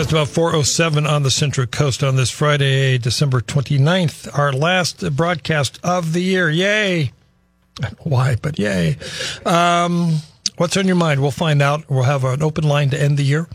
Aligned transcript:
Just 0.00 0.12
about 0.12 0.28
407 0.28 1.06
on 1.06 1.24
the 1.24 1.30
Central 1.30 1.66
Coast 1.66 2.02
on 2.02 2.16
this 2.16 2.30
Friday, 2.30 2.96
December 2.96 3.42
29th, 3.42 4.30
our 4.32 4.50
last 4.50 5.14
broadcast 5.14 5.78
of 5.84 6.14
the 6.14 6.22
year. 6.22 6.48
Yay! 6.48 7.12
Why, 7.98 8.36
but 8.40 8.58
yay. 8.58 8.96
Um, 9.44 10.20
what's 10.56 10.78
on 10.78 10.86
your 10.86 10.96
mind? 10.96 11.20
We'll 11.20 11.30
find 11.30 11.60
out. 11.60 11.84
We'll 11.90 12.04
have 12.04 12.24
an 12.24 12.42
open 12.42 12.64
line 12.64 12.88
to 12.90 12.98
end 12.98 13.18
the 13.18 13.24
year 13.24 13.46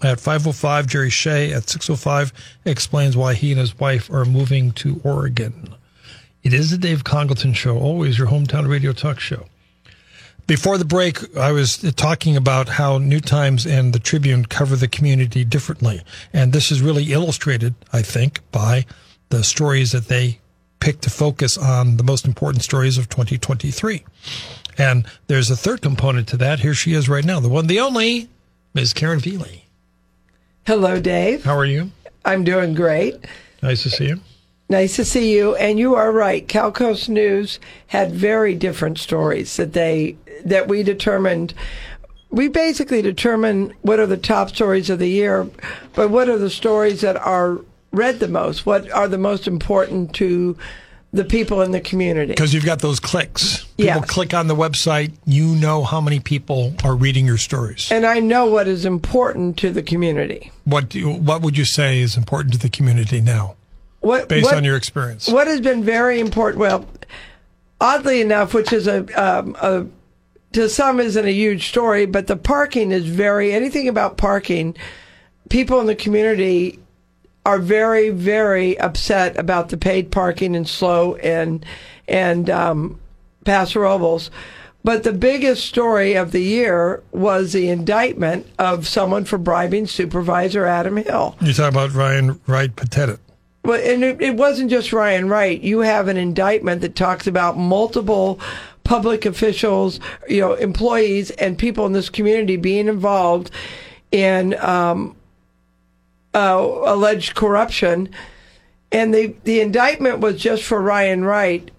at 0.00 0.20
505. 0.20 0.86
Jerry 0.86 1.10
Shea 1.10 1.52
at 1.52 1.68
605 1.68 2.32
explains 2.64 3.16
why 3.16 3.34
he 3.34 3.50
and 3.50 3.58
his 3.58 3.76
wife 3.76 4.08
are 4.08 4.24
moving 4.24 4.70
to 4.74 5.00
Oregon. 5.02 5.74
It 6.44 6.54
is 6.54 6.70
the 6.70 6.78
Dave 6.78 7.02
Congalton 7.02 7.56
Show, 7.56 7.76
always 7.76 8.18
your 8.18 8.28
hometown 8.28 8.68
radio 8.68 8.92
talk 8.92 9.18
show. 9.18 9.46
Before 10.48 10.78
the 10.78 10.86
break, 10.86 11.36
I 11.36 11.52
was 11.52 11.76
talking 11.96 12.34
about 12.34 12.70
how 12.70 12.96
New 12.96 13.20
Times 13.20 13.66
and 13.66 13.92
the 13.92 13.98
Tribune 13.98 14.46
cover 14.46 14.76
the 14.76 14.88
community 14.88 15.44
differently. 15.44 16.00
And 16.32 16.54
this 16.54 16.72
is 16.72 16.80
really 16.80 17.12
illustrated, 17.12 17.74
I 17.92 18.00
think, 18.00 18.40
by 18.50 18.86
the 19.28 19.44
stories 19.44 19.92
that 19.92 20.08
they 20.08 20.38
pick 20.80 21.02
to 21.02 21.10
focus 21.10 21.58
on 21.58 21.98
the 21.98 22.02
most 22.02 22.26
important 22.26 22.64
stories 22.64 22.96
of 22.96 23.10
2023. 23.10 24.02
And 24.78 25.04
there's 25.26 25.50
a 25.50 25.56
third 25.56 25.82
component 25.82 26.26
to 26.28 26.38
that. 26.38 26.60
Here 26.60 26.72
she 26.72 26.94
is 26.94 27.10
right 27.10 27.26
now, 27.26 27.40
the 27.40 27.50
one, 27.50 27.66
the 27.66 27.80
only, 27.80 28.30
Ms. 28.72 28.94
Karen 28.94 29.18
Velie. 29.18 29.66
Hello, 30.66 30.98
Dave. 30.98 31.44
How 31.44 31.58
are 31.58 31.66
you? 31.66 31.90
I'm 32.24 32.42
doing 32.42 32.72
great. 32.72 33.22
Nice 33.62 33.82
to 33.82 33.90
see 33.90 34.06
you. 34.06 34.20
Nice 34.68 34.96
to 34.96 35.04
see 35.04 35.34
you. 35.34 35.54
And 35.56 35.78
you 35.78 35.94
are 35.94 36.12
right. 36.12 36.46
Cal 36.46 36.70
Coast 36.70 37.08
News 37.08 37.58
had 37.86 38.12
very 38.12 38.54
different 38.54 38.98
stories 38.98 39.56
that 39.56 39.72
they 39.72 40.16
that 40.44 40.68
we 40.68 40.82
determined. 40.82 41.54
We 42.30 42.48
basically 42.48 43.00
determine 43.00 43.72
what 43.80 43.98
are 43.98 44.06
the 44.06 44.18
top 44.18 44.50
stories 44.50 44.90
of 44.90 44.98
the 44.98 45.08
year, 45.08 45.48
but 45.94 46.10
what 46.10 46.28
are 46.28 46.36
the 46.36 46.50
stories 46.50 47.00
that 47.00 47.16
are 47.16 47.58
read 47.92 48.20
the 48.20 48.28
most? 48.28 48.66
What 48.66 48.90
are 48.92 49.08
the 49.08 49.16
most 49.16 49.46
important 49.46 50.14
to 50.16 50.56
the 51.10 51.24
people 51.24 51.62
in 51.62 51.70
the 51.70 51.80
community? 51.80 52.32
Because 52.32 52.52
you've 52.52 52.66
got 52.66 52.80
those 52.80 53.00
clicks. 53.00 53.64
People 53.78 54.02
Yes. 54.02 54.10
click 54.10 54.34
on 54.34 54.46
the 54.46 54.54
website. 54.54 55.12
You 55.24 55.46
know 55.56 55.82
how 55.84 56.02
many 56.02 56.20
people 56.20 56.74
are 56.84 56.94
reading 56.94 57.24
your 57.24 57.38
stories. 57.38 57.88
And 57.90 58.04
I 58.04 58.20
know 58.20 58.44
what 58.44 58.68
is 58.68 58.84
important 58.84 59.56
to 59.58 59.70
the 59.70 59.82
community. 59.82 60.52
What 60.64 60.90
do 60.90 60.98
you, 60.98 61.08
what 61.08 61.40
would 61.40 61.56
you 61.56 61.64
say 61.64 62.00
is 62.00 62.18
important 62.18 62.52
to 62.52 62.58
the 62.60 62.68
community 62.68 63.22
now, 63.22 63.54
What 64.00 64.28
based 64.28 64.44
what, 64.44 64.56
on 64.56 64.64
your 64.64 64.76
experience? 64.76 65.28
what 65.28 65.46
has 65.46 65.60
been 65.60 65.82
very 65.82 66.20
important? 66.20 66.60
Well, 66.60 66.86
oddly 67.80 68.20
enough, 68.20 68.54
which 68.54 68.72
is 68.72 68.86
a, 68.86 69.04
um, 69.20 69.56
a 69.60 69.86
to 70.52 70.68
some 70.68 71.00
isn't 71.00 71.26
a 71.26 71.32
huge 71.32 71.68
story, 71.68 72.06
but 72.06 72.26
the 72.26 72.36
parking 72.36 72.90
is 72.90 73.06
very 73.06 73.52
anything 73.52 73.88
about 73.88 74.16
parking. 74.16 74.76
People 75.50 75.80
in 75.80 75.86
the 75.86 75.94
community 75.94 76.78
are 77.44 77.58
very, 77.58 78.10
very 78.10 78.78
upset 78.78 79.38
about 79.38 79.70
the 79.70 79.76
paid 79.76 80.10
parking 80.10 80.54
in 80.54 80.64
SLO 80.64 81.14
and 81.16 81.64
and 82.06 82.50
um, 82.50 83.00
Paso 83.44 83.80
Robles. 83.80 84.30
But 84.84 85.02
the 85.02 85.12
biggest 85.12 85.66
story 85.66 86.14
of 86.14 86.32
the 86.32 86.40
year 86.40 87.02
was 87.10 87.52
the 87.52 87.68
indictment 87.68 88.46
of 88.58 88.86
someone 88.86 89.24
for 89.24 89.36
bribing 89.36 89.86
Supervisor 89.86 90.64
Adam 90.64 90.96
Hill. 90.96 91.36
You 91.40 91.52
talk 91.52 91.70
about 91.70 91.92
Ryan 91.92 92.40
Wright 92.46 92.74
Pettit. 92.74 93.18
Well, 93.68 93.82
and 93.84 94.02
it, 94.02 94.22
it 94.22 94.34
wasn't 94.34 94.70
just 94.70 94.94
Ryan 94.94 95.28
Wright. 95.28 95.60
You 95.60 95.80
have 95.80 96.08
an 96.08 96.16
indictment 96.16 96.80
that 96.80 96.96
talks 96.96 97.26
about 97.26 97.58
multiple 97.58 98.40
public 98.82 99.26
officials, 99.26 100.00
you 100.26 100.40
know, 100.40 100.54
employees 100.54 101.30
and 101.32 101.58
people 101.58 101.84
in 101.84 101.92
this 101.92 102.08
community 102.08 102.56
being 102.56 102.88
involved 102.88 103.50
in 104.10 104.58
um, 104.58 105.14
uh, 106.32 106.66
alleged 106.86 107.34
corruption. 107.34 108.08
And 108.90 109.12
the, 109.12 109.36
the 109.44 109.60
indictment 109.60 110.20
was 110.20 110.40
just 110.40 110.62
for 110.62 110.80
Ryan 110.80 111.22
Wright, 111.26 111.70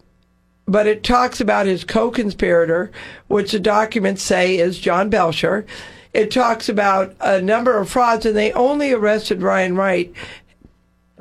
but 0.68 0.86
it 0.86 1.02
talks 1.04 1.42
about 1.42 1.66
his 1.66 1.84
co-conspirator, 1.84 2.92
which 3.30 3.52
the 3.52 3.60
documents 3.60 4.22
say 4.22 4.60
is 4.60 4.78
John 4.78 5.10
Belcher. 5.10 5.66
It 6.14 6.30
talks 6.30 6.70
about 6.70 7.16
a 7.20 7.42
number 7.42 7.80
of 7.80 7.90
frauds, 7.90 8.28
and 8.28 8.38
they 8.38 8.52
only 8.52 8.94
arrested 8.94 9.42
Ryan 9.42 9.76
Wright 9.76 10.14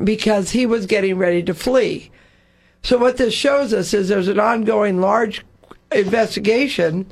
because 0.03 0.51
he 0.51 0.67
was 0.67 0.87
getting 0.87 1.17
ready 1.17 1.43
to 1.43 1.55
flee. 1.55 2.11
So 2.83 2.99
what 2.99 3.17
this 3.17 3.35
shows 3.35 3.73
us 3.73 3.93
is 3.93 4.09
there's 4.09 4.29
an 4.29 4.41
ongoing 4.41 5.01
large 5.01 5.45
investigation, 5.93 7.07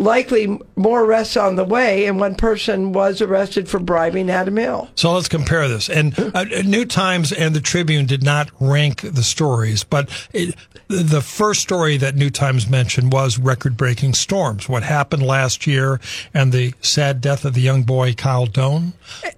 likely 0.00 0.58
more 0.76 1.04
arrests 1.04 1.36
on 1.36 1.56
the 1.56 1.64
way, 1.64 2.06
and 2.06 2.18
one 2.18 2.34
person 2.34 2.92
was 2.92 3.20
arrested 3.20 3.68
for 3.68 3.78
bribing 3.78 4.30
Adam 4.30 4.56
Hill. 4.56 4.88
So 4.94 5.12
let's 5.12 5.28
compare 5.28 5.68
this. 5.68 5.88
And 5.88 6.18
uh, 6.34 6.44
New 6.64 6.86
Times 6.86 7.32
and 7.32 7.54
the 7.54 7.60
Tribune 7.60 8.06
did 8.06 8.22
not 8.22 8.50
rank 8.58 9.02
the 9.02 9.22
stories, 9.22 9.84
but 9.84 10.08
it, 10.32 10.56
the 10.88 11.20
first 11.20 11.60
story 11.60 11.98
that 11.98 12.16
New 12.16 12.30
Times 12.30 12.68
mentioned 12.68 13.12
was 13.12 13.38
record-breaking 13.38 14.14
storms. 14.14 14.68
What 14.68 14.82
happened 14.82 15.22
last 15.22 15.66
year 15.66 16.00
and 16.32 16.50
the 16.50 16.72
sad 16.80 17.20
death 17.20 17.44
of 17.44 17.54
the 17.54 17.60
young 17.60 17.82
boy 17.82 18.14
Kyle 18.14 18.46
Doan. 18.46 18.94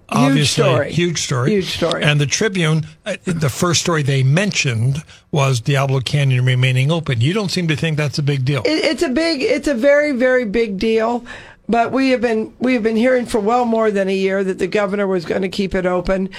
Obviously, 0.09 0.63
story. 0.63 0.91
Huge 0.91 1.21
story. 1.21 1.51
Huge 1.51 1.75
story. 1.75 2.03
And 2.03 2.21
the 2.21 2.25
Tribune, 2.25 2.87
uh, 3.05 3.17
the 3.25 3.49
first 3.49 3.81
story 3.81 4.01
they 4.01 4.23
mentioned 4.23 5.03
was 5.33 5.59
Diablo 5.59 5.99
Canyon 5.99 6.45
remaining 6.45 6.91
open. 6.91 7.19
You 7.19 7.33
don't 7.33 7.49
seem 7.49 7.67
to 7.67 7.75
think 7.75 7.97
that's 7.97 8.19
a 8.19 8.23
big 8.23 8.45
deal. 8.45 8.61
It, 8.61 8.85
it's 8.85 9.01
a 9.01 9.09
big, 9.09 9.41
it's 9.41 9.67
a 9.67 9.73
very, 9.73 10.11
very 10.13 10.45
big 10.45 10.77
deal. 10.77 11.25
But 11.67 11.91
we 11.91 12.09
have 12.11 12.21
been 12.21 12.53
we 12.59 12.73
have 12.75 12.83
been 12.83 12.95
hearing 12.95 13.25
for 13.25 13.39
well 13.39 13.65
more 13.65 13.89
than 13.89 14.07
a 14.07 14.15
year 14.15 14.43
that 14.43 14.59
the 14.59 14.67
governor 14.67 15.07
was 15.07 15.25
going 15.25 15.41
to 15.41 15.49
keep 15.49 15.73
it 15.73 15.85
open. 15.85 16.29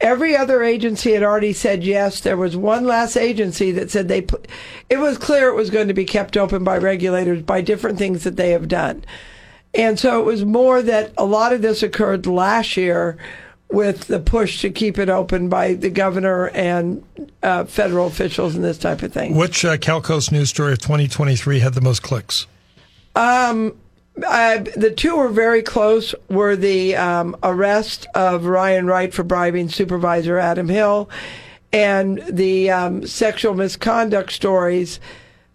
Every 0.00 0.36
other 0.36 0.62
agency 0.62 1.12
had 1.12 1.22
already 1.22 1.52
said 1.52 1.84
yes. 1.84 2.20
There 2.20 2.36
was 2.36 2.56
one 2.56 2.84
last 2.84 3.16
agency 3.16 3.70
that 3.72 3.90
said 3.90 4.08
they. 4.08 4.26
It 4.90 4.98
was 4.98 5.16
clear 5.16 5.48
it 5.48 5.54
was 5.54 5.70
going 5.70 5.88
to 5.88 5.94
be 5.94 6.04
kept 6.04 6.36
open 6.36 6.64
by 6.64 6.76
regulators 6.76 7.42
by 7.42 7.60
different 7.60 7.98
things 7.98 8.24
that 8.24 8.36
they 8.36 8.50
have 8.50 8.66
done, 8.66 9.04
and 9.72 9.98
so 9.98 10.20
it 10.20 10.26
was 10.26 10.44
more 10.44 10.82
that 10.82 11.12
a 11.16 11.24
lot 11.24 11.52
of 11.52 11.62
this 11.62 11.82
occurred 11.82 12.26
last 12.26 12.76
year 12.76 13.16
with 13.74 14.06
the 14.06 14.20
push 14.20 14.60
to 14.62 14.70
keep 14.70 14.98
it 14.98 15.08
open 15.10 15.48
by 15.48 15.74
the 15.74 15.90
governor 15.90 16.48
and 16.50 17.04
uh, 17.42 17.64
federal 17.64 18.06
officials 18.06 18.54
and 18.54 18.64
this 18.64 18.78
type 18.78 19.02
of 19.02 19.12
thing. 19.12 19.34
Which 19.34 19.64
uh, 19.64 19.76
Calcoast 19.76 20.32
news 20.32 20.48
story 20.48 20.72
of 20.72 20.78
2023 20.78 21.58
had 21.58 21.74
the 21.74 21.80
most 21.80 22.02
clicks? 22.02 22.46
Uh, 24.22 24.58
the 24.76 24.94
two 24.96 25.16
were 25.16 25.28
very 25.28 25.62
close. 25.62 26.14
Were 26.30 26.54
the 26.54 26.94
um, 26.96 27.36
arrest 27.42 28.06
of 28.14 28.44
Ryan 28.44 28.86
Wright 28.86 29.12
for 29.12 29.24
bribing 29.24 29.68
Supervisor 29.68 30.38
Adam 30.38 30.68
Hill, 30.68 31.10
and 31.72 32.22
the 32.28 32.70
um, 32.70 33.06
sexual 33.06 33.54
misconduct 33.54 34.32
stories 34.32 35.00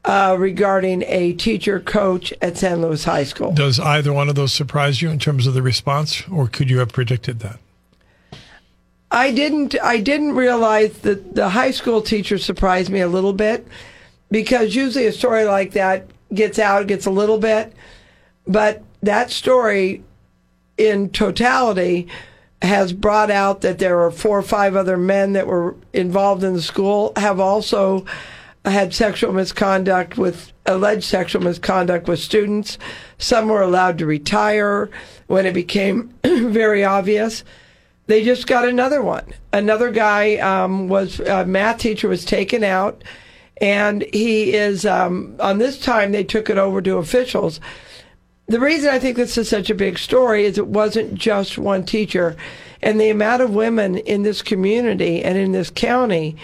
uh, 0.04 0.36
regarding 0.38 1.04
a 1.04 1.34
teacher 1.34 1.80
coach 1.80 2.34
at 2.42 2.58
San 2.58 2.82
Luis 2.82 3.06
High 3.06 3.24
School. 3.24 3.54
Does 3.54 3.80
either 3.80 4.12
one 4.12 4.28
of 4.28 4.36
those 4.36 4.52
surprise 4.52 5.02
you 5.02 5.10
in 5.10 5.20
terms 5.20 5.48
of 5.48 5.54
the 5.54 5.62
response, 5.62 6.28
or 6.28 6.48
could 6.48 6.70
you 6.70 6.80
have 6.80 6.90
predicted 6.90 7.40
that? 7.40 7.60
I 9.12 9.32
didn't. 9.32 9.76
I 9.82 10.00
didn't 10.00 10.36
realize 10.36 11.00
that 11.00 11.36
the 11.36 11.50
high 11.50 11.72
school 11.72 12.02
teacher 12.02 12.38
surprised 12.38 12.92
me 12.92 13.02
a 13.02 13.08
little 13.08 13.34
bit 13.34 13.68
because 14.30 14.76
usually 14.76 15.08
a 15.08 15.12
story 15.12 15.46
like 15.46 15.72
that 15.72 16.08
gets 16.34 16.60
out, 16.60 16.88
gets 16.88 17.08
a 17.08 17.12
little 17.12 17.40
bit, 17.40 17.74
but 18.46 18.84
that 19.02 19.32
story 19.32 20.04
in 20.78 21.10
totality 21.10 22.08
has 22.62 22.94
brought 22.94 23.32
out 23.32 23.62
that 23.62 23.80
there 23.80 24.02
are 24.02 24.12
four 24.12 24.38
or 24.38 24.44
five 24.44 24.76
other 24.76 24.98
men 24.98 25.34
that 25.34 25.48
were 25.48 25.76
involved 25.94 26.44
in 26.44 26.54
the 26.54 26.62
school 26.62 27.14
have 27.16 27.40
also 27.40 28.06
had 28.66 28.94
sexual 28.94 29.32
misconduct 29.32 30.18
with 30.18 30.52
alleged 30.66 31.04
sexual 31.04 31.42
misconduct 31.42 32.08
with 32.08 32.20
students. 32.20 32.78
Some 33.18 33.48
were 33.48 33.62
allowed 33.62 33.98
to 34.00 34.06
retire 34.06 34.90
when 35.28 35.46
it 35.46 35.54
became 35.54 36.14
very 36.24 36.84
obvious. 36.84 37.44
They 38.10 38.24
just 38.24 38.48
got 38.48 38.68
another 38.68 39.04
one. 39.04 39.36
Another 39.54 39.92
guy 39.92 40.38
um, 40.38 40.88
was 40.88 41.20
a 41.20 41.46
math 41.46 41.78
teacher 41.78 42.10
was 42.10 42.26
taken 42.26 42.64
out, 42.64 43.04
and 43.62 44.04
he 44.12 44.56
is 44.56 44.84
um, 44.84 45.36
on 45.40 45.60
this 45.60 45.80
time 45.80 46.12
they 46.12 46.24
took 46.24 46.50
it 46.50 46.58
over 46.58 46.82
to 46.82 46.98
officials. 46.98 47.60
the 48.48 48.60
reason 48.60 48.90
I 48.90 48.98
think 48.98 49.16
this 49.16 49.38
is 49.38 49.48
such 49.48 49.70
a 49.70 49.76
big 49.76 50.00
story 50.00 50.46
is 50.46 50.58
it 50.58 50.66
wasn't 50.66 51.14
just 51.14 51.60
one 51.60 51.86
teacher, 51.86 52.36
and 52.82 53.00
the 53.00 53.12
amount 53.12 53.44
of 53.44 53.54
women 53.54 54.00
in 54.00 54.24
this 54.24 54.42
community 54.42 55.24
and 55.24 55.38
in 55.38 55.52
this 55.52 55.70
county 55.70 56.36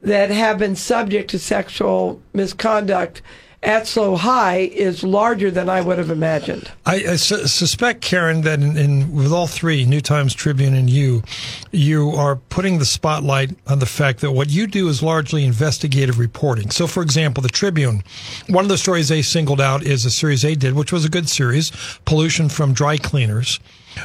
that 0.00 0.30
have 0.30 0.56
been 0.56 0.76
subject 0.76 1.28
to 1.32 1.38
sexual 1.38 2.22
misconduct 2.32 3.20
at 3.62 3.86
SLO 3.86 4.16
High 4.16 4.58
is 4.58 5.04
larger 5.04 5.50
than 5.50 5.68
I 5.68 5.80
would 5.80 5.98
have 5.98 6.10
imagined. 6.10 6.70
I, 6.84 6.94
I 6.94 7.16
su- 7.16 7.46
suspect, 7.46 8.00
Karen, 8.00 8.42
that 8.42 8.60
in, 8.60 8.76
in, 8.76 9.12
with 9.12 9.32
all 9.32 9.46
three, 9.46 9.84
New 9.84 10.00
Times, 10.00 10.34
Tribune, 10.34 10.74
and 10.74 10.90
you, 10.90 11.22
you 11.70 12.10
are 12.10 12.36
putting 12.36 12.78
the 12.78 12.84
spotlight 12.84 13.56
on 13.68 13.78
the 13.78 13.86
fact 13.86 14.20
that 14.20 14.32
what 14.32 14.50
you 14.50 14.66
do 14.66 14.88
is 14.88 15.02
largely 15.02 15.44
investigative 15.44 16.18
reporting. 16.18 16.70
So, 16.70 16.86
for 16.86 17.02
example, 17.02 17.42
the 17.42 17.48
Tribune, 17.48 18.02
one 18.48 18.64
of 18.64 18.68
the 18.68 18.78
stories 18.78 19.08
they 19.08 19.22
singled 19.22 19.60
out 19.60 19.84
is 19.84 20.04
a 20.04 20.10
series 20.10 20.42
they 20.42 20.56
did, 20.56 20.74
which 20.74 20.92
was 20.92 21.04
a 21.04 21.10
good 21.10 21.28
series, 21.28 21.70
pollution 22.04 22.48
from 22.48 22.72
dry 22.72 22.96
cleaners. 22.96 23.60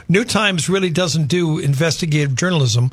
New 0.08 0.24
Times 0.24 0.70
really 0.70 0.90
doesn't 0.90 1.28
do 1.28 1.60
investigative 1.60 2.36
journalism 2.36 2.92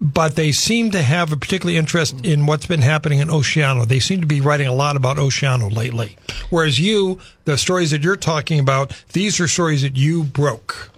but 0.00 0.36
they 0.36 0.52
seem 0.52 0.90
to 0.90 1.02
have 1.02 1.32
a 1.32 1.36
particular 1.36 1.74
interest 1.74 2.24
in 2.24 2.46
what's 2.46 2.66
been 2.66 2.82
happening 2.82 3.20
in 3.20 3.28
Oceano. 3.28 3.86
They 3.86 4.00
seem 4.00 4.20
to 4.20 4.26
be 4.26 4.40
writing 4.40 4.66
a 4.66 4.74
lot 4.74 4.96
about 4.96 5.16
Oceano 5.16 5.74
lately. 5.74 6.16
Whereas 6.50 6.78
you, 6.78 7.18
the 7.44 7.56
stories 7.56 7.90
that 7.92 8.02
you're 8.02 8.16
talking 8.16 8.58
about, 8.58 8.92
these 9.12 9.40
are 9.40 9.48
stories 9.48 9.82
that 9.82 9.96
you 9.96 10.22
broke. 10.22 10.90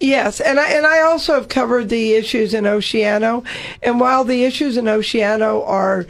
Yes, 0.00 0.40
and 0.40 0.58
I 0.58 0.68
and 0.70 0.84
I 0.84 1.00
also 1.00 1.34
have 1.34 1.48
covered 1.48 1.88
the 1.88 2.14
issues 2.14 2.52
in 2.52 2.64
Oceano, 2.64 3.44
and 3.82 4.00
while 4.00 4.24
the 4.24 4.44
issues 4.44 4.76
in 4.76 4.86
Oceano 4.86 5.66
are, 5.66 6.04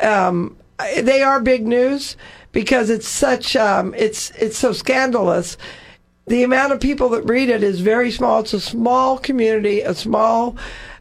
um, 0.00 0.56
they 0.78 1.22
are 1.22 1.40
big 1.40 1.66
news 1.66 2.16
because 2.50 2.88
it's 2.88 3.06
such 3.06 3.54
um, 3.54 3.94
it's 3.94 4.30
it's 4.30 4.56
so 4.56 4.72
scandalous. 4.72 5.58
The 6.26 6.42
amount 6.42 6.72
of 6.72 6.80
people 6.80 7.10
that 7.10 7.22
read 7.22 7.50
it 7.50 7.62
is 7.62 7.80
very 7.80 8.10
small. 8.10 8.40
It's 8.40 8.54
a 8.54 8.58
small 8.60 9.18
community, 9.18 9.82
a 9.82 9.94
small 9.94 10.56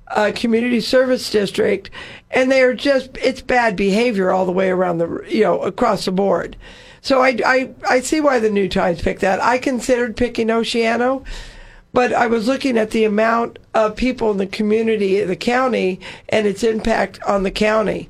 uh, 0.08 0.32
community 0.36 0.82
service 0.82 1.30
district, 1.30 1.90
and 2.32 2.52
they 2.52 2.62
are 2.62 2.74
just 2.74 3.18
it's 3.18 3.42
bad 3.42 3.76
behavior 3.76 4.32
all 4.32 4.46
the 4.46 4.52
way 4.52 4.70
around 4.70 5.00
the 5.00 5.24
you 5.28 5.44
know 5.44 5.62
across 5.62 6.06
the 6.06 6.12
board. 6.12 6.56
So 7.02 7.22
I 7.22 7.38
I, 7.46 7.70
I 7.88 8.00
see 8.02 8.22
why 8.22 8.40
the 8.40 8.50
New 8.50 8.70
Times 8.70 9.02
picked 9.02 9.22
that. 9.22 9.42
I 9.42 9.58
considered 9.58 10.18
picking 10.18 10.48
Oceano, 10.48 11.26
but 11.94 12.14
I 12.14 12.28
was 12.28 12.48
looking 12.48 12.78
at 12.78 12.92
the 12.92 13.06
amount 13.06 13.60
of 13.74 13.96
people 13.96 14.32
in 14.32 14.38
the 14.38 14.48
community, 14.48 15.24
the 15.24 15.36
county, 15.36 16.00
and 16.30 16.46
its 16.46 16.64
impact 16.64 17.22
on 17.24 17.44
the 17.44 17.52
county. 17.52 18.10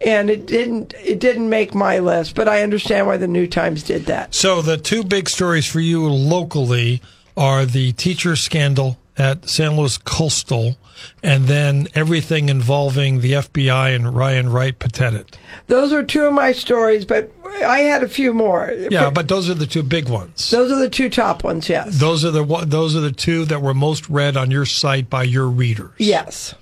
And 0.00 0.30
it 0.30 0.46
didn't 0.46 0.94
it 1.02 1.18
didn't 1.18 1.50
make 1.50 1.74
my 1.74 1.98
list, 1.98 2.34
but 2.34 2.48
I 2.48 2.62
understand 2.62 3.06
why 3.06 3.16
the 3.16 3.28
New 3.28 3.48
Times 3.48 3.82
did 3.82 4.06
that. 4.06 4.34
So 4.34 4.62
the 4.62 4.76
two 4.76 5.04
big 5.04 5.28
stories 5.28 5.66
for 5.66 5.80
you 5.80 6.08
locally 6.08 7.02
are 7.36 7.66
the 7.66 7.92
teacher 7.92 8.36
scandal 8.36 8.96
at 9.18 9.48
San 9.48 9.76
Luis 9.76 9.98
Coastal, 9.98 10.76
and 11.22 11.44
then 11.44 11.88
everything 11.94 12.48
involving 12.48 13.20
the 13.20 13.32
FBI 13.32 13.94
and 13.94 14.14
Ryan 14.14 14.50
Wright 14.50 14.78
Pettit. 14.78 15.36
Those 15.66 15.92
are 15.92 16.04
two 16.04 16.24
of 16.24 16.32
my 16.32 16.52
stories, 16.52 17.04
but 17.04 17.30
I 17.64 17.80
had 17.80 18.02
a 18.02 18.08
few 18.08 18.32
more. 18.32 18.72
Yeah, 18.90 19.10
but 19.10 19.28
those 19.28 19.50
are 19.50 19.54
the 19.54 19.66
two 19.66 19.82
big 19.82 20.08
ones. 20.08 20.50
Those 20.50 20.70
are 20.70 20.78
the 20.78 20.88
two 20.88 21.10
top 21.10 21.44
ones. 21.44 21.68
Yes. 21.68 21.98
Those 21.98 22.24
are 22.24 22.30
the 22.30 22.44
those 22.66 22.94
are 22.94 23.00
the 23.00 23.12
two 23.12 23.44
that 23.46 23.60
were 23.60 23.74
most 23.74 24.08
read 24.08 24.36
on 24.36 24.50
your 24.50 24.64
site 24.64 25.10
by 25.10 25.24
your 25.24 25.48
readers. 25.48 25.94
Yes. 25.98 26.54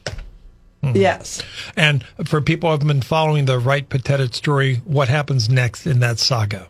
Mm-hmm. 0.82 0.96
Yes. 0.96 1.42
And 1.76 2.04
for 2.24 2.40
people 2.40 2.68
who 2.68 2.72
have 2.72 2.86
been 2.86 3.02
following 3.02 3.44
the 3.44 3.58
Wright 3.58 3.88
Pettit 3.88 4.34
story, 4.34 4.76
what 4.84 5.08
happens 5.08 5.48
next 5.48 5.86
in 5.86 6.00
that 6.00 6.18
saga? 6.18 6.68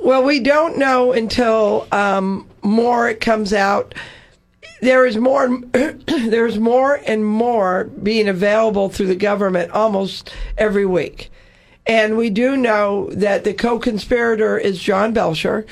Well, 0.00 0.22
we 0.22 0.40
don't 0.40 0.78
know 0.78 1.12
until 1.12 1.86
um, 1.92 2.48
more 2.62 3.08
it 3.08 3.20
comes 3.20 3.52
out 3.52 3.94
there 4.80 5.06
is 5.06 5.16
more 5.16 5.60
there's 6.06 6.58
more 6.58 7.00
and 7.06 7.26
more 7.26 7.84
being 8.02 8.28
available 8.28 8.88
through 8.88 9.06
the 9.06 9.16
government 9.16 9.70
almost 9.72 10.32
every 10.56 10.86
week. 10.86 11.30
And 11.86 12.16
we 12.16 12.28
do 12.28 12.56
know 12.56 13.08
that 13.12 13.44
the 13.44 13.54
co-conspirator 13.54 14.58
is 14.58 14.78
John 14.78 15.12
Belcher 15.12 15.64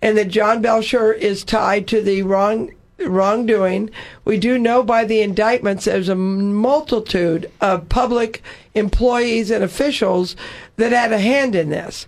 and 0.00 0.16
that 0.16 0.28
John 0.28 0.62
Belcher 0.62 1.12
is 1.12 1.44
tied 1.44 1.86
to 1.88 2.00
the 2.00 2.22
wrong 2.22 2.70
wrongdoing. 2.98 3.90
We 4.24 4.38
do 4.38 4.58
know 4.58 4.82
by 4.82 5.04
the 5.04 5.20
indictments 5.20 5.84
there's 5.84 6.08
a 6.08 6.16
multitude 6.16 7.50
of 7.60 7.88
public 7.88 8.42
employees 8.74 9.50
and 9.50 9.62
officials 9.62 10.34
that 10.76 10.92
had 10.92 11.12
a 11.12 11.18
hand 11.18 11.54
in 11.54 11.70
this. 11.70 12.06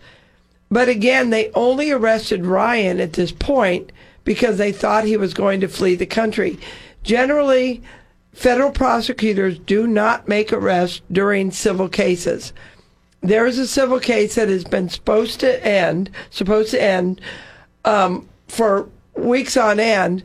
But 0.71 0.89
again, 0.89 1.31
they 1.31 1.51
only 1.53 1.91
arrested 1.91 2.47
Ryan 2.47 3.01
at 3.01 3.13
this 3.13 3.33
point 3.33 3.93
because 4.31 4.59
they 4.59 4.71
thought 4.71 5.03
he 5.03 5.17
was 5.17 5.35
going 5.35 5.61
to 5.61 5.67
flee 5.67 5.97
the 5.97 6.07
country. 6.07 6.57
Generally, 7.03 7.83
federal 8.33 8.71
prosecutors 8.71 9.59
do 9.59 9.89
not 9.89 10.29
make 10.29 10.53
arrests 10.53 11.03
during 11.11 11.51
civil 11.51 11.89
cases. 11.89 12.53
There 13.23 13.45
is 13.45 13.59
a 13.59 13.67
civil 13.67 13.99
case 13.99 14.37
that 14.37 14.49
has 14.49 14.63
been 14.63 14.89
supposed 14.89 15.41
to 15.41 15.67
end, 15.67 16.11
supposed 16.31 16.71
to 16.71 16.81
end 16.81 17.21
um, 17.85 18.29
for 18.47 18.89
weeks 19.15 19.57
on 19.57 19.81
end, 19.81 20.23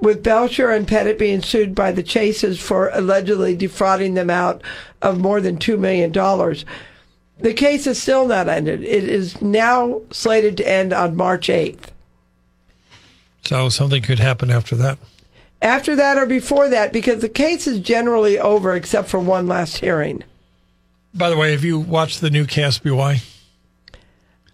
with 0.00 0.22
Belcher 0.22 0.70
and 0.70 0.86
Pettit 0.86 1.18
being 1.18 1.42
sued 1.42 1.74
by 1.74 1.90
the 1.90 2.04
Chases 2.04 2.60
for 2.60 2.90
allegedly 2.90 3.56
defrauding 3.56 4.14
them 4.14 4.30
out 4.30 4.62
of 5.02 5.18
more 5.18 5.40
than 5.40 5.58
$2 5.58 5.76
million. 5.76 6.12
The 7.40 7.52
case 7.52 7.88
is 7.88 8.00
still 8.00 8.28
not 8.28 8.48
ended. 8.48 8.84
It 8.84 9.02
is 9.02 9.42
now 9.42 10.02
slated 10.12 10.56
to 10.58 10.70
end 10.70 10.92
on 10.92 11.16
March 11.16 11.48
8th. 11.48 11.88
So 13.46 13.68
something 13.68 14.02
could 14.02 14.18
happen 14.18 14.50
after 14.50 14.76
that. 14.76 14.98
After 15.60 15.96
that 15.96 16.18
or 16.18 16.26
before 16.26 16.68
that, 16.68 16.92
because 16.92 17.20
the 17.20 17.28
case 17.28 17.66
is 17.66 17.80
generally 17.80 18.38
over 18.38 18.74
except 18.74 19.08
for 19.08 19.18
one 19.18 19.46
last 19.46 19.78
hearing. 19.78 20.22
By 21.14 21.30
the 21.30 21.36
way, 21.36 21.52
have 21.52 21.64
you 21.64 21.78
watched 21.78 22.20
the 22.20 22.30
new 22.30 22.44
KSBY? 22.44 23.24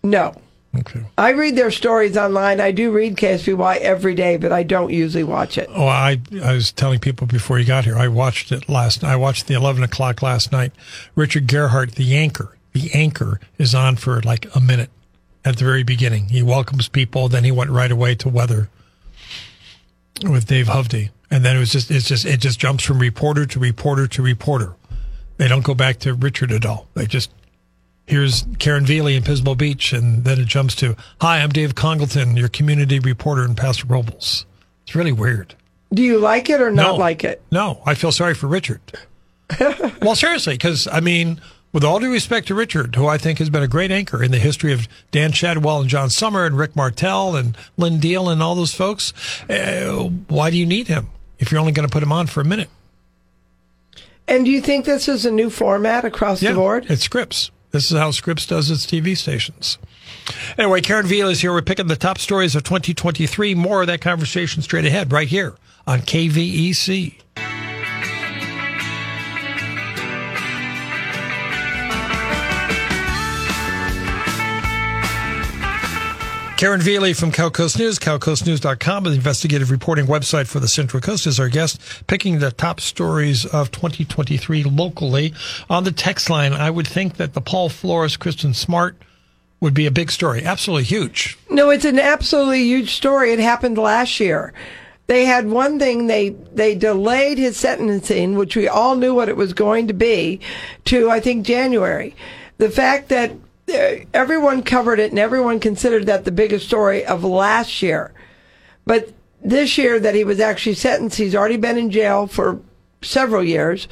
No. 0.03 0.35
Okay. 0.79 1.05
I 1.19 1.31
read 1.31 1.57
their 1.57 1.73
stories 1.73 2.17
online. 2.17 2.61
I 2.61 2.71
do 2.71 2.93
read 2.93 3.17
KSBY 3.17 3.79
every 3.79 4.15
day, 4.15 4.37
but 4.37 4.53
I 4.53 4.63
don't 4.63 4.93
usually 4.93 5.25
watch 5.25 5.59
it. 5.59 5.69
Oh, 5.73 5.89
I 5.89 6.21
I 6.45 6.53
was 6.53 6.71
telling 6.71 7.01
people 7.01 7.27
before 7.27 7.59
you 7.59 7.65
got 7.65 7.85
here. 7.85 7.97
I 7.97 8.07
watched 8.07 8.53
it 8.53 8.69
last. 8.69 9.03
I 9.03 9.17
watched 9.17 9.49
the 9.49 9.55
eleven 9.55 9.83
o'clock 9.83 10.23
last 10.23 10.53
night. 10.53 10.73
Richard 11.17 11.49
Gearhart, 11.49 11.97
the 11.97 12.17
anchor, 12.17 12.57
the 12.73 12.89
anchor 12.95 13.41
is 13.59 13.75
on 13.75 13.97
for 13.97 14.21
like 14.23 14.47
a 14.55 14.61
minute 14.61 14.91
at 15.45 15.57
the 15.57 15.65
very 15.65 15.83
beginning. 15.83 16.29
He 16.29 16.43
welcomes 16.43 16.89
people, 16.89 17.29
then 17.29 17.43
he 17.43 17.51
went 17.51 17.71
right 17.71 17.91
away 17.91 18.15
to 18.17 18.29
weather 18.29 18.69
with 20.25 20.47
Dave 20.47 20.67
Hovde, 20.67 21.11
and 21.31 21.45
then 21.45 21.57
it 21.57 21.59
was 21.59 21.71
just 21.71 21.91
it's 21.91 22.07
just 22.07 22.25
it 22.25 22.41
just 22.41 22.59
jumps 22.59 22.85
from 22.85 22.99
reporter 22.99 23.47
to 23.47 23.59
reporter 23.59 24.07
to 24.09 24.23
reporter. 24.23 24.75
They 25.37 25.49
don't 25.49 25.65
go 25.65 25.75
back 25.75 25.99
to 26.01 26.15
Richard 26.15 26.53
at 26.53 26.67
all. 26.67 26.89
They 26.95 27.07
just 27.07 27.31
here's 28.07 28.45
Karen 28.59 28.85
Velie 28.85 29.17
in 29.17 29.23
Pismo 29.23 29.57
Beach, 29.57 29.93
and 29.93 30.25
then 30.25 30.41
it 30.41 30.47
jumps 30.47 30.75
to 30.77 30.97
Hi, 31.21 31.41
I'm 31.41 31.51
Dave 31.51 31.75
Congalton, 31.75 32.37
your 32.37 32.49
community 32.49 32.99
reporter 32.99 33.45
in 33.45 33.55
Paso 33.55 33.87
Robles. 33.87 34.47
It's 34.83 34.95
really 34.95 35.13
weird. 35.13 35.55
Do 35.93 36.03
you 36.03 36.19
like 36.19 36.51
it 36.51 36.61
or 36.61 36.71
not 36.71 36.93
no, 36.93 36.97
like 36.97 37.25
it? 37.25 37.43
No, 37.51 37.83
I 37.87 37.95
feel 37.95 38.13
sorry 38.13 38.35
for 38.35 38.47
Richard. 38.47 38.81
well, 40.03 40.15
seriously, 40.15 40.55
because 40.55 40.87
I 40.87 41.01
mean 41.01 41.41
with 41.73 41.85
all 41.85 42.01
due 42.01 42.13
respect 42.13 42.49
to 42.49 42.55
Richard, 42.55 42.97
who 42.97 43.07
I 43.07 43.19
think 43.19 43.39
has 43.39 43.51
been 43.51 43.63
a 43.63 43.69
great 43.69 43.91
anchor 43.91 44.23
in 44.23 44.31
the 44.31 44.39
history 44.39 44.73
of 44.73 44.89
Dan 45.11 45.33
Shadwell 45.33 45.81
and 45.81 45.89
John 45.89 46.11
Summer 46.11 46.45
and 46.45 46.57
Rick 46.57 46.75
Martel 46.75 47.37
and 47.37 47.57
Lynn 47.77 48.01
Deal 48.01 48.29
and 48.29 48.43
all 48.43 48.55
those 48.55 48.75
folks, 48.75 49.13
uh, 49.49 50.09
why 50.29 50.51
do 50.51 50.57
you 50.57 50.67
need 50.67 50.89
him 50.89 51.09
if 51.39 51.51
you're 51.51 51.61
only 51.61 51.73
going 51.73 51.89
to 51.89 51.93
put 51.93 52.03
him 52.03 52.13
on 52.13 52.27
for 52.27 52.41
a 52.41 52.45
minute? 52.45 52.69
And 54.27 54.45
do 54.45 54.51
you 54.51 54.61
think 54.61 54.85
this 54.85 55.09
is 55.09 55.27
a 55.27 55.31
new 55.31 55.51
format 55.51 56.05
across 56.05 56.43
yeah, 56.43 56.51
the 56.51 56.57
board? 56.57 56.87
It's 56.89 57.03
Scripps. 57.03 57.51
This 57.73 57.91
is 57.91 57.99
how 57.99 58.11
Scripps 58.11 58.47
does 58.47 58.71
its 58.71 58.87
TV 58.87 59.17
stations. 59.17 59.79
Anyway, 60.59 60.81
Karen 60.81 61.07
Velie 61.07 61.33
is 61.33 61.41
here. 61.41 61.53
We're 61.53 61.63
picking 61.63 61.87
the 61.87 61.97
top 61.97 62.19
stories 62.19 62.55
of 62.55 62.63
2023. 62.65 63.55
More 63.55 63.81
of 63.81 63.87
that 63.89 64.01
conversation 64.01 64.63
straight 64.63 64.85
ahead, 64.85 65.13
right 65.13 65.29
here 65.29 65.55
on 65.87 66.01
KVEC. 66.01 67.15
Karen 76.61 76.83
Velie 76.83 77.15
from 77.15 77.33
CalCoast 77.33 77.79
News, 77.79 77.99
calcoastnews.com, 77.99 79.05
the 79.05 79.13
investigative 79.13 79.71
reporting 79.71 80.05
website 80.05 80.47
for 80.47 80.61
the 80.61 80.69
Central 80.69 81.01
Coast, 81.01 81.27
is 81.27 81.41
our 81.41 81.49
guest, 81.49 81.81
picking 82.07 82.39
the 82.39 82.53
top 82.53 82.81
stories 82.81 83.47
of 83.47 83.71
2023 83.71 84.65
locally. 84.65 85.33
On 85.71 85.85
the 85.85 85.91
text 85.91 86.29
line, 86.29 86.53
I 86.53 86.69
would 86.69 86.87
think 86.87 87.17
that 87.17 87.33
the 87.33 87.41
Paul 87.41 87.71
Flores, 87.71 88.19
Kristen 88.19 88.53
Smart 88.53 88.95
would 89.61 89.73
be 89.73 89.87
a 89.87 89.91
big 89.91 90.11
story. 90.11 90.45
Absolutely 90.45 90.85
huge. 90.85 91.39
No, 91.49 91.71
it's 91.71 91.87
an 91.87 91.99
absolutely 91.99 92.65
huge 92.65 92.95
story. 92.95 93.33
It 93.33 93.39
happened 93.39 93.79
last 93.79 94.21
year. 94.21 94.53
They 95.07 95.25
had 95.25 95.49
one 95.49 95.79
thing, 95.79 96.09
they, 96.09 96.29
they 96.29 96.75
delayed 96.75 97.39
his 97.39 97.57
sentencing, 97.57 98.35
which 98.35 98.55
we 98.55 98.69
all 98.69 98.97
knew 98.97 99.15
what 99.15 99.31
it 99.31 99.37
was 99.39 99.55
going 99.55 99.89
to 99.89 99.95
be, 99.95 100.41
to, 100.85 101.11
I 101.11 101.21
think, 101.21 101.47
January. 101.47 102.15
The 102.59 102.69
fact 102.69 103.09
that 103.09 103.33
everyone 104.15 104.63
covered 104.63 104.99
it 104.99 105.11
and 105.11 105.19
everyone 105.19 105.61
considered 105.61 106.07
that 106.07 106.25
the 106.25 106.33
biggest 106.33 106.67
story 106.67 107.05
of 107.05 107.25
last 107.25 107.83
year. 107.83 108.13
But 108.85 109.13
this 109.43 109.79
year 109.79 109.99
that 110.01 110.15
he 110.15 110.25
was 110.25 110.41
actually 110.41 110.75
sentenced, 110.75 111.19
he's 111.19 111.35
already 111.35 111.57
been 111.57 111.79
in 111.79 111.91
jail 111.91 112.27
for 112.27 112.61
several 113.03 113.43
years. 113.43 113.89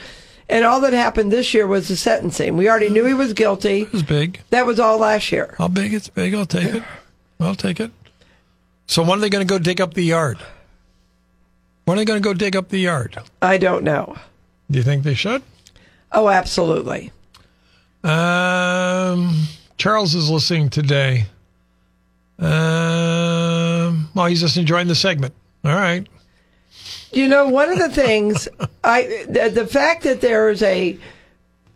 And 0.48 0.64
all 0.64 0.80
that 0.80 0.92
happened 0.94 1.30
this 1.30 1.52
year 1.52 1.66
was 1.66 1.88
the 1.88 1.96
sentencing. 1.96 2.56
We 2.56 2.68
already 2.70 2.88
knew 2.88 3.04
he 3.04 3.14
was 3.14 3.34
guilty. 3.34 3.82
It 3.82 3.92
was 3.92 4.02
big. 4.02 4.40
That 4.50 4.66
was 4.66 4.80
all 4.80 4.98
last 4.98 5.30
year. 5.30 5.54
How 5.58 5.68
big? 5.68 5.92
It's 5.92 6.08
big. 6.08 6.34
I'll 6.34 6.46
take 6.46 6.74
it. 6.74 6.82
I'll 7.38 7.54
take 7.54 7.80
it. 7.80 7.90
So 8.86 9.02
when 9.02 9.18
are 9.18 9.20
they 9.20 9.28
going 9.28 9.46
to 9.46 9.52
go 9.52 9.58
dig 9.58 9.80
up 9.80 9.94
the 9.94 10.02
yard? 10.02 10.38
When 11.84 11.96
are 11.96 12.00
they 12.00 12.04
going 12.06 12.22
to 12.22 12.26
go 12.26 12.32
dig 12.32 12.56
up 12.56 12.70
the 12.70 12.78
yard? 12.78 13.18
I 13.42 13.58
don't 13.58 13.84
know. 13.84 14.16
Do 14.70 14.78
you 14.78 14.82
think 14.82 15.04
they 15.04 15.14
should? 15.14 15.42
Oh, 16.12 16.28
absolutely. 16.28 17.12
Um, 18.02 19.34
Charles 19.78 20.16
is 20.16 20.28
listening 20.28 20.70
today. 20.70 21.26
Um, 22.40 24.08
well, 24.12 24.26
he's 24.26 24.40
just 24.40 24.56
enjoying 24.56 24.88
the 24.88 24.96
segment. 24.96 25.34
All 25.64 25.74
right. 25.74 26.06
You 27.12 27.28
know, 27.28 27.48
one 27.48 27.70
of 27.70 27.78
the 27.78 27.88
things 27.88 28.48
I 28.84 29.24
the, 29.28 29.50
the 29.54 29.66
fact 29.66 30.02
that 30.02 30.20
there 30.20 30.50
is 30.50 30.62
a 30.62 30.98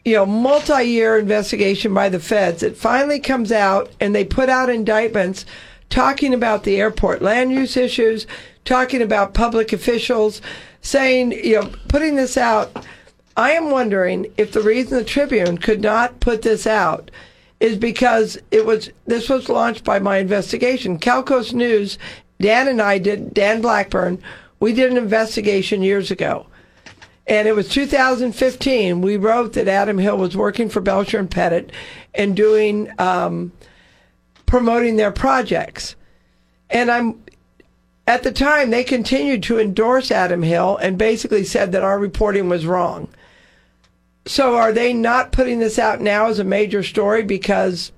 you 0.05 0.15
know 0.15 0.27
multi-year 0.27 1.17
investigation 1.17 1.95
by 1.95 2.09
the 2.09 2.19
feds, 2.19 2.65
it 2.65 2.77
finally 2.77 3.21
comes 3.21 3.53
out 3.53 3.91
and 4.01 4.15
they 4.15 4.25
put 4.25 4.49
out 4.49 4.69
indictments 4.69 5.47
talking 5.89 6.35
about 6.35 6.65
the 6.65 6.81
airport 6.81 7.23
land 7.23 7.53
use 7.53 7.77
issues, 7.77 8.27
talking 8.65 9.01
about 9.01 9.35
public 9.35 9.73
officials, 9.73 10.43
saying 10.81 11.31
you 11.33 11.61
know 11.61 11.71
putting 11.87 12.17
this 12.17 12.37
out. 12.37 12.85
I 13.37 13.53
am 13.53 13.71
wondering 13.71 14.27
if 14.37 14.53
the 14.53 14.61
reason 14.61 14.99
the 14.99 15.05
Tribune 15.05 15.57
could 15.57 15.81
not 15.81 16.21
put 16.21 16.43
this 16.43 16.67
out 16.67 17.11
is 17.63 17.79
because 17.79 18.39
it 18.51 18.67
was 18.67 18.91
this 19.07 19.29
was 19.29 19.49
launched 19.49 19.85
by 19.85 19.99
my 19.99 20.19
investigation. 20.19 20.99
CalCoast 20.99 21.55
News, 21.55 21.97
Dan 22.41 22.69
and 22.69 22.83
I 22.83 22.99
did 22.99 23.33
Dan 23.33 23.63
Blackburn 23.63 24.23
we 24.63 24.73
did 24.73 24.93
an 24.93 24.97
investigation 24.97 25.83
years 25.83 26.13
ago. 26.13 26.47
And 27.27 27.49
it 27.49 27.57
was 27.57 27.69
2015. 27.69 29.03
We 29.03 29.17
wrote 29.17 29.55
that 29.55 29.67
Adam 29.67 29.99
Hill 29.99 30.17
was 30.17 30.37
working 30.37 30.69
for 30.69 30.81
Belcher 30.81 31.19
and 31.19 31.29
Pettit 31.29 31.73
and 32.15 32.37
doing, 32.37 32.89
um, 33.01 33.51
promoting 34.47 34.95
their 34.95 35.11
projects. 35.11 35.97
And 36.71 36.93
I'm, 36.93 37.25
at 38.07 38.23
the 38.23 38.31
time, 38.31 38.71
they 38.71 38.85
continued 38.85 39.43
to 39.45 39.59
endorse 39.59 40.13
Adam 40.13 40.45
Hill 40.45 40.77
and 40.77 40.97
basically 40.97 41.43
said 41.43 41.73
that 41.73 41.83
our 41.83 41.99
reporting 41.99 42.49
was 42.49 42.65
wrong. 42.65 43.09
So 44.27 44.57
are 44.57 44.73
they 44.73 44.93
not 44.93 45.33
putting 45.33 45.59
this 45.59 45.79
out 45.79 46.01
now 46.01 46.27
as 46.27 46.39
a 46.39 46.45
major 46.45 46.83
story 46.83 47.23
because 47.23 47.93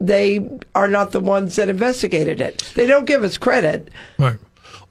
they 0.00 0.48
are 0.74 0.88
not 0.88 1.10
the 1.10 1.20
ones 1.20 1.56
that 1.56 1.68
investigated 1.68 2.40
it? 2.40 2.72
They 2.74 2.86
don't 2.86 3.06
give 3.06 3.24
us 3.24 3.38
credit. 3.38 3.90
Right. 4.18 4.38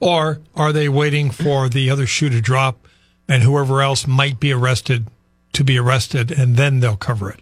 Or 0.00 0.40
are 0.54 0.72
they 0.72 0.88
waiting 0.88 1.30
for 1.30 1.68
the 1.68 1.90
other 1.90 2.06
shoe 2.06 2.28
to 2.28 2.40
drop 2.40 2.86
and 3.28 3.42
whoever 3.42 3.82
else 3.82 4.06
might 4.06 4.38
be 4.38 4.52
arrested 4.52 5.06
to 5.54 5.64
be 5.64 5.78
arrested 5.78 6.30
and 6.30 6.56
then 6.56 6.80
they'll 6.80 6.96
cover 6.96 7.30
it? 7.30 7.40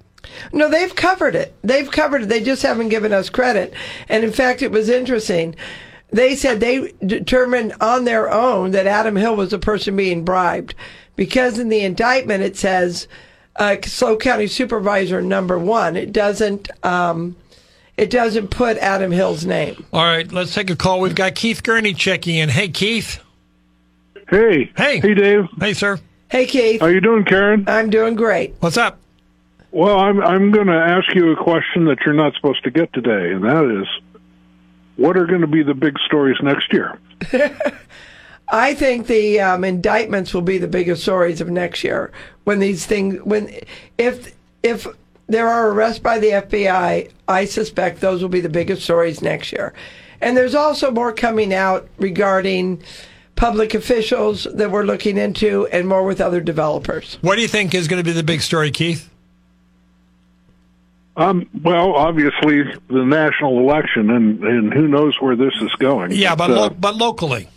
No, 0.52 0.68
they've 0.68 0.94
covered 0.94 1.34
it. 1.34 1.54
They've 1.62 1.90
covered 1.90 2.22
it. 2.22 2.28
They 2.28 2.42
just 2.42 2.62
haven't 2.62 2.88
given 2.88 3.12
us 3.12 3.28
credit. 3.28 3.74
And 4.08 4.24
in 4.24 4.32
fact, 4.32 4.62
it 4.62 4.70
was 4.70 4.88
interesting. 4.88 5.54
They 6.10 6.36
said 6.36 6.60
they 6.60 6.92
determined 7.04 7.74
on 7.80 8.04
their 8.04 8.30
own 8.30 8.70
that 8.70 8.86
Adam 8.86 9.16
Hill 9.16 9.36
was 9.36 9.50
the 9.50 9.58
person 9.58 9.96
being 9.96 10.24
bribed 10.24 10.74
because 11.16 11.58
in 11.58 11.68
the 11.68 11.80
indictment 11.80 12.42
it 12.42 12.56
says 12.56 13.08
uh, 13.56 13.76
SLO 13.82 14.16
County 14.16 14.46
Supervisor 14.46 15.20
number 15.22 15.58
one. 15.58 15.96
It 15.96 16.12
doesn't. 16.12 16.70
Um, 16.84 17.36
it 17.96 18.10
doesn't 18.10 18.48
put 18.48 18.76
Adam 18.76 19.10
Hill's 19.10 19.46
name. 19.46 19.84
All 19.92 20.04
right, 20.04 20.30
let's 20.30 20.54
take 20.54 20.68
a 20.68 20.76
call. 20.76 21.00
We've 21.00 21.14
got 21.14 21.34
Keith 21.34 21.62
Gurnee 21.62 21.96
checking 21.96 22.34
in. 22.34 22.50
Hey, 22.50 22.68
Keith. 22.68 23.20
Hey. 24.28 24.70
Hey. 24.76 25.00
Hey, 25.00 25.14
Dave. 25.14 25.46
Hey, 25.58 25.72
sir. 25.72 25.98
Hey, 26.30 26.44
Keith. 26.44 26.80
How 26.80 26.88
you 26.88 27.00
doing, 27.00 27.24
Karen? 27.24 27.64
I'm 27.66 27.88
doing 27.88 28.14
great. 28.14 28.54
What's 28.60 28.76
up? 28.76 28.98
Well, 29.70 29.98
I'm 29.98 30.20
I'm 30.22 30.50
going 30.50 30.66
to 30.66 30.74
ask 30.74 31.14
you 31.14 31.32
a 31.32 31.36
question 31.36 31.86
that 31.86 31.98
you're 32.04 32.14
not 32.14 32.34
supposed 32.34 32.64
to 32.64 32.70
get 32.70 32.92
today, 32.92 33.32
and 33.32 33.44
that 33.44 33.80
is, 33.80 34.20
what 34.96 35.16
are 35.16 35.26
going 35.26 35.42
to 35.42 35.46
be 35.46 35.62
the 35.62 35.74
big 35.74 35.98
stories 36.00 36.36
next 36.42 36.72
year? 36.72 36.98
I 38.48 38.74
think 38.74 39.06
the 39.06 39.40
um, 39.40 39.64
indictments 39.64 40.32
will 40.32 40.42
be 40.42 40.58
the 40.58 40.68
biggest 40.68 41.02
stories 41.02 41.40
of 41.40 41.48
next 41.50 41.82
year 41.82 42.12
when 42.44 42.60
these 42.60 42.86
things 42.86 43.20
when 43.22 43.50
if 43.98 44.34
if 44.62 44.86
there 45.26 45.48
are 45.48 45.70
arrests 45.70 45.98
by 45.98 46.18
the 46.18 46.28
FBI. 46.28 47.10
I 47.28 47.44
suspect 47.44 48.00
those 48.00 48.22
will 48.22 48.28
be 48.28 48.40
the 48.40 48.48
biggest 48.48 48.82
stories 48.82 49.20
next 49.20 49.52
year. 49.52 49.74
And 50.20 50.36
there's 50.36 50.54
also 50.54 50.90
more 50.90 51.12
coming 51.12 51.52
out 51.52 51.88
regarding 51.98 52.82
public 53.34 53.74
officials 53.74 54.44
that 54.54 54.70
we're 54.70 54.84
looking 54.84 55.18
into 55.18 55.66
and 55.66 55.86
more 55.86 56.04
with 56.04 56.20
other 56.20 56.40
developers. 56.40 57.18
What 57.20 57.36
do 57.36 57.42
you 57.42 57.48
think 57.48 57.74
is 57.74 57.86
going 57.86 58.00
to 58.00 58.04
be 58.04 58.12
the 58.12 58.22
big 58.22 58.40
story, 58.40 58.70
Keith? 58.70 59.10
Um, 61.16 61.48
well, 61.62 61.94
obviously 61.94 62.62
the 62.88 63.04
national 63.04 63.58
election, 63.58 64.10
and, 64.10 64.42
and 64.44 64.72
who 64.72 64.86
knows 64.86 65.16
where 65.20 65.34
this 65.34 65.54
is 65.62 65.72
going. 65.78 66.12
Yeah, 66.12 66.34
but 66.34 66.48
but, 66.48 66.56
lo- 66.56 66.66
uh, 66.66 66.68
but 66.70 66.96
locally, 66.96 67.48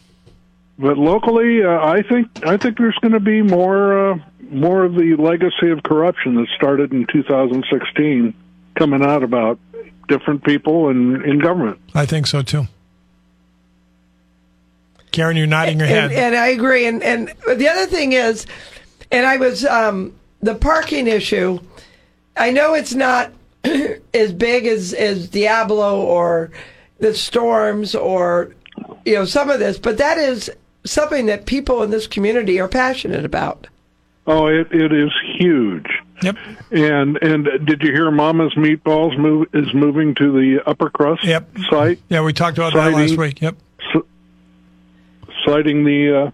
but 0.79 0.97
locally, 0.97 1.61
uh, 1.63 1.69
I 1.85 2.01
think 2.01 2.27
I 2.45 2.57
think 2.57 2.77
there's 2.77 2.97
going 3.01 3.11
to 3.11 3.19
be 3.19 3.41
more 3.41 4.13
uh, 4.13 4.19
more 4.49 4.85
of 4.85 4.95
the 4.95 5.15
legacy 5.17 5.69
of 5.69 5.83
corruption 5.83 6.35
that 6.35 6.47
started 6.55 6.91
in 6.93 7.05
2016 7.11 8.33
coming 8.75 9.03
out 9.03 9.21
about 9.23 9.59
different 10.07 10.43
people 10.43 10.89
in 10.89 11.23
in 11.23 11.39
government. 11.39 11.79
I 11.93 12.05
think 12.05 12.25
so 12.27 12.41
too. 12.41 12.67
Karen, 15.11 15.35
you're 15.35 15.47
nodding 15.47 15.79
your 15.79 15.87
And, 15.87 16.11
head. 16.11 16.23
and 16.23 16.35
I 16.35 16.47
agree. 16.47 16.85
And 16.85 17.03
and 17.03 17.33
the 17.55 17.67
other 17.67 17.85
thing 17.85 18.13
is, 18.13 18.45
and 19.11 19.25
I 19.25 19.37
was 19.37 19.65
um, 19.65 20.13
the 20.41 20.55
parking 20.55 21.07
issue. 21.07 21.59
I 22.37 22.51
know 22.51 22.73
it's 22.73 22.93
not 22.93 23.31
as 24.13 24.31
big 24.33 24.65
as 24.65 24.93
as 24.93 25.27
Diablo 25.27 26.01
or 26.01 26.51
the 26.99 27.13
storms 27.13 27.95
or 27.95 28.55
you 29.05 29.15
know 29.15 29.25
some 29.25 29.49
of 29.49 29.59
this, 29.59 29.77
but 29.79 29.97
that 29.97 30.17
is 30.17 30.49
something 30.89 31.25
that 31.27 31.45
people 31.45 31.83
in 31.83 31.91
this 31.91 32.07
community 32.07 32.59
are 32.59 32.67
passionate 32.67 33.25
about. 33.25 33.67
Oh, 34.27 34.47
it 34.47 34.71
it 34.71 34.91
is 34.91 35.11
huge. 35.37 35.87
yep. 36.21 36.35
And 36.71 37.17
and 37.23 37.47
did 37.65 37.81
you 37.81 37.91
hear 37.91 38.11
Mama's 38.11 38.53
Meatballs 38.55 39.17
move 39.17 39.47
is 39.53 39.73
moving 39.73 40.13
to 40.15 40.31
the 40.31 40.61
upper 40.67 40.89
crust 40.89 41.23
Yep. 41.23 41.49
site, 41.69 41.99
Yeah, 42.09 42.21
we 42.21 42.33
talked 42.33 42.57
about 42.57 42.73
that 42.73 42.93
last 42.93 43.17
week. 43.17 43.41
Yep. 43.41 43.55
citing 45.45 45.83
the 45.85 46.25
uh, 46.27 46.31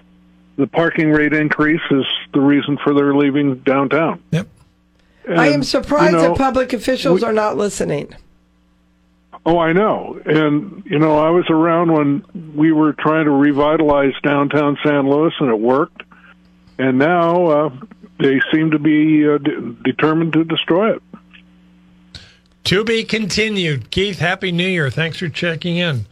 the 0.57 0.67
parking 0.67 1.11
rate 1.11 1.33
increase 1.33 1.81
is 1.91 2.05
the 2.33 2.39
reason 2.39 2.77
for 2.83 2.93
their 2.93 3.13
leaving 3.15 3.55
downtown. 3.59 4.21
Yep. 4.31 4.47
I 5.29 5.47
am 5.49 5.63
surprised 5.63 6.13
you 6.13 6.17
know, 6.21 6.27
that 6.29 6.37
public 6.37 6.71
officials 6.73 7.21
we- 7.21 7.27
are 7.27 7.33
not 7.33 7.57
listening. 7.57 8.13
Oh, 9.45 9.59
I 9.59 9.73
know. 9.73 10.19
And, 10.25 10.83
you 10.85 10.97
know, 10.97 11.19
I 11.19 11.29
was 11.29 11.45
around 11.49 11.91
when 11.91 12.53
we 12.55 12.71
were 12.71 12.93
trying 12.93 13.25
to 13.25 13.31
revitalize 13.31 14.13
downtown 14.23 14.77
San 14.83 15.07
Luis 15.07 15.33
and 15.39 15.49
it 15.49 15.59
worked. 15.59 16.01
And 16.79 16.97
now 16.97 17.45
uh, 17.45 17.69
they 18.19 18.41
seem 18.51 18.71
to 18.71 18.79
be 18.79 19.27
uh, 19.27 19.37
de- 19.37 19.73
determined 19.83 20.33
to 20.33 20.43
destroy 20.43 20.95
it. 20.95 21.03
To 22.65 22.83
be 22.83 23.03
continued. 23.03 23.91
Keith, 23.91 24.17
Happy 24.17 24.51
New 24.51 24.67
Year. 24.67 24.89
Thanks 24.89 25.19
for 25.19 25.29
checking 25.29 25.77
in. 25.77 26.07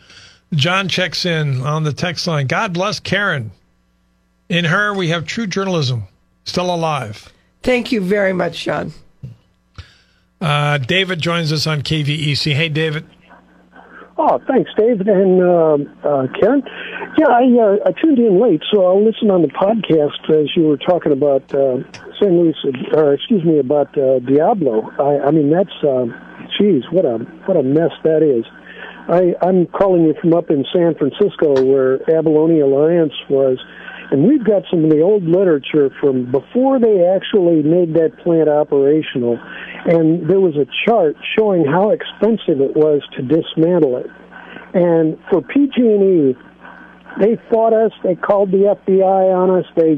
John 0.54 0.88
checks 0.88 1.26
in 1.26 1.62
on 1.62 1.84
the 1.84 1.94
text 1.94 2.28
line. 2.28 2.46
God 2.46 2.74
bless 2.74 3.00
Karen. 3.00 3.52
In 4.50 4.66
her, 4.66 4.94
we 4.94 5.08
have 5.08 5.26
true 5.26 5.48
journalism 5.48 6.04
still 6.46 6.74
alive. 6.74 7.34
Thank 7.64 7.92
you 7.92 8.02
very 8.02 8.34
much, 8.34 8.64
John. 8.64 8.92
Uh, 10.40 10.78
David 10.78 11.20
joins 11.20 11.52
us 11.52 11.66
on 11.66 11.82
KVEC. 11.82 12.54
Hey, 12.54 12.70
David. 12.70 13.08
Oh, 14.16 14.40
thanks, 14.48 14.70
Dave 14.78 15.02
and 15.02 15.42
uh, 15.42 15.78
uh, 16.08 16.28
Karen. 16.40 16.62
Yeah, 17.18 17.30
I, 17.30 17.44
uh, 17.58 17.90
I 17.90 17.92
tuned 18.00 18.20
in 18.20 18.40
late, 18.40 18.62
so 18.72 18.86
I'll 18.86 19.04
listen 19.04 19.32
on 19.32 19.42
the 19.42 19.48
podcast 19.48 20.30
as 20.30 20.56
you 20.56 20.68
were 20.68 20.78
talking 20.78 21.12
about 21.12 21.44
uh, 21.54 21.78
St. 22.22 22.32
Louis, 22.32 22.54
or 22.94 23.16
excuse 23.16 23.44
me, 23.44 23.58
about 23.58 23.98
uh, 23.98 24.20
Diablo. 24.20 24.92
I, 25.00 25.28
I 25.28 25.32
mean, 25.32 25.50
that's, 25.50 25.74
uh, 25.84 26.06
geez, 26.60 26.84
what 26.92 27.06
a 27.06 27.18
what 27.46 27.58
a 27.58 27.64
mess 27.64 27.92
that 28.04 28.22
is. 28.22 28.46
I, 29.10 29.34
I'm 29.42 29.66
calling 29.66 30.04
you 30.06 30.14
from 30.22 30.34
up 30.34 30.52
in 30.52 30.64
San 30.72 30.94
Francisco, 30.96 31.66
where 31.66 32.00
Abalone 32.10 32.62
Alliance 32.62 33.14
was, 33.30 33.58
and 34.12 34.28
we've 34.28 34.44
got 34.44 34.64
some 34.70 34.84
of 34.84 34.90
the 34.90 35.02
old 35.02 35.24
literature 35.24 35.90
from 36.00 36.32
before 36.32 36.80
they 36.80 37.06
actually 37.06 37.64
made 37.64 37.94
that 37.96 38.18
plant 38.24 38.50
operational, 38.50 39.40
and 39.86 40.30
there 40.30 40.40
was 40.40 40.56
a 40.56 40.68
chart 40.86 41.16
showing 41.38 41.66
how 41.66 41.92
expensive 41.92 42.62
it 42.62 42.76
was 42.76 43.02
to 43.16 43.22
dismantle 43.22 43.98
it. 43.98 44.08
And 44.74 45.18
for 45.30 45.42
PG&E 45.42 46.36
they 47.20 47.38
fought 47.50 47.74
us. 47.74 47.92
They 48.04 48.16
called 48.16 48.52
the 48.52 48.76
FBI 48.86 49.36
on 49.36 49.50
us. 49.52 49.66
They 49.76 49.96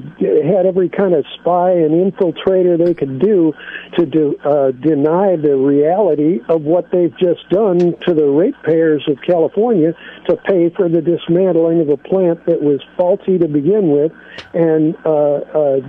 had 0.47 0.65
every 0.65 0.89
kind 0.89 1.13
of 1.13 1.25
spy 1.39 1.71
and 1.71 1.91
infiltrator 1.91 2.83
they 2.83 2.93
could 2.93 3.19
do 3.19 3.53
to 3.97 4.05
do, 4.05 4.37
uh, 4.43 4.71
deny 4.71 5.35
the 5.35 5.55
reality 5.55 6.39
of 6.49 6.63
what 6.63 6.91
they've 6.91 7.15
just 7.17 7.47
done 7.49 7.79
to 8.05 8.13
the 8.13 8.25
ratepayers 8.25 9.07
of 9.07 9.17
California 9.25 9.93
to 10.27 10.35
pay 10.35 10.69
for 10.69 10.89
the 10.89 11.01
dismantling 11.01 11.81
of 11.81 11.89
a 11.89 11.97
plant 11.97 12.45
that 12.45 12.61
was 12.61 12.81
faulty 12.97 13.37
to 13.37 13.47
begin 13.47 13.91
with 13.91 14.11
and 14.53 14.95
uh, 15.05 15.09
uh, 15.09 15.79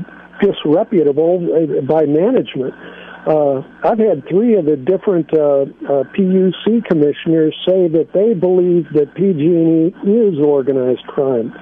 disreputable 0.40 1.82
by 1.86 2.04
management. 2.04 2.74
Uh, 3.26 3.62
I've 3.82 3.98
had 3.98 4.22
three 4.28 4.54
of 4.56 4.66
the 4.66 4.76
different 4.76 5.32
uh, 5.34 5.62
uh, 5.92 6.04
PUC 6.16 6.84
commissioners 6.84 7.56
say 7.66 7.88
that 7.88 8.10
they 8.14 8.34
believe 8.34 8.86
that 8.94 9.14
PG&E 9.14 10.08
is 10.08 10.38
organized 10.38 11.02
crime. 11.08 11.52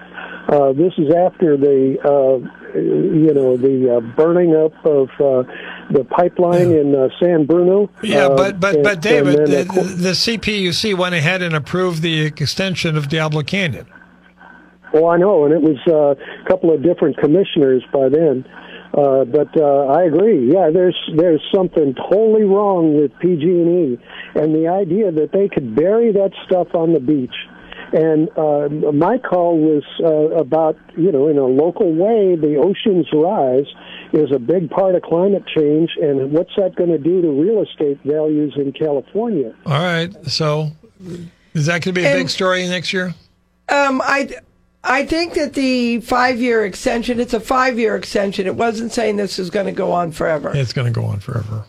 Uh, 0.46 0.74
this 0.74 0.92
is 0.98 1.10
after 1.14 1.56
the, 1.56 1.96
uh, 2.04 2.78
you 2.78 3.32
know, 3.32 3.56
the 3.56 3.96
uh, 3.96 4.00
burning 4.14 4.54
up 4.54 4.72
of 4.84 5.08
uh, 5.18 5.42
the 5.90 6.04
pipeline 6.10 6.70
Yeah. 6.70 6.80
in 6.80 6.94
uh, 6.94 7.08
San 7.18 7.46
Bruno. 7.46 7.88
Yeah, 8.02 8.26
Uh, 8.26 8.36
but 8.36 8.60
but 8.60 8.74
and- 8.74 8.84
but 8.84 9.00
David, 9.00 9.38
the, 9.46 9.64
the 9.96 10.10
CPUC 10.14 10.94
went 10.98 11.14
ahead 11.14 11.40
and 11.40 11.54
approved 11.56 12.02
the 12.02 12.26
extension 12.26 12.94
of 12.98 13.08
Diablo 13.08 13.42
Canyon. 13.42 13.86
Oh, 14.92 15.08
I 15.08 15.16
know, 15.16 15.44
and 15.46 15.52
it 15.54 15.62
was 15.62 15.78
uh, 15.88 16.14
a 16.14 16.48
couple 16.48 16.72
of 16.72 16.82
different 16.82 17.16
commissioners 17.16 17.82
by 17.92 18.08
then. 18.10 18.44
Uh, 18.96 19.24
but 19.24 19.48
uh, 19.60 19.86
I 19.86 20.04
agree. 20.04 20.52
Yeah, 20.52 20.70
there's 20.72 20.96
there's 21.16 21.42
something 21.52 21.94
totally 21.94 22.44
wrong 22.44 22.96
with 22.96 23.10
PG&E, 23.18 23.98
and 24.40 24.54
the 24.54 24.68
idea 24.68 25.10
that 25.10 25.32
they 25.32 25.48
could 25.48 25.74
bury 25.74 26.12
that 26.12 26.30
stuff 26.46 26.68
on 26.74 26.92
the 26.92 27.00
beach. 27.00 27.34
And 27.92 28.28
uh, 28.38 28.68
my 28.92 29.18
call 29.18 29.58
was 29.58 29.82
uh, 30.02 30.36
about 30.38 30.76
you 30.96 31.10
know 31.10 31.26
in 31.28 31.38
a 31.38 31.44
local 31.46 31.92
way, 31.92 32.36
the 32.36 32.56
ocean's 32.56 33.08
rise 33.12 33.66
is 34.12 34.30
a 34.32 34.38
big 34.38 34.70
part 34.70 34.94
of 34.94 35.02
climate 35.02 35.44
change, 35.56 35.90
and 36.00 36.30
what's 36.32 36.50
that 36.56 36.76
going 36.76 36.90
to 36.90 36.98
do 36.98 37.20
to 37.20 37.30
real 37.30 37.62
estate 37.62 37.98
values 38.04 38.54
in 38.56 38.72
California? 38.72 39.52
All 39.66 39.72
right, 39.72 40.12
so 40.26 40.70
is 41.52 41.66
that 41.66 41.82
going 41.82 41.92
to 41.94 42.00
be 42.00 42.04
a 42.04 42.10
And- 42.10 42.20
big 42.20 42.30
story 42.30 42.66
next 42.68 42.92
year? 42.92 43.12
Um, 43.68 44.00
I, 44.04 44.28
I 44.86 45.06
think 45.06 45.34
that 45.34 45.54
the 45.54 46.00
five-year 46.00 46.64
extension. 46.64 47.18
It's 47.18 47.32
a 47.32 47.40
five-year 47.40 47.96
extension. 47.96 48.46
It 48.46 48.54
wasn't 48.54 48.92
saying 48.92 49.16
this 49.16 49.38
is 49.38 49.48
going 49.50 49.66
to 49.66 49.72
go 49.72 49.92
on 49.92 50.12
forever. 50.12 50.52
It's 50.54 50.74
going 50.74 50.92
to 50.92 51.00
go 51.00 51.06
on 51.06 51.20
forever. 51.20 51.64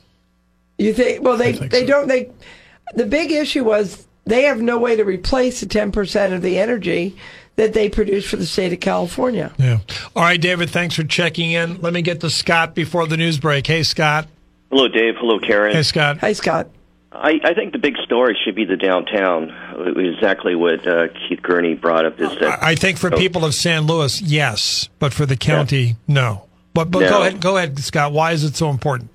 You 0.78 0.94
think? 0.94 1.24
Well, 1.24 1.38
they 1.38 1.54
think 1.54 1.72
they 1.72 1.82
so. 1.82 1.88
don't. 1.88 2.08
They 2.10 2.30
the 2.94 3.06
big 3.06 3.32
issue 3.32 3.64
was 3.64 4.06
they 4.26 4.44
have 4.44 4.62
no 4.62 4.78
way 4.78 4.98
to 4.98 5.04
replace 5.04 5.62
the 5.62 5.66
ten 5.66 5.94
percent 5.94 6.34
of 6.34 6.42
the 6.42 6.60
energy 6.60 7.16
that 7.56 7.72
they 7.72 7.88
produce 7.88 8.30
for 8.30 8.36
the 8.36 8.46
state 8.46 8.74
of 8.74 8.82
California. 8.82 9.54
Yeah. 9.58 9.80
All 10.14 10.24
right, 10.24 10.42
David. 10.42 10.70
Thanks 10.70 10.96
for 10.96 11.06
checking 11.06 11.52
in. 11.52 11.80
Let 11.80 11.94
me 11.94 12.02
get 12.02 12.20
to 12.20 12.30
Scott 12.30 12.76
before 12.76 13.08
the 13.08 13.16
news 13.16 13.40
break. 13.40 13.66
Hey, 13.66 13.84
Scott. 13.84 14.28
Hello, 14.70 14.90
Dave. 14.90 15.16
Hello, 15.18 15.40
Karen. 15.40 15.74
Hey, 15.74 15.84
Scott. 15.84 16.18
Hi, 16.18 16.34
Scott. 16.34 16.68
I, 17.14 17.40
I 17.46 17.54
think 17.54 17.72
the 17.72 17.80
big 17.80 17.96
story 18.04 18.38
should 18.44 18.56
be 18.56 18.66
the 18.66 18.76
downtown. 18.76 19.56
Exactly 19.78 20.56
what 20.56 20.88
uh, 20.88 21.08
Keith 21.28 21.42
Gurnee 21.42 21.80
brought 21.80 22.06
up 22.06 22.20
is 22.20 22.30
that 22.40 22.64
I 22.64 22.76
think 22.76 22.98
for 22.98 23.14
Oh. 23.14 23.18
people 23.18 23.44
of 23.46 23.54
San 23.54 23.84
Luis, 23.88 24.22
yes, 24.22 24.90
but 25.00 25.14
for 25.14 25.26
the 25.26 25.36
county, 25.38 25.96
no. 26.08 26.46
But 26.74 26.92
but 26.92 27.08
go 27.10 27.22
ahead, 27.22 27.40
go 27.42 27.58
ahead, 27.58 27.78
Scott. 27.80 28.12
Why 28.12 28.32
is 28.32 28.44
it 28.44 28.56
so 28.56 28.70
important? 28.70 29.10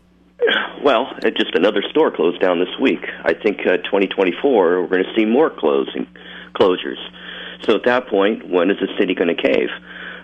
well, 0.83 1.07
uh, 1.25 1.31
just 1.31 1.55
another 1.55 1.83
store 1.91 2.11
closed 2.11 2.41
down 2.41 2.59
this 2.59 2.75
week. 2.81 3.01
I 3.25 3.35
think 3.35 3.61
uh, 3.67 3.77
2024 3.79 4.81
we're 4.83 4.87
going 4.89 5.05
to 5.05 5.15
see 5.15 5.25
more 5.27 5.51
closing 5.51 6.07
closures. 6.55 6.97
So 7.65 7.75
at 7.77 7.85
that 7.85 8.09
point, 8.09 8.49
when 8.49 8.71
is 8.71 8.79
the 8.81 8.89
city 8.99 9.15
going 9.15 9.35
to 9.35 9.41
cave 9.43 9.69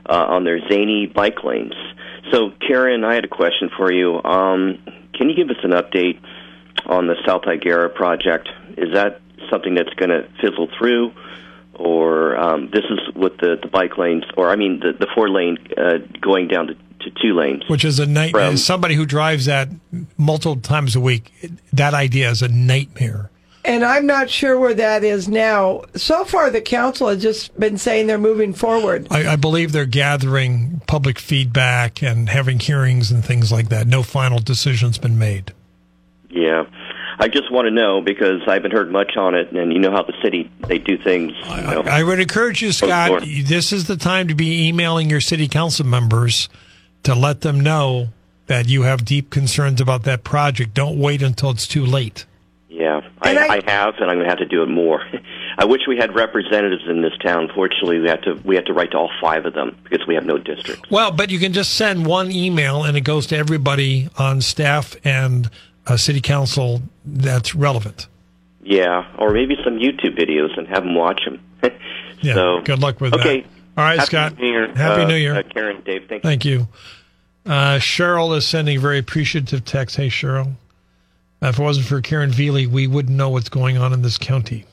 uh, 0.09 0.14
on 0.28 0.45
their 0.45 0.59
zany 0.69 1.07
bike 1.07 1.45
lanes? 1.45 1.75
So 2.33 2.50
Karen, 2.66 3.05
I 3.05 3.14
had 3.14 3.25
a 3.25 3.28
question 3.28 3.71
for 3.76 3.93
you. 3.93 4.23
Um, 4.25 4.78
can 5.14 5.28
you 5.31 5.37
give 5.37 5.50
us 5.50 5.62
an 5.62 5.71
update 5.73 6.19
on 6.87 7.07
the 7.07 7.16
South 7.26 7.43
Higuera 7.43 7.95
project? 7.95 8.49
Is 8.78 8.93
that 8.95 9.21
something 9.50 9.75
that's 9.75 9.93
going 9.95 10.11
to 10.11 10.28
fizzle 10.40 10.69
through? 10.78 11.12
Or 11.75 12.37
um, 12.38 12.71
this 12.71 12.85
is 12.85 13.14
with 13.14 13.37
the, 13.37 13.59
the 13.61 13.69
bike 13.69 13.99
lanes, 13.99 14.25
or 14.37 14.49
I 14.49 14.57
mean 14.57 14.81
the, 14.81 14.93
the 14.93 15.07
four 15.14 15.28
lane 15.28 15.59
uh, 15.76 15.99
going 16.23 16.49
down 16.49 16.69
to, 16.69 16.75
to 16.75 17.11
two 17.23 17.35
lanes. 17.35 17.64
Which 17.69 17.85
is 17.85 17.99
a 17.99 18.07
nightmare. 18.07 18.49
From- 18.49 18.56
somebody 18.56 18.95
who 18.95 19.04
drives 19.04 19.45
that 19.45 19.69
multiple 20.17 20.56
times 20.56 20.97
a 20.97 21.00
week, 21.00 21.30
that 21.75 21.93
idea 21.93 22.30
is 22.30 22.41
a 22.41 22.49
nightmare. 22.49 23.30
And 23.67 23.84
I'm 23.84 24.06
not 24.06 24.30
sure 24.30 24.58
where 24.58 24.75
that 24.75 25.02
is 25.02 25.28
now. 25.28 25.82
So 25.97 26.25
far, 26.25 26.50
the 26.50 26.61
council 26.61 27.08
has 27.08 27.21
just 27.21 27.58
been 27.58 27.76
saying 27.78 28.06
they're 28.06 28.17
moving 28.17 28.52
forward. 28.52 29.08
I, 29.11 29.32
I 29.32 29.37
believe 29.37 29.73
they're 29.73 29.87
gathering 29.87 30.80
public 30.87 31.19
feedback 31.19 32.00
and 32.00 32.28
having 32.28 32.61
hearings 32.61 33.11
and 33.11 33.25
things 33.25 33.50
like 33.50 33.69
that. 33.71 33.89
No 33.89 34.04
final 34.04 34.39
decision's 34.39 34.99
been 34.99 35.19
made. 35.19 35.52
Yeah. 36.30 36.65
I 37.19 37.29
just 37.29 37.50
want 37.50 37.67
to 37.67 37.71
know 37.71 38.00
because 38.00 38.43
I 38.47 38.55
haven't 38.55 38.73
heard 38.73 38.91
much 38.91 39.17
on 39.17 39.35
it, 39.35 39.52
and 39.52 39.73
you 39.73 39.79
know 39.79 39.91
how 39.91 40.02
the 40.02 40.15
city 40.23 40.50
they 40.69 40.79
do 40.79 40.99
things. 40.99 41.33
You 41.49 41.63
know. 41.63 41.83
I 41.83 42.02
would 42.02 42.21
encourage 42.21 42.63
you, 42.63 42.73
Scott. 42.73 43.23
This 43.23 43.73
is 43.73 43.87
the 43.87 43.97
time 43.97 44.29
to 44.29 44.35
be 44.35 44.69
emailing 44.69 45.09
your 45.11 45.21
city 45.21 45.49
council 45.49 45.87
members 45.87 46.49
to 47.05 47.15
let 47.15 47.41
them 47.41 47.61
know 47.61 48.09
that 48.47 48.69
you 48.69 48.83
have 48.83 49.05
deep 49.05 49.31
concerns 49.31 49.81
about 49.81 50.02
that 50.05 50.25
project. 50.25 50.75
Don't 50.75 50.99
wait 50.99 51.23
until 51.23 51.50
it's 51.50 51.67
too 51.67 51.85
late. 51.87 52.26
yeah, 52.69 53.00
I, 53.23 53.37
I- 53.37 53.47
I 53.57 53.61
have, 53.71 53.95
and 53.97 54.11
I'm 54.11 54.17
going 54.19 54.25
to 54.25 54.29
have 54.29 54.39
to 54.39 54.47
do 54.47 54.63
it 54.63 54.69
more. 54.69 55.05
I 55.59 55.65
wish 55.65 55.81
we 55.89 55.97
had 55.97 56.15
representatives 56.15 56.83
in 56.87 57.00
this 57.00 57.17
town. 57.23 57.49
Fortunately, 57.55 57.99
we 57.99 58.09
had 58.09 58.23
to 58.25 58.35
we 58.45 58.57
had 58.57 58.67
to 58.67 58.75
write 58.75 58.91
to 58.91 58.99
all 58.99 59.11
five 59.23 59.47
of 59.47 59.55
them 59.55 59.75
because 59.85 60.07
we 60.07 60.15
have 60.15 60.26
no 60.26 60.37
districts. 60.37 60.83
Well, 60.91 61.11
but 61.13 61.31
you 61.31 61.39
can 61.39 61.55
just 61.55 61.75
send 61.75 62.05
one 62.05 62.31
email 62.31 62.85
and 62.85 62.95
it 62.95 63.00
goes 63.00 63.26
to 63.29 63.37
everybody 63.39 64.11
on 64.19 64.43
staff 64.43 64.95
and 65.02 65.49
uh, 65.87 65.97
city 65.97 66.21
council 66.21 66.83
that's 67.05 67.55
relevant. 67.55 68.09
Yeah, 68.63 69.15
or 69.19 69.31
maybe 69.31 69.57
some 69.63 69.79
YouTube 69.79 70.19
videos 70.19 70.57
and 70.59 70.67
have 70.69 70.83
them 70.83 70.95
watch 70.95 71.23
them. 71.25 71.41
Yeah. 72.23 72.33
so, 72.33 72.61
good 72.63 72.79
luck 72.79 72.99
with 72.99 73.13
okay. 73.13 73.43
that. 73.43 73.49
All 73.77 73.85
right, 73.85 73.99
Happy 73.99 74.07
Scott. 74.07 74.39
New 74.39 74.47
Year. 74.47 74.75
Happy 74.75 75.03
uh, 75.03 75.07
New 75.07 75.17
Year. 75.17 75.37
uh, 75.37 75.43
Karen, 75.43 75.83
Dave. 75.85 76.07
Thank 76.09 76.25
you. 76.25 76.29
Thank 76.31 76.45
you. 76.47 76.69
Uh, 77.45 77.79
Cheryl 77.79 78.35
is 78.35 78.49
sending 78.49 78.79
a 78.79 78.81
very 78.81 78.99
appreciative 78.99 79.67
text. 79.67 79.97
Hey, 79.97 80.09
Cheryl. 80.09 80.55
Uh, 81.43 81.49
if 81.49 81.59
it 81.59 81.63
wasn't 81.63 81.87
for 81.87 82.01
Karen 82.01 82.31
Velie, 82.31 82.67
we 82.67 82.87
wouldn't 82.87 83.15
know 83.15 83.29
what's 83.29 83.51
going 83.51 83.77
on 83.77 83.93
in 83.93 84.01
this 84.01 84.17
county. 84.17 84.65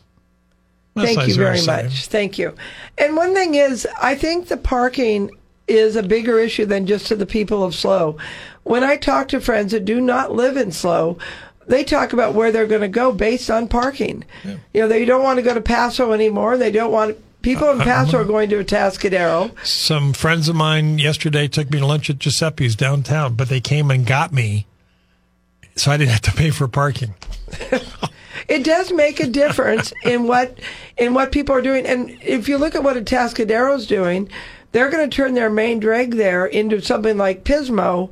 That's 0.95 1.07
Thank 1.07 1.17
nice 1.17 1.27
you 1.29 1.35
very 1.35 1.65
much. 1.65 2.07
Thank 2.07 2.37
you. 2.37 2.55
And 2.97 3.17
one 3.17 3.33
thing 3.33 3.55
is, 3.55 3.85
I 4.01 4.15
think 4.15 4.47
the 4.47 4.57
parking 4.57 5.31
is 5.67 5.95
a 5.95 6.03
bigger 6.03 6.39
issue 6.39 6.65
than 6.65 6.85
just 6.85 7.07
to 7.07 7.15
the 7.15 7.25
people 7.25 7.63
of 7.63 7.75
SLO. 7.75 8.17
When 8.63 8.83
I 8.83 8.97
talk 8.97 9.29
to 9.29 9.41
friends 9.41 9.71
that 9.71 9.85
do 9.85 10.01
not 10.01 10.31
live 10.31 10.57
in 10.57 10.71
SLO, 10.71 11.17
they 11.67 11.83
talk 11.83 12.13
about 12.13 12.33
where 12.33 12.51
they're 12.51 12.67
going 12.67 12.81
to 12.81 12.87
go 12.87 13.11
based 13.11 13.49
on 13.49 13.67
parking. 13.67 14.25
You 14.43 14.81
know, 14.81 14.87
they 14.87 15.05
don't 15.05 15.23
want 15.23 15.37
to 15.37 15.43
go 15.43 15.53
to 15.53 15.61
Paso 15.61 16.11
anymore. 16.11 16.57
They 16.57 16.71
don't 16.71 16.91
want 16.91 17.17
people 17.41 17.69
in 17.69 17.79
uh, 17.79 17.83
uh, 17.83 17.85
Paso 17.85 18.17
uh-huh. 18.17 18.23
are 18.23 18.27
going 18.27 18.49
to 18.49 18.63
Atascadero. 18.63 19.51
Some 19.65 20.13
friends 20.13 20.49
of 20.49 20.55
mine 20.55 20.99
yesterday 20.99 21.47
took 21.47 21.71
me 21.71 21.79
to 21.79 21.85
lunch 21.85 22.09
at 22.09 22.19
Giuseppe's 22.19 22.75
downtown, 22.75 23.35
but 23.35 23.49
they 23.49 23.61
came 23.61 23.91
and 23.91 24.05
got 24.05 24.33
me, 24.33 24.65
so 25.75 25.91
I 25.91 25.97
didn't 25.97 26.11
have 26.11 26.21
to 26.21 26.31
pay 26.31 26.49
for 26.49 26.67
parking. 26.67 27.13
It 28.47 28.63
does 28.63 28.91
make 28.91 29.19
a 29.19 29.27
difference 29.27 29.93
in 30.03 30.27
what 30.27 30.59
in 30.97 31.13
what 31.13 31.31
people 31.31 31.55
are 31.55 31.61
doing. 31.61 31.85
And 31.85 32.17
if 32.21 32.49
you 32.49 32.57
look 32.57 32.75
at 32.75 32.83
what 32.83 32.97
Atascadero's 32.97 33.87
doing, 33.87 34.29
they're 34.73 34.89
going 34.89 35.09
to 35.09 35.15
turn 35.15 35.33
their 35.33 35.49
main 35.49 35.79
drag 35.79 36.15
there 36.15 36.45
into 36.45 36.81
something 36.81 37.17
like 37.17 37.45
Pismo 37.45 38.11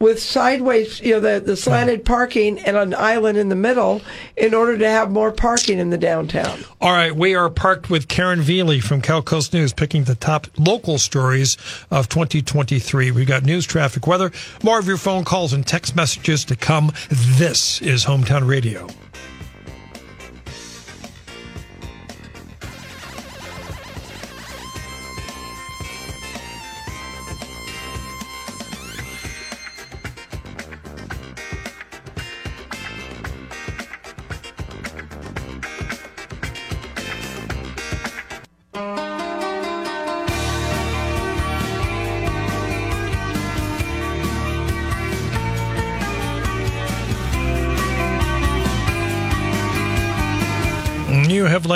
with 0.00 0.20
sideways, 0.20 0.98
you 1.00 1.12
know, 1.12 1.20
the, 1.20 1.40
the 1.40 1.54
slanted 1.54 2.06
parking 2.06 2.58
and 2.60 2.74
an 2.74 2.94
island 2.94 3.36
in 3.36 3.50
the 3.50 3.54
middle 3.54 4.00
in 4.34 4.54
order 4.54 4.78
to 4.78 4.88
have 4.88 5.10
more 5.10 5.30
parking 5.30 5.78
in 5.78 5.90
the 5.90 5.98
downtown. 5.98 6.58
All 6.80 6.90
right, 6.92 7.14
we 7.14 7.34
are 7.34 7.50
parked 7.50 7.90
with 7.90 8.08
Karen 8.08 8.40
Velie 8.40 8.80
from 8.80 9.02
Cal 9.02 9.20
Coast 9.20 9.52
News, 9.52 9.74
picking 9.74 10.04
the 10.04 10.14
top 10.14 10.46
local 10.56 10.96
stories 10.96 11.58
of 11.90 12.08
2023. 12.08 13.10
We've 13.10 13.28
got 13.28 13.44
news, 13.44 13.66
traffic, 13.66 14.06
weather, 14.06 14.32
more 14.62 14.78
of 14.78 14.86
your 14.86 14.96
phone 14.96 15.24
calls 15.24 15.52
and 15.52 15.66
text 15.66 15.94
messages 15.94 16.46
to 16.46 16.56
come. 16.56 16.92
This 17.10 17.82
is 17.82 18.06
Hometown 18.06 18.48
Radio. 18.48 18.88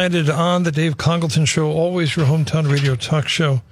Landed 0.04 0.28
on 0.28 0.64
the 0.64 0.70
Dave 0.70 0.98
Congalton 0.98 1.48
Show, 1.48 1.72
always 1.72 2.14
your 2.14 2.26
hometown 2.26 2.70
radio 2.70 2.94
talk 2.94 3.26
show. 3.26 3.62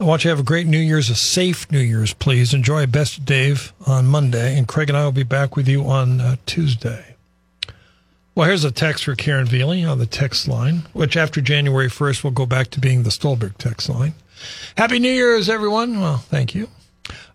I 0.00 0.04
want 0.04 0.24
you 0.24 0.28
to 0.28 0.32
have 0.32 0.40
a 0.40 0.42
great 0.42 0.66
New 0.66 0.80
Year's, 0.80 1.10
a 1.10 1.14
safe 1.14 1.70
New 1.70 1.78
Year's, 1.78 2.12
please. 2.12 2.52
Enjoy 2.52 2.84
Best 2.88 3.24
Dave 3.24 3.72
on 3.86 4.06
Monday, 4.06 4.58
and 4.58 4.66
Craig 4.66 4.88
and 4.88 4.98
I 4.98 5.04
will 5.04 5.12
be 5.12 5.22
back 5.22 5.54
with 5.54 5.68
you 5.68 5.88
on 5.88 6.20
uh, 6.20 6.34
Tuesday. 6.44 7.14
Well, 8.34 8.48
here's 8.48 8.64
a 8.64 8.72
text 8.72 9.04
for 9.04 9.14
Karen 9.14 9.46
Velie 9.46 9.84
on 9.84 9.98
the 9.98 10.06
text 10.06 10.48
line, 10.48 10.88
which 10.92 11.16
after 11.16 11.40
January 11.40 11.86
1st 11.86 12.24
will 12.24 12.32
go 12.32 12.46
back 12.46 12.70
to 12.70 12.80
being 12.80 13.04
the 13.04 13.12
Stolberg 13.12 13.56
text 13.56 13.88
line. 13.88 14.14
Happy 14.76 14.98
New 14.98 15.12
Year's, 15.12 15.48
everyone. 15.48 16.00
Well, 16.00 16.18
thank 16.18 16.56
you. 16.56 16.66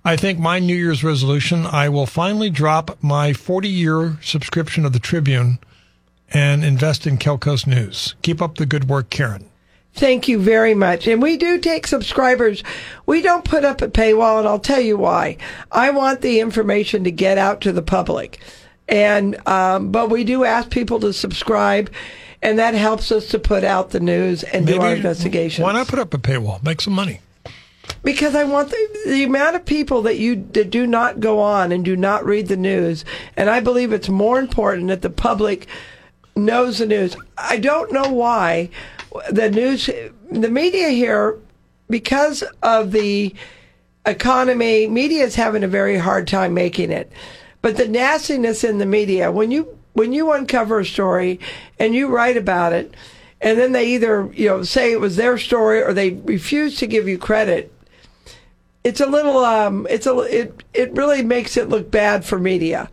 I 0.03 0.17
think 0.17 0.39
my 0.39 0.60
New 0.60 0.75
Year's 0.75 1.05
resolution, 1.05 1.65
I 1.65 1.88
will 1.88 2.05
finally 2.05 2.49
drop 2.49 3.01
my 3.01 3.32
40 3.32 3.69
year 3.69 4.17
subscription 4.21 4.84
of 4.84 4.91
the 4.91 4.99
Tribune 4.99 5.58
and 6.33 6.63
invest 6.63 7.07
in 7.07 7.17
CalCoast 7.17 7.67
News. 7.67 8.15
Keep 8.21 8.41
up 8.41 8.55
the 8.55 8.65
good 8.65 8.89
work, 8.89 9.09
Karen. 9.09 9.49
Thank 9.93 10.27
you 10.27 10.39
very 10.39 10.75
much. 10.75 11.07
And 11.07 11.21
we 11.21 11.35
do 11.35 11.59
take 11.59 11.87
subscribers. 11.87 12.63
We 13.05 13.21
don't 13.21 13.43
put 13.43 13.65
up 13.65 13.81
a 13.81 13.87
paywall, 13.87 14.39
and 14.39 14.47
I'll 14.47 14.59
tell 14.59 14.79
you 14.79 14.97
why. 14.97 15.37
I 15.71 15.89
want 15.89 16.21
the 16.21 16.39
information 16.39 17.03
to 17.03 17.11
get 17.11 17.37
out 17.37 17.61
to 17.61 17.71
the 17.71 17.81
public. 17.81 18.39
And, 18.87 19.45
um, 19.47 19.91
but 19.91 20.09
we 20.09 20.23
do 20.23 20.45
ask 20.45 20.69
people 20.69 20.99
to 21.01 21.11
subscribe, 21.11 21.91
and 22.41 22.57
that 22.59 22.75
helps 22.75 23.11
us 23.11 23.27
to 23.29 23.39
put 23.39 23.63
out 23.63 23.89
the 23.89 23.99
news 23.99 24.43
and 24.43 24.65
do 24.65 24.79
our 24.79 24.95
investigations. 24.95 25.63
Why 25.63 25.73
not 25.73 25.87
put 25.87 25.99
up 25.99 26.13
a 26.13 26.17
paywall? 26.17 26.63
Make 26.63 26.81
some 26.81 26.93
money. 26.93 27.21
Because 28.03 28.35
I 28.35 28.45
want 28.45 28.69
the, 28.69 29.01
the 29.07 29.23
amount 29.23 29.55
of 29.55 29.65
people 29.65 30.03
that 30.03 30.17
you 30.17 30.47
that 30.53 30.69
do 30.69 30.87
not 30.87 31.19
go 31.19 31.39
on 31.39 31.71
and 31.71 31.83
do 31.83 31.97
not 31.97 32.23
read 32.23 32.47
the 32.47 32.55
news, 32.55 33.03
and 33.35 33.49
I 33.49 33.59
believe 33.59 33.91
it's 33.91 34.07
more 34.07 34.39
important 34.39 34.87
that 34.87 35.01
the 35.01 35.09
public 35.09 35.67
knows 36.35 36.79
the 36.79 36.85
news. 36.85 37.15
I 37.37 37.57
don't 37.57 37.91
know 37.91 38.09
why 38.09 38.69
the 39.31 39.49
news, 39.49 39.89
the 40.31 40.49
media 40.49 40.89
here, 40.89 41.37
because 41.89 42.43
of 42.61 42.91
the 42.91 43.33
economy, 44.05 44.87
media 44.87 45.23
is 45.23 45.35
having 45.35 45.63
a 45.63 45.67
very 45.67 45.97
hard 45.97 46.27
time 46.27 46.53
making 46.53 46.91
it. 46.91 47.11
But 47.61 47.77
the 47.77 47.87
nastiness 47.87 48.63
in 48.63 48.77
the 48.77 48.85
media, 48.85 49.31
when 49.31 49.51
you 49.51 49.77
when 49.93 50.13
you 50.13 50.31
uncover 50.31 50.79
a 50.79 50.85
story 50.85 51.39
and 51.77 51.93
you 51.93 52.07
write 52.07 52.37
about 52.37 52.71
it, 52.73 52.93
and 53.41 53.57
then 53.57 53.73
they 53.73 53.87
either 53.87 54.31
you 54.33 54.47
know 54.47 54.63
say 54.63 54.91
it 54.91 55.01
was 55.01 55.15
their 55.15 55.37
story 55.37 55.81
or 55.81 55.93
they 55.93 56.11
refuse 56.11 56.77
to 56.77 56.87
give 56.87 57.07
you 57.07 57.17
credit, 57.17 57.73
it's 58.83 59.01
a 59.01 59.05
little 59.05 59.37
um, 59.39 59.87
it's 59.89 60.07
a 60.07 60.17
it 60.19 60.63
it 60.73 60.93
really 60.93 61.23
makes 61.23 61.57
it 61.57 61.69
look 61.69 61.91
bad 61.91 62.23
for 62.23 62.39
media. 62.39 62.89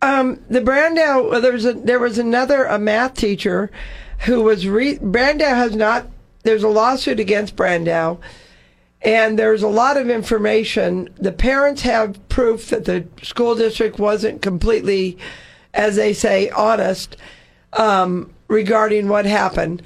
Um, 0.00 0.42
the 0.48 0.60
Brandow, 0.60 1.40
there 1.40 1.52
was 1.52 1.64
a, 1.64 1.72
there 1.72 1.98
was 1.98 2.18
another 2.18 2.64
a 2.64 2.78
math 2.78 3.14
teacher 3.14 3.70
who 4.20 4.42
was 4.42 4.66
re, 4.66 4.98
Brandow 4.98 5.48
has 5.48 5.74
not. 5.74 6.06
There's 6.44 6.62
a 6.62 6.68
lawsuit 6.68 7.18
against 7.18 7.56
Brandow, 7.56 8.18
and 9.02 9.38
there's 9.38 9.62
a 9.62 9.68
lot 9.68 9.96
of 9.96 10.08
information. 10.08 11.08
The 11.16 11.32
parents 11.32 11.82
have 11.82 12.28
proof 12.28 12.70
that 12.70 12.84
the 12.84 13.06
school 13.22 13.54
district 13.54 13.98
wasn't 13.98 14.40
completely, 14.40 15.18
as 15.74 15.96
they 15.96 16.12
say, 16.12 16.48
honest 16.50 17.16
um, 17.72 18.32
regarding 18.48 19.08
what 19.08 19.26
happened. 19.26 19.82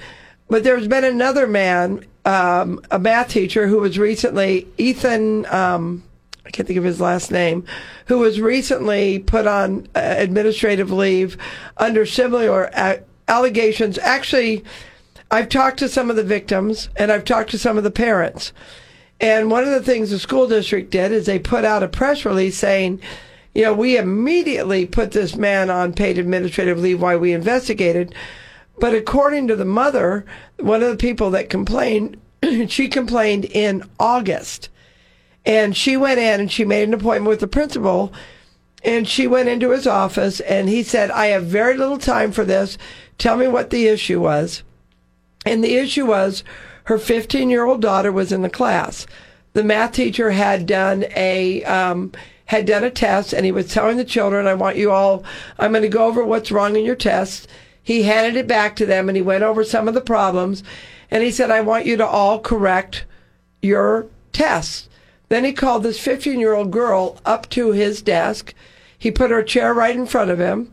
But 0.48 0.64
there's 0.64 0.88
been 0.88 1.04
another 1.04 1.46
man, 1.46 2.04
um, 2.24 2.80
a 2.90 2.98
math 2.98 3.28
teacher, 3.28 3.66
who 3.66 3.78
was 3.78 3.98
recently 3.98 4.66
Ethan. 4.78 5.46
Um, 5.46 6.02
I 6.44 6.50
can't 6.50 6.66
think 6.66 6.78
of 6.78 6.84
his 6.84 7.00
last 7.00 7.30
name, 7.30 7.64
who 8.06 8.18
was 8.18 8.40
recently 8.40 9.18
put 9.20 9.46
on 9.46 9.86
uh, 9.94 10.14
administrative 10.18 10.90
leave 10.90 11.36
under 11.76 12.04
similar 12.04 12.70
uh, 12.74 12.96
allegations. 13.28 13.96
Actually, 13.98 14.64
I've 15.30 15.48
talked 15.48 15.78
to 15.78 15.88
some 15.88 16.10
of 16.10 16.16
the 16.16 16.24
victims 16.24 16.90
and 16.96 17.10
I've 17.10 17.24
talked 17.24 17.50
to 17.52 17.58
some 17.58 17.78
of 17.78 17.84
the 17.84 17.90
parents. 17.90 18.52
And 19.20 19.50
one 19.50 19.64
of 19.64 19.70
the 19.70 19.82
things 19.82 20.10
the 20.10 20.18
school 20.18 20.48
district 20.48 20.90
did 20.90 21.12
is 21.12 21.26
they 21.26 21.38
put 21.38 21.64
out 21.64 21.82
a 21.82 21.88
press 21.88 22.24
release 22.24 22.58
saying, 22.58 23.00
you 23.54 23.62
know, 23.62 23.72
we 23.72 23.96
immediately 23.96 24.84
put 24.84 25.12
this 25.12 25.36
man 25.36 25.70
on 25.70 25.92
paid 25.92 26.18
administrative 26.18 26.78
leave 26.78 27.00
while 27.00 27.18
we 27.18 27.32
investigated. 27.32 28.14
But 28.78 28.94
according 28.94 29.48
to 29.48 29.56
the 29.56 29.64
mother, 29.64 30.24
one 30.58 30.82
of 30.82 30.90
the 30.90 30.96
people 30.96 31.30
that 31.30 31.50
complained, 31.50 32.20
she 32.68 32.88
complained 32.88 33.44
in 33.44 33.84
August. 33.98 34.68
And 35.44 35.76
she 35.76 35.96
went 35.96 36.18
in 36.18 36.40
and 36.40 36.52
she 36.52 36.64
made 36.64 36.88
an 36.88 36.94
appointment 36.94 37.28
with 37.28 37.40
the 37.40 37.46
principal. 37.46 38.12
And 38.84 39.06
she 39.08 39.26
went 39.26 39.48
into 39.48 39.70
his 39.70 39.86
office 39.86 40.40
and 40.40 40.68
he 40.68 40.82
said, 40.82 41.10
I 41.10 41.26
have 41.26 41.44
very 41.44 41.76
little 41.76 41.98
time 41.98 42.32
for 42.32 42.44
this. 42.44 42.78
Tell 43.18 43.36
me 43.36 43.46
what 43.46 43.70
the 43.70 43.86
issue 43.86 44.20
was. 44.20 44.62
And 45.44 45.62
the 45.62 45.76
issue 45.76 46.06
was 46.06 46.42
her 46.84 46.98
15 46.98 47.50
year 47.50 47.64
old 47.64 47.80
daughter 47.80 48.10
was 48.10 48.32
in 48.32 48.42
the 48.42 48.50
class. 48.50 49.06
The 49.52 49.64
math 49.64 49.92
teacher 49.92 50.30
had 50.30 50.66
done 50.66 51.04
a, 51.14 51.62
um, 51.64 52.12
had 52.46 52.66
done 52.66 52.84
a 52.84 52.90
test 52.90 53.32
and 53.32 53.44
he 53.44 53.52
was 53.52 53.72
telling 53.72 53.96
the 53.96 54.04
children, 54.04 54.46
I 54.46 54.54
want 54.54 54.76
you 54.76 54.90
all, 54.90 55.24
I'm 55.58 55.72
going 55.72 55.82
to 55.82 55.88
go 55.88 56.06
over 56.06 56.24
what's 56.24 56.50
wrong 56.50 56.74
in 56.76 56.84
your 56.84 56.96
test. 56.96 57.48
He 57.82 58.04
handed 58.04 58.36
it 58.36 58.46
back 58.46 58.76
to 58.76 58.86
them 58.86 59.08
and 59.08 59.16
he 59.16 59.22
went 59.22 59.42
over 59.42 59.64
some 59.64 59.88
of 59.88 59.94
the 59.94 60.00
problems 60.00 60.62
and 61.10 61.22
he 61.22 61.30
said, 61.30 61.50
I 61.50 61.60
want 61.60 61.86
you 61.86 61.96
to 61.96 62.06
all 62.06 62.38
correct 62.40 63.04
your 63.60 64.06
tests. 64.32 64.88
Then 65.28 65.44
he 65.44 65.52
called 65.52 65.82
this 65.82 65.98
15 65.98 66.38
year 66.38 66.54
old 66.54 66.70
girl 66.70 67.18
up 67.24 67.48
to 67.50 67.72
his 67.72 68.02
desk. 68.02 68.54
He 68.98 69.10
put 69.10 69.30
her 69.30 69.42
chair 69.42 69.74
right 69.74 69.96
in 69.96 70.06
front 70.06 70.30
of 70.30 70.38
him 70.38 70.72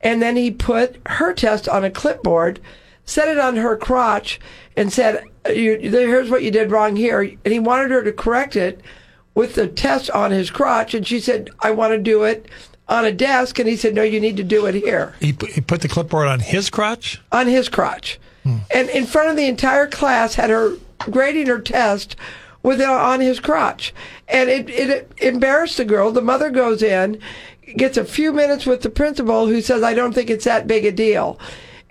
and 0.00 0.20
then 0.20 0.36
he 0.36 0.50
put 0.50 1.00
her 1.06 1.32
test 1.32 1.68
on 1.68 1.82
a 1.82 1.90
clipboard, 1.90 2.60
set 3.06 3.28
it 3.28 3.38
on 3.38 3.56
her 3.56 3.76
crotch 3.76 4.38
and 4.76 4.92
said, 4.92 5.24
here's 5.46 6.30
what 6.30 6.42
you 6.42 6.50
did 6.50 6.70
wrong 6.70 6.96
here. 6.96 7.20
And 7.20 7.52
he 7.52 7.58
wanted 7.58 7.90
her 7.90 8.02
to 8.02 8.12
correct 8.12 8.54
it 8.54 8.80
with 9.34 9.54
the 9.54 9.66
test 9.66 10.10
on 10.10 10.30
his 10.30 10.50
crotch. 10.50 10.94
And 10.94 11.06
she 11.06 11.20
said, 11.20 11.50
I 11.60 11.70
want 11.70 11.92
to 11.92 11.98
do 11.98 12.22
it 12.24 12.46
on 12.88 13.04
a 13.04 13.12
desk, 13.12 13.58
and 13.58 13.68
he 13.68 13.76
said, 13.76 13.94
"No, 13.94 14.02
you 14.02 14.20
need 14.20 14.36
to 14.36 14.42
do 14.42 14.66
it 14.66 14.74
here." 14.74 15.14
He 15.20 15.32
put, 15.32 15.50
he 15.50 15.60
put 15.60 15.80
the 15.80 15.88
clipboard 15.88 16.28
on 16.28 16.40
his 16.40 16.70
crotch. 16.70 17.20
On 17.32 17.46
his 17.46 17.68
crotch, 17.68 18.18
hmm. 18.42 18.58
and 18.72 18.88
in 18.90 19.06
front 19.06 19.30
of 19.30 19.36
the 19.36 19.46
entire 19.46 19.86
class, 19.86 20.34
had 20.34 20.50
her 20.50 20.76
grading 20.98 21.46
her 21.46 21.60
test 21.60 22.16
with 22.62 22.80
it 22.80 22.88
on 22.88 23.20
his 23.20 23.40
crotch, 23.40 23.94
and 24.28 24.48
it, 24.50 24.68
it 24.70 25.12
embarrassed 25.18 25.76
the 25.76 25.84
girl. 25.84 26.12
The 26.12 26.22
mother 26.22 26.50
goes 26.50 26.82
in, 26.82 27.20
gets 27.76 27.96
a 27.96 28.04
few 28.04 28.32
minutes 28.32 28.66
with 28.66 28.82
the 28.82 28.90
principal, 28.90 29.46
who 29.46 29.60
says, 29.60 29.82
"I 29.82 29.94
don't 29.94 30.12
think 30.12 30.30
it's 30.30 30.44
that 30.44 30.66
big 30.66 30.84
a 30.84 30.92
deal." 30.92 31.38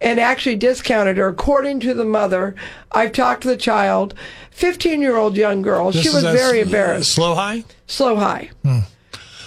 and 0.04 0.20
actually 0.20 0.58
discounted 0.58 1.16
her. 1.16 1.30
According 1.30 1.80
to 1.80 1.94
the 1.94 2.04
mother, 2.04 2.56
I've 2.92 3.14
talked 3.14 3.44
to 3.44 3.48
the 3.48 3.56
child, 3.56 4.14
15 4.52 5.02
year 5.02 5.16
old 5.16 5.38
young 5.38 5.62
girl. 5.62 5.92
This 5.92 6.04
she 6.04 6.10
was 6.10 6.24
very 6.24 6.60
embarrassed. 6.60 7.14
SLO 7.14 7.34
high? 7.36 7.64
SLO 7.88 8.18
high. 8.18 8.50
Hmm. 8.64 8.80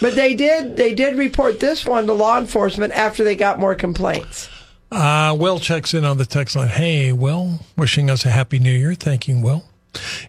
But 0.00 0.14
they 0.14 0.34
did 0.34 0.76
they 0.76 0.94
did 0.94 1.16
report 1.16 1.60
this 1.60 1.86
one 1.86 2.06
to 2.06 2.12
law 2.12 2.38
enforcement 2.38 2.92
after 2.92 3.24
they 3.24 3.36
got 3.36 3.58
more 3.58 3.74
complaints. 3.74 4.48
Uh, 4.90 5.36
Will 5.38 5.58
checks 5.58 5.94
in 5.94 6.04
on 6.04 6.18
the 6.18 6.26
text 6.26 6.54
line. 6.54 6.68
Hey, 6.68 7.12
Will, 7.12 7.60
wishing 7.76 8.08
us 8.08 8.24
a 8.24 8.30
happy 8.30 8.58
new 8.58 8.72
year. 8.72 8.94
Thanking 8.94 9.42
Will. 9.42 9.64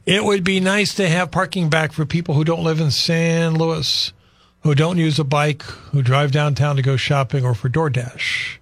It 0.05 0.23
would 0.23 0.43
be 0.43 0.59
nice 0.59 0.95
to 0.95 1.07
have 1.07 1.31
parking 1.31 1.69
back 1.69 1.91
for 1.91 2.05
people 2.05 2.33
who 2.33 2.43
don't 2.43 2.63
live 2.63 2.79
in 2.79 2.89
San 2.91 3.55
Luis, 3.55 4.13
who 4.61 4.73
don't 4.73 4.97
use 4.97 5.19
a 5.19 5.23
bike, 5.23 5.61
who 5.63 6.01
drive 6.01 6.31
downtown 6.31 6.77
to 6.77 6.81
go 6.81 6.95
shopping, 6.95 7.45
or 7.45 7.53
for 7.53 7.69
DoorDash. 7.69 8.57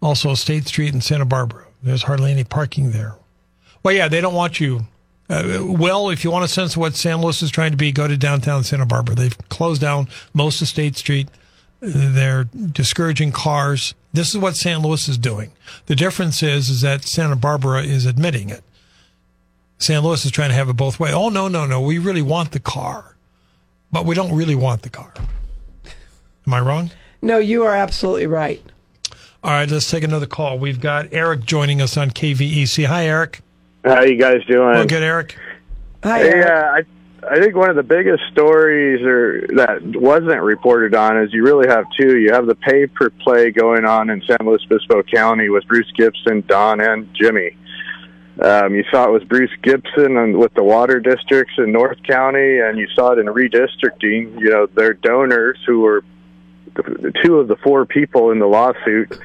Also, 0.00 0.34
State 0.34 0.68
Street 0.68 0.94
in 0.94 1.00
Santa 1.00 1.24
Barbara. 1.24 1.66
There's 1.82 2.02
hardly 2.04 2.30
any 2.30 2.44
parking 2.44 2.92
there. 2.92 3.16
Well, 3.82 3.94
yeah, 3.94 4.08
they 4.08 4.20
don't 4.20 4.34
want 4.34 4.60
you 4.60 4.86
uh, 5.28 5.60
well, 5.62 6.10
if 6.10 6.24
you 6.24 6.30
want 6.30 6.44
a 6.44 6.48
sense 6.48 6.74
of 6.74 6.78
what 6.78 6.94
San 6.94 7.20
Luis 7.20 7.42
is 7.42 7.50
trying 7.50 7.70
to 7.72 7.76
be, 7.76 7.92
go 7.92 8.08
to 8.08 8.16
downtown 8.16 8.64
Santa 8.64 8.86
Barbara. 8.86 9.14
They've 9.14 9.36
closed 9.48 9.80
down 9.80 10.08
most 10.32 10.62
of 10.62 10.68
State 10.68 10.96
Street. 10.96 11.28
They're 11.80 12.44
discouraging 12.44 13.32
cars. 13.32 13.94
This 14.12 14.30
is 14.30 14.38
what 14.38 14.56
San 14.56 14.80
Luis 14.80 15.08
is 15.08 15.18
doing. 15.18 15.52
The 15.86 15.94
difference 15.94 16.42
is, 16.42 16.70
is 16.70 16.80
that 16.80 17.04
Santa 17.04 17.36
Barbara 17.36 17.82
is 17.82 18.06
admitting 18.06 18.48
it. 18.50 18.64
San 19.78 20.02
Luis 20.02 20.24
is 20.24 20.32
trying 20.32 20.48
to 20.48 20.56
have 20.56 20.68
it 20.68 20.72
both 20.74 20.98
ways. 20.98 21.14
Oh, 21.14 21.28
no, 21.28 21.46
no, 21.46 21.66
no. 21.66 21.80
We 21.80 21.98
really 21.98 22.22
want 22.22 22.50
the 22.50 22.58
car, 22.58 23.16
but 23.92 24.04
we 24.04 24.14
don't 24.14 24.34
really 24.34 24.56
want 24.56 24.82
the 24.82 24.90
car. 24.90 25.12
Am 26.46 26.54
I 26.54 26.60
wrong? 26.60 26.90
No, 27.22 27.38
you 27.38 27.64
are 27.64 27.76
absolutely 27.76 28.26
right. 28.26 28.62
All 29.44 29.52
right, 29.52 29.70
let's 29.70 29.88
take 29.88 30.02
another 30.02 30.26
call. 30.26 30.58
We've 30.58 30.80
got 30.80 31.12
Eric 31.12 31.44
joining 31.44 31.80
us 31.80 31.96
on 31.96 32.10
KVEC. 32.10 32.86
Hi, 32.86 33.06
Eric. 33.06 33.40
How 33.84 34.02
you 34.02 34.16
guys 34.18 34.44
doing? 34.46 34.70
Well, 34.70 34.86
good, 34.86 35.02
Eric. 35.02 35.36
Hi, 36.02 36.18
Hey, 36.18 36.28
Eric. 36.30 36.46
uh, 36.46 36.52
I 36.52 36.82
I 37.30 37.40
think 37.40 37.56
one 37.56 37.68
of 37.68 37.76
the 37.76 37.82
biggest 37.82 38.22
stories 38.32 39.02
or 39.04 39.46
that 39.56 39.80
wasn't 39.84 40.40
reported 40.40 40.94
on 40.94 41.18
is 41.18 41.32
you 41.32 41.42
really 41.42 41.68
have 41.68 41.84
two. 41.98 42.16
You 42.18 42.32
have 42.32 42.46
the 42.46 42.54
pay 42.54 42.86
per 42.86 43.10
play 43.10 43.50
going 43.50 43.84
on 43.84 44.08
in 44.10 44.22
San 44.22 44.38
Luis 44.46 44.62
Obispo 44.70 45.02
County 45.02 45.48
with 45.48 45.66
Bruce 45.66 45.90
Gibson, 45.96 46.44
Don, 46.46 46.80
and 46.80 47.08
Jimmy. 47.14 47.56
Um, 48.40 48.72
you 48.76 48.84
saw 48.90 49.06
it 49.08 49.12
with 49.12 49.28
Bruce 49.28 49.50
Gibson 49.62 50.16
and 50.16 50.36
with 50.38 50.54
the 50.54 50.62
water 50.62 51.00
districts 51.00 51.54
in 51.58 51.72
North 51.72 51.98
County, 52.04 52.60
and 52.60 52.78
you 52.78 52.86
saw 52.94 53.10
it 53.12 53.18
in 53.18 53.26
redistricting. 53.26 54.38
You 54.38 54.50
know, 54.50 54.66
their 54.66 54.94
donors 54.94 55.58
who 55.66 55.80
were 55.80 56.04
the, 56.76 56.82
the 56.82 57.12
two 57.24 57.38
of 57.40 57.48
the 57.48 57.56
four 57.56 57.84
people 57.84 58.30
in 58.30 58.38
the 58.38 58.46
lawsuit. 58.46 59.18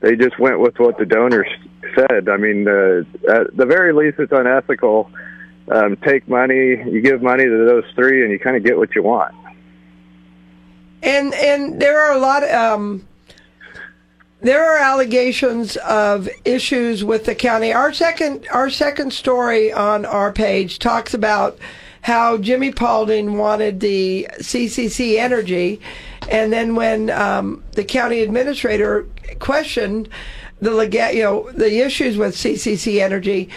They 0.00 0.14
just 0.14 0.38
went 0.38 0.60
with 0.60 0.78
what 0.78 0.98
the 0.98 1.06
donors 1.06 1.48
said. 1.94 2.28
I 2.28 2.36
mean, 2.36 2.66
uh, 2.68 3.02
at 3.30 3.56
the 3.56 3.66
very 3.66 3.92
least, 3.92 4.18
it's 4.18 4.32
unethical 4.32 5.10
um, 5.70 5.96
take 5.98 6.28
money, 6.28 6.82
you 6.90 7.00
give 7.00 7.22
money 7.22 7.44
to 7.44 7.64
those 7.66 7.84
three, 7.94 8.22
and 8.22 8.30
you 8.30 8.38
kind 8.38 8.56
of 8.56 8.64
get 8.64 8.76
what 8.76 8.94
you 8.94 9.02
want. 9.02 9.34
and 11.02 11.34
and 11.34 11.80
there 11.80 12.00
are 12.00 12.12
a 12.16 12.18
lot 12.18 12.42
um 12.50 13.06
there 14.40 14.62
are 14.62 14.76
allegations 14.78 15.76
of 15.78 16.28
issues 16.44 17.02
with 17.02 17.24
the 17.24 17.34
county. 17.34 17.72
Our 17.72 17.92
second 17.92 18.46
our 18.52 18.68
second 18.68 19.12
story 19.12 19.72
on 19.72 20.04
our 20.04 20.32
page 20.32 20.78
talks 20.78 21.14
about 21.14 21.58
how 22.02 22.36
Jimmy 22.36 22.70
Paulding 22.70 23.38
wanted 23.38 23.80
the 23.80 24.28
CCC 24.40 25.16
energy, 25.16 25.80
and 26.28 26.52
then 26.52 26.74
when 26.74 27.08
um, 27.08 27.64
the 27.72 27.84
county 27.84 28.20
administrator 28.20 29.06
questioned 29.38 30.10
the 30.60 31.10
you 31.12 31.22
know 31.22 31.50
the 31.52 31.80
issues 31.80 32.16
with 32.16 32.34
CCC 32.34 33.00
energy, 33.00 33.50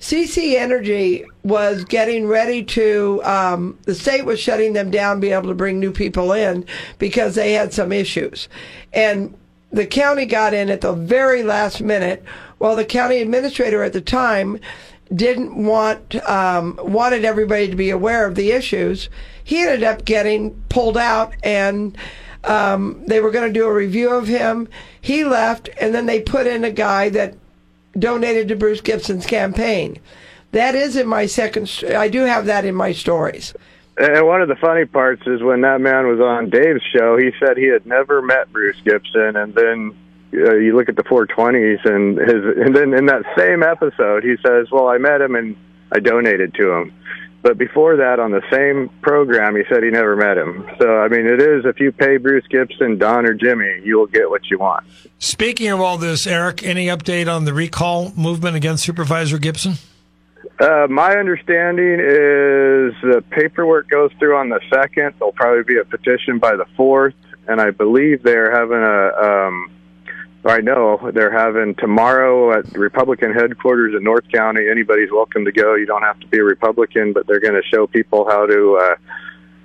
CC 0.00 0.54
Energy 0.54 1.24
was 1.42 1.84
getting 1.84 2.26
ready 2.26 2.64
to, 2.64 3.20
um, 3.22 3.78
the 3.84 3.94
state 3.94 4.24
was 4.24 4.40
shutting 4.40 4.72
them 4.72 4.90
down, 4.90 5.20
be 5.20 5.30
able 5.30 5.48
to 5.48 5.54
bring 5.54 5.78
new 5.78 5.92
people 5.92 6.32
in 6.32 6.64
because 6.98 7.34
they 7.34 7.52
had 7.52 7.72
some 7.74 7.92
issues. 7.92 8.48
And 8.94 9.36
the 9.70 9.86
county 9.86 10.24
got 10.24 10.54
in 10.54 10.70
at 10.70 10.80
the 10.80 10.94
very 10.94 11.42
last 11.42 11.82
minute 11.82 12.24
while 12.58 12.76
the 12.76 12.84
county 12.84 13.20
administrator 13.20 13.82
at 13.82 13.92
the 13.92 14.00
time 14.00 14.58
didn't 15.14 15.54
want, 15.54 16.16
um, 16.28 16.78
wanted 16.82 17.24
everybody 17.24 17.68
to 17.68 17.76
be 17.76 17.90
aware 17.90 18.26
of 18.26 18.36
the 18.36 18.52
issues. 18.52 19.10
He 19.44 19.60
ended 19.60 19.82
up 19.82 20.06
getting 20.06 20.52
pulled 20.70 20.96
out 20.96 21.34
and, 21.42 21.96
um, 22.44 23.04
they 23.06 23.20
were 23.20 23.30
going 23.30 23.52
to 23.52 23.58
do 23.58 23.66
a 23.66 23.72
review 23.72 24.10
of 24.10 24.26
him. 24.26 24.68
He 25.00 25.24
left 25.24 25.68
and 25.80 25.94
then 25.94 26.06
they 26.06 26.20
put 26.20 26.46
in 26.46 26.64
a 26.64 26.70
guy 26.70 27.08
that 27.10 27.34
donated 27.98 28.48
to 28.48 28.56
Bruce 28.56 28.80
Gibson's 28.80 29.26
campaign. 29.26 29.98
That 30.52 30.74
is 30.74 30.96
in 30.96 31.06
my 31.06 31.26
second. 31.26 31.82
I 31.96 32.08
do 32.08 32.22
have 32.22 32.46
that 32.46 32.64
in 32.64 32.74
my 32.74 32.92
stories. 32.92 33.54
And 33.96 34.26
one 34.26 34.40
of 34.40 34.48
the 34.48 34.56
funny 34.56 34.86
parts 34.86 35.22
is 35.26 35.42
when 35.42 35.60
that 35.60 35.80
man 35.80 36.06
was 36.06 36.20
on 36.20 36.48
Dave's 36.48 36.82
show, 36.96 37.18
he 37.18 37.32
said 37.38 37.56
he 37.56 37.66
had 37.66 37.84
never 37.84 38.22
met 38.22 38.50
Bruce 38.52 38.80
Gibson, 38.82 39.36
and 39.36 39.54
then 39.54 39.94
uh, 40.32 40.54
you 40.54 40.74
look 40.74 40.88
at 40.88 40.96
the 40.96 41.02
420s, 41.04 41.84
and 41.84 42.16
his, 42.18 42.56
and 42.64 42.74
then 42.74 42.94
in 42.94 43.06
that 43.06 43.24
same 43.36 43.62
episode, 43.62 44.24
he 44.24 44.36
says, 44.44 44.70
"Well, 44.70 44.88
I 44.88 44.98
met 44.98 45.20
him 45.20 45.34
and 45.34 45.56
I 45.92 46.00
donated 46.00 46.54
to 46.54 46.72
him." 46.72 46.94
But 47.42 47.56
before 47.56 47.96
that, 47.96 48.20
on 48.20 48.32
the 48.32 48.42
same 48.52 48.90
program, 49.00 49.56
he 49.56 49.62
said 49.68 49.82
he 49.82 49.90
never 49.90 50.14
met 50.14 50.36
him. 50.36 50.68
So, 50.78 50.98
I 50.98 51.08
mean, 51.08 51.26
it 51.26 51.40
is 51.40 51.64
if 51.64 51.80
you 51.80 51.90
pay 51.90 52.18
Bruce 52.18 52.46
Gibson, 52.48 52.98
Don, 52.98 53.24
or 53.24 53.32
Jimmy, 53.32 53.80
you 53.82 53.98
will 53.98 54.06
get 54.06 54.28
what 54.28 54.50
you 54.50 54.58
want. 54.58 54.86
Speaking 55.18 55.68
of 55.68 55.80
all 55.80 55.96
this, 55.96 56.26
Eric, 56.26 56.62
any 56.62 56.86
update 56.86 57.34
on 57.34 57.46
the 57.46 57.54
recall 57.54 58.12
movement 58.14 58.56
against 58.56 58.84
Supervisor 58.84 59.38
Gibson? 59.38 59.74
Uh, 60.58 60.86
my 60.90 61.16
understanding 61.16 61.94
is 61.94 62.92
the 63.02 63.24
paperwork 63.30 63.88
goes 63.88 64.10
through 64.18 64.36
on 64.36 64.50
the 64.50 64.60
second. 64.70 65.14
There'll 65.18 65.32
probably 65.32 65.64
be 65.64 65.78
a 65.78 65.84
petition 65.84 66.38
by 66.38 66.56
the 66.56 66.66
fourth, 66.76 67.14
and 67.48 67.60
I 67.60 67.70
believe 67.70 68.22
they're 68.22 68.52
having 68.52 68.82
a. 68.82 69.46
Um, 69.46 69.70
I 70.44 70.60
know 70.60 71.10
they're 71.12 71.32
having 71.32 71.74
tomorrow 71.74 72.58
at 72.58 72.72
Republican 72.72 73.32
headquarters 73.32 73.94
in 73.94 74.02
North 74.02 74.26
County. 74.32 74.68
Anybody's 74.70 75.10
welcome 75.10 75.44
to 75.44 75.52
go. 75.52 75.74
You 75.74 75.84
don't 75.84 76.02
have 76.02 76.18
to 76.20 76.26
be 76.26 76.38
a 76.38 76.44
Republican, 76.44 77.12
but 77.12 77.26
they're 77.26 77.40
going 77.40 77.60
to 77.60 77.62
show 77.68 77.86
people 77.86 78.26
how 78.26 78.46
to 78.46 78.78
uh, 78.80 78.96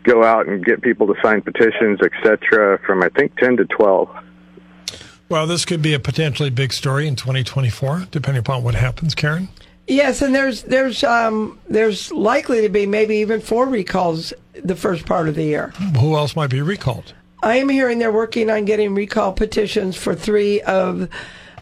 go 0.03 0.23
out 0.23 0.47
and 0.47 0.63
get 0.65 0.81
people 0.81 1.07
to 1.07 1.15
sign 1.23 1.41
petitions, 1.41 1.99
etc. 2.01 2.79
From 2.85 3.03
I 3.03 3.09
think 3.09 3.37
ten 3.37 3.55
to 3.57 3.65
twelve. 3.65 4.09
Well, 5.29 5.47
this 5.47 5.65
could 5.65 5.81
be 5.81 5.93
a 5.93 5.99
potentially 5.99 6.51
big 6.51 6.71
story 6.71 7.07
in 7.07 7.15
2024, 7.15 8.09
depending 8.11 8.39
upon 8.41 8.61
what 8.63 8.75
happens, 8.75 9.15
Karen. 9.15 9.49
Yes, 9.87 10.21
and 10.21 10.35
there's 10.35 10.63
there's 10.63 11.03
um, 11.03 11.59
there's 11.69 12.11
likely 12.11 12.61
to 12.61 12.69
be 12.69 12.85
maybe 12.85 13.17
even 13.17 13.39
four 13.39 13.67
recalls 13.67 14.33
the 14.63 14.75
first 14.75 15.05
part 15.05 15.29
of 15.29 15.35
the 15.35 15.43
year. 15.43 15.69
Who 15.99 16.15
else 16.15 16.35
might 16.35 16.49
be 16.49 16.61
recalled? 16.61 17.13
I 17.45 17.57
am 17.57 17.69
hearing 17.69 17.99
they're 17.99 18.11
working 18.11 18.49
on 18.49 18.65
getting 18.65 18.95
recall 18.95 19.31
petitions 19.31 19.95
for 19.95 20.15
three 20.15 20.61
of 20.61 21.07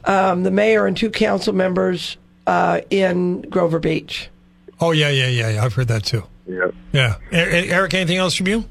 um, 0.06 0.43
the 0.43 0.50
mayor 0.52 0.86
and 0.88 0.96
two 0.96 1.10
council 1.10 1.54
members 1.54 2.15
uh, 2.48 2.80
in 2.89 3.41
Grover 3.41 3.80
Beach. 3.80 4.30
Oh, 4.80 4.91
yeah, 4.91 5.10
yeah, 5.10 5.28
yeah, 5.28 5.50
yeah. 5.50 5.63
I've 5.63 5.74
heard 5.74 5.89
that 5.89 6.06
too. 6.06 6.24
Yeah, 6.48 6.72
Yeah. 6.93 7.15
Eric, 7.32 7.93
anything 7.93 8.17
else 8.17 8.36
from 8.36 8.48
you? 8.48 8.65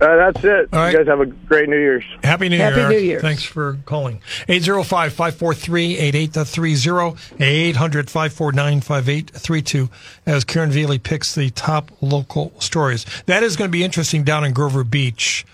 uh, 0.00 0.16
that's 0.16 0.44
it. 0.44 0.68
All 0.72 0.80
right. 0.80 0.92
You 0.92 0.98
guys 0.98 1.06
have 1.06 1.20
a 1.20 1.26
great 1.26 1.68
New 1.70 1.78
Year's. 1.78 2.04
Happy 2.22 2.48
New 2.50 2.58
Happy 2.58 2.80
Year. 2.80 2.88
New 2.88 2.98
Year. 2.98 3.20
Thanks 3.20 3.44
for 3.44 3.78
calling. 3.86 4.20
805 4.48 5.12
543 5.12 5.96
8830 5.96 7.44
800 7.44 8.10
549 8.10 8.80
5832 8.80 9.88
as 10.26 10.44
Karen 10.44 10.70
Velie 10.70 10.98
picks 10.98 11.34
the 11.34 11.48
top 11.50 11.90
local 12.02 12.52
stories. 12.60 13.06
That 13.26 13.42
is 13.42 13.56
going 13.56 13.70
to 13.70 13.72
be 13.72 13.84
interesting 13.84 14.22
down 14.22 14.44
in 14.44 14.52
Grover 14.52 14.84
Beach. 14.84 15.46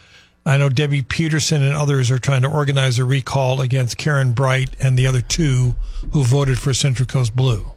I 0.48 0.56
know 0.56 0.70
Debbie 0.70 1.02
Peterson 1.02 1.62
and 1.62 1.74
others 1.74 2.10
are 2.10 2.18
trying 2.18 2.40
to 2.40 2.48
organize 2.48 2.98
a 2.98 3.04
recall 3.04 3.60
against 3.60 3.98
Karen 3.98 4.32
Bright 4.32 4.70
and 4.80 4.98
the 4.98 5.06
other 5.06 5.20
two 5.20 5.76
who 6.12 6.24
voted 6.24 6.58
for 6.58 6.72
Central 6.72 7.06
Coast 7.06 7.36
Blue. 7.36 7.72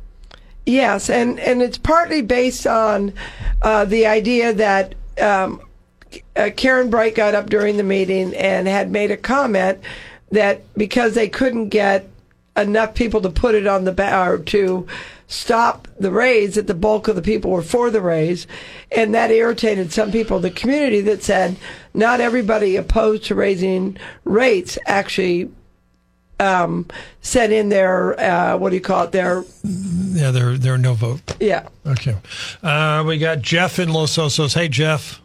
Yes, 0.65 1.09
and, 1.09 1.37
and 1.41 1.61
it's 1.61 1.77
partly 1.77 2.21
based 2.21 2.65
on 2.65 3.13
uh, 3.61 3.83
the 3.83 4.05
idea 4.05 4.53
that 4.53 4.95
um, 5.19 5.59
uh, 6.37 6.49
Karen 6.55 6.89
Bright 6.89 7.13
got 7.13 7.35
up 7.35 7.49
during 7.49 7.75
the 7.75 7.83
meeting 7.83 8.33
and 8.35 8.69
had 8.69 8.89
made 8.89 9.11
a 9.11 9.17
comment 9.17 9.79
that 10.31 10.61
because 10.75 11.13
they 11.13 11.27
couldn't 11.27 11.69
get 11.69 12.07
enough 12.55 12.95
people 12.95 13.19
to 13.19 13.29
put 13.29 13.53
it 13.53 13.67
on 13.67 13.83
the 13.83 13.91
ba- 13.91 14.41
to 14.45 14.87
stop 15.31 15.87
the 15.99 16.11
raise, 16.11 16.55
that 16.55 16.67
the 16.67 16.73
bulk 16.73 17.07
of 17.07 17.15
the 17.15 17.21
people 17.21 17.51
were 17.51 17.61
for 17.61 17.89
the 17.89 18.01
raise, 18.01 18.45
and 18.91 19.13
that 19.15 19.31
irritated 19.31 19.91
some 19.91 20.11
people 20.11 20.37
in 20.37 20.43
the 20.43 20.51
community 20.51 21.01
that 21.01 21.23
said 21.23 21.55
not 21.93 22.19
everybody 22.19 22.75
opposed 22.75 23.23
to 23.25 23.35
raising 23.35 23.97
rates 24.25 24.77
actually 24.85 25.49
um, 26.39 26.87
sent 27.21 27.53
in 27.53 27.69
their 27.69 28.19
uh, 28.19 28.57
what 28.57 28.69
do 28.71 28.75
you 28.75 28.81
call 28.81 29.03
it 29.05 29.11
their 29.11 29.43
Yeah, 29.63 30.31
there, 30.31 30.57
there 30.57 30.73
are 30.73 30.77
no 30.77 30.93
vote. 30.95 31.21
yeah 31.39 31.67
Okay. 31.85 32.15
Uh, 32.63 33.03
we 33.05 33.17
got 33.17 33.41
Jeff 33.41 33.79
in 33.79 33.93
Los 33.93 34.17
Osos. 34.17 34.53
Hey, 34.55 34.67
Jeff. 34.67 35.21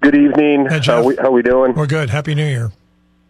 Good 0.00 0.14
evening. 0.14 0.66
Hey, 0.68 0.78
Jeff. 0.78 0.96
How 0.96 1.02
we, 1.04 1.16
how 1.16 1.30
we 1.30 1.42
doing? 1.42 1.72
We're 1.74 1.86
good. 1.86 2.10
Happy 2.10 2.34
New 2.34 2.46
Year. 2.46 2.70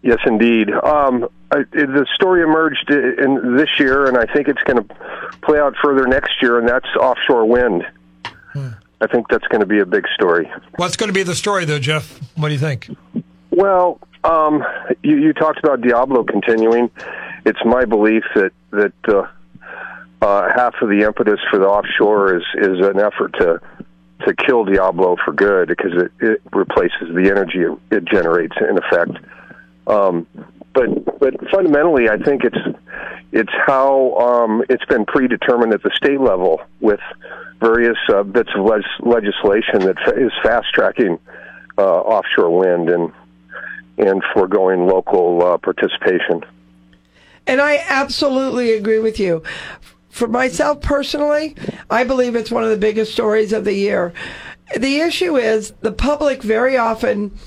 Yes, 0.03 0.19
indeed. 0.27 0.71
Um, 0.71 1.29
I, 1.51 1.65
the 1.73 2.07
story 2.15 2.43
emerged 2.43 2.91
in 2.91 3.57
this 3.57 3.69
year, 3.79 4.07
and 4.07 4.17
I 4.17 4.27
think 4.33 4.49
it's 4.49 4.63
going 4.63 4.87
to 4.87 4.95
play 5.43 5.59
out 5.59 5.75
further 5.83 6.07
next 6.07 6.41
year, 6.41 6.59
and 6.59 6.69
that's 6.69 6.87
offshore 7.01 7.47
wind. 7.47 7.85
I 9.01 9.07
think 9.07 9.29
that's 9.29 9.47
going 9.49 9.61
to 9.61 9.67
be 9.67 9.79
a 9.79 9.87
big 9.87 10.07
story. 10.15 10.51
What's 10.77 10.97
going 10.97 11.09
to 11.09 11.15
be 11.15 11.23
the 11.23 11.35
story, 11.35 11.65
though, 11.65 11.79
Jeff? 11.79 12.19
What 12.37 12.49
do 12.49 12.55
you 12.55 12.61
think? 12.61 12.91
Well, 13.51 14.01
um, 14.25 14.65
you, 15.03 15.17
you 15.17 15.33
talked 15.33 15.59
about 15.61 15.81
Diablo 15.81 16.25
continuing. 16.25 16.91
It's 17.47 17.65
my 17.65 17.85
belief 17.85 18.25
that 18.35 18.53
that 18.71 18.93
uh, 19.09 19.27
uh, 20.21 20.49
half 20.55 20.75
of 20.83 20.89
the 20.89 21.03
impetus 21.05 21.41
for 21.51 21.59
the 21.59 21.67
offshore 21.67 22.37
is 22.37 22.43
is 22.55 22.81
an 22.81 22.99
effort 22.99 23.35
to 23.41 23.61
to 24.27 24.35
kill 24.35 24.65
Diablo 24.65 25.17
for 25.25 25.33
good 25.33 25.69
because 25.69 25.93
it, 25.95 26.13
it 26.21 26.43
replaces 26.53 27.15
the 27.15 27.31
energy 27.31 27.61
it, 27.61 27.79
it 27.97 28.05
generates 28.05 28.57
in 28.61 28.79
effect. 28.79 29.25
Um, 29.89 30.27
but 30.75 31.19
but 31.19 31.35
fundamentally, 31.51 32.09
I 32.09 32.19
think 32.19 32.45
it's 32.45 32.79
it's 33.33 33.53
how 33.67 34.15
um, 34.15 34.63
it's 34.69 34.85
been 34.85 35.05
predetermined 35.07 35.73
at 35.73 35.83
the 35.83 35.91
state 35.97 36.21
level 36.21 36.61
with 36.81 37.01
various 37.61 37.99
uh, 38.09 38.23
bits 38.23 38.51
of 38.55 38.65
les- 38.65 39.01
legislation 39.01 39.81
that 39.81 39.97
fa- 40.05 40.15
is 40.15 40.31
fast 40.43 40.67
tracking 40.73 41.19
uh, 41.79 41.83
offshore 41.83 42.57
wind 42.57 42.91
and 42.91 43.13
and 43.97 44.23
foregoing 44.33 44.87
local 44.87 45.45
uh, 45.45 45.59
participation. 45.59 46.45
And 47.47 47.61
I 47.61 47.83
absolutely 47.89 48.73
agree 48.73 48.99
with 48.99 49.19
you. 49.19 49.43
For 50.11 50.29
myself 50.29 50.81
personally, 50.83 51.57
I 51.91 52.05
believe 52.05 52.37
it's 52.37 52.51
one 52.51 52.63
of 52.63 52.71
the 52.71 52.77
biggest 52.77 53.13
stories 53.13 53.53
of 53.53 53.65
the 53.65 53.73
year. 53.73 54.13
The 54.77 55.01
issue 55.01 55.37
is 55.37 55.73
the 55.81 55.93
public 55.93 56.43
very 56.43 56.77
often 56.77 57.39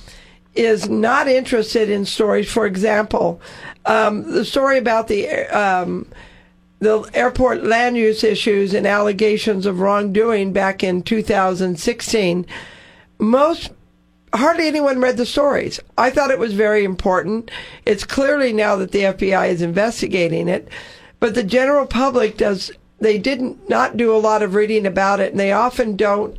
is 0.56 0.90
not 0.90 1.28
interested 1.28 1.90
in 1.90 2.06
stories. 2.06 2.52
For 2.52 2.66
example, 2.66 3.42
um, 3.86 4.32
the 4.32 4.46
story 4.46 4.78
about 4.78 5.08
the 5.08 5.28
um, 5.48 6.08
the 6.80 7.10
airport 7.14 7.64
land 7.64 7.96
use 7.96 8.24
issues 8.24 8.74
and 8.74 8.88
allegations 8.88 9.66
of 9.66 9.80
wrongdoing 9.80 10.52
back 10.52 10.84
in 10.84 11.04
2016. 11.04 12.46
Most 13.20 13.72
hardly 14.34 14.68
anyone 14.68 15.00
read 15.00 15.18
the 15.18 15.26
stories. 15.26 15.80
I 15.98 16.10
thought 16.10 16.32
it 16.32 16.40
was 16.40 16.54
very 16.54 16.84
important. 16.84 17.52
It's 17.86 18.04
clearly 18.04 18.52
now 18.52 18.76
that 18.78 18.92
the 18.92 19.04
FBI 19.04 19.50
is 19.50 19.62
investigating 19.62 20.48
it, 20.48 20.70
but 21.20 21.36
the 21.36 21.44
general 21.44 21.86
public 21.86 22.38
does. 22.38 22.72
They 23.00 23.18
didn't 23.18 23.68
not 23.68 23.98
do 23.98 24.16
a 24.16 24.20
lot 24.20 24.44
of 24.44 24.54
reading 24.54 24.86
about 24.86 25.20
it, 25.20 25.32
and 25.32 25.40
they 25.40 25.52
often 25.52 25.96
don't 25.96 26.38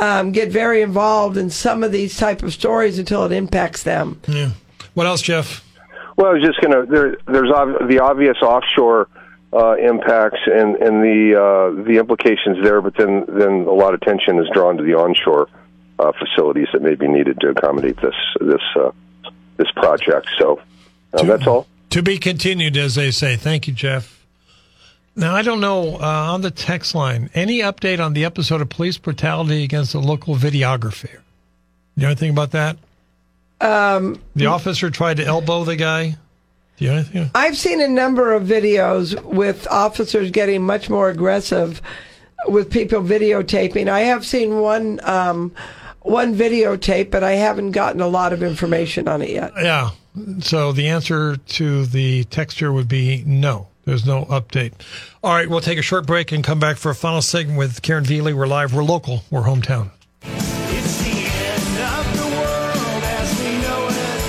um, 0.00 0.32
get 0.32 0.50
very 0.50 0.82
involved 0.82 1.36
in 1.36 1.50
some 1.50 1.84
of 1.84 1.92
these 1.92 2.16
type 2.16 2.42
of 2.42 2.52
stories 2.52 2.98
until 2.98 3.24
it 3.24 3.32
impacts 3.32 3.82
them. 3.82 4.20
Yeah. 4.26 4.50
What 4.94 5.06
else, 5.06 5.22
Jeff? 5.22 5.64
Well, 6.16 6.26
I 6.28 6.32
was 6.32 6.42
just 6.42 6.60
going 6.60 6.72
to. 6.72 6.90
There, 6.90 7.16
there's 7.26 7.50
ob- 7.50 7.88
the 7.88 8.00
obvious 8.00 8.38
offshore 8.42 9.08
uh, 9.52 9.76
impacts 9.76 10.40
and, 10.46 10.76
and 10.76 11.02
the 11.02 11.40
uh, 11.40 11.82
the 11.84 11.98
implications 11.98 12.62
there, 12.62 12.80
but 12.80 12.96
then 12.96 13.24
then 13.28 13.66
a 13.66 13.72
lot 13.72 13.94
of 13.94 14.02
attention 14.02 14.38
is 14.38 14.48
drawn 14.52 14.76
to 14.76 14.82
the 14.82 14.94
onshore 14.94 15.48
uh, 15.98 16.12
facilities 16.18 16.68
that 16.72 16.82
may 16.82 16.94
be 16.94 17.08
needed 17.08 17.40
to 17.40 17.48
accommodate 17.48 17.96
this 18.00 18.14
this 18.40 18.62
uh, 18.76 18.90
this 19.56 19.70
project. 19.72 20.28
So 20.38 20.60
uh, 21.12 21.22
that's 21.22 21.46
all. 21.46 21.66
To 21.90 22.02
be 22.02 22.18
continued, 22.18 22.76
as 22.76 22.94
they 22.94 23.10
say. 23.10 23.36
Thank 23.36 23.66
you, 23.66 23.74
Jeff. 23.74 24.19
Now, 25.20 25.36
I 25.36 25.42
don't 25.42 25.60
know 25.60 25.96
uh, 25.96 26.32
on 26.32 26.40
the 26.40 26.50
text 26.50 26.94
line 26.94 27.28
any 27.34 27.58
update 27.58 28.02
on 28.02 28.14
the 28.14 28.24
episode 28.24 28.62
of 28.62 28.70
police 28.70 28.96
brutality 28.96 29.62
against 29.64 29.94
a 29.94 29.98
local 29.98 30.34
videographer. 30.34 31.12
You 31.12 32.02
know 32.02 32.06
anything 32.06 32.30
about 32.30 32.52
that? 32.52 32.78
Um, 33.60 34.22
the 34.34 34.46
officer 34.46 34.88
tried 34.88 35.18
to 35.18 35.26
elbow 35.26 35.64
the 35.64 35.76
guy. 35.76 36.16
Do 36.78 36.84
you 36.86 36.90
know 36.90 36.96
anything? 36.96 37.30
I've 37.34 37.58
seen 37.58 37.82
a 37.82 37.88
number 37.88 38.32
of 38.32 38.44
videos 38.44 39.22
with 39.22 39.68
officers 39.68 40.30
getting 40.30 40.62
much 40.62 40.88
more 40.88 41.10
aggressive 41.10 41.82
with 42.48 42.70
people 42.70 43.02
videotaping. 43.02 43.88
I 43.88 44.00
have 44.00 44.24
seen 44.24 44.60
one 44.60 45.00
um, 45.02 45.52
one 46.00 46.34
videotape, 46.34 47.10
but 47.10 47.22
I 47.22 47.32
haven't 47.32 47.72
gotten 47.72 48.00
a 48.00 48.08
lot 48.08 48.32
of 48.32 48.42
information 48.42 49.06
on 49.06 49.20
it 49.20 49.28
yet. 49.28 49.52
Yeah. 49.60 49.90
So 50.38 50.72
the 50.72 50.88
answer 50.88 51.36
to 51.36 51.84
the 51.84 52.24
texture 52.24 52.72
would 52.72 52.88
be 52.88 53.22
no. 53.26 53.68
There's 53.90 54.06
no 54.06 54.24
update. 54.26 54.72
All 55.24 55.34
right, 55.34 55.50
we'll 55.50 55.60
take 55.60 55.76
a 55.76 55.82
short 55.82 56.06
break 56.06 56.30
and 56.30 56.44
come 56.44 56.60
back 56.60 56.76
for 56.76 56.92
a 56.92 56.94
final 56.94 57.20
segment 57.20 57.58
with 57.58 57.82
Karen 57.82 58.04
Velie. 58.04 58.32
We're 58.32 58.46
live. 58.46 58.72
We're 58.72 58.84
local. 58.84 59.24
We're 59.32 59.42
hometown. 59.42 59.90
It's 60.22 61.02
the 61.02 61.10
end 61.10 61.80
of 61.82 62.06
the 62.14 62.26
world 62.36 63.02
as 63.02 63.40
we 63.42 63.50
know 63.58 63.88
it. 63.90 64.22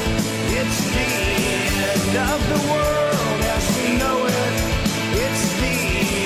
It's 0.58 0.82
the 0.90 1.06
end 1.54 2.18
of 2.18 2.42
the 2.50 2.58
world 2.74 3.42
as 3.46 3.78
we 3.78 3.98
know 4.00 4.26
it. 4.26 4.34
It's 5.22 5.46
the 5.62 5.78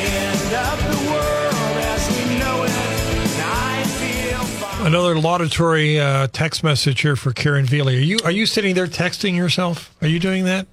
end 0.08 0.54
of 0.56 0.80
the 0.94 1.00
world 1.12 1.76
as 1.84 2.08
we 2.16 2.40
know 2.40 2.64
it. 2.64 2.72
And 2.72 3.42
I 3.44 3.84
feel 3.84 4.44
fine. 4.46 4.88
Another 4.88 5.20
laudatory 5.20 6.00
uh, 6.00 6.28
text 6.28 6.64
message 6.64 7.02
here 7.02 7.18
for 7.18 7.34
Karen 7.34 7.66
Velie. 7.66 7.98
Are 7.98 8.00
you 8.00 8.18
are 8.24 8.32
you 8.32 8.46
sitting 8.46 8.76
there 8.76 8.88
texting 8.88 9.36
yourself? 9.36 9.94
Are 10.02 10.08
you 10.08 10.20
doing 10.22 10.46
that? 10.46 10.68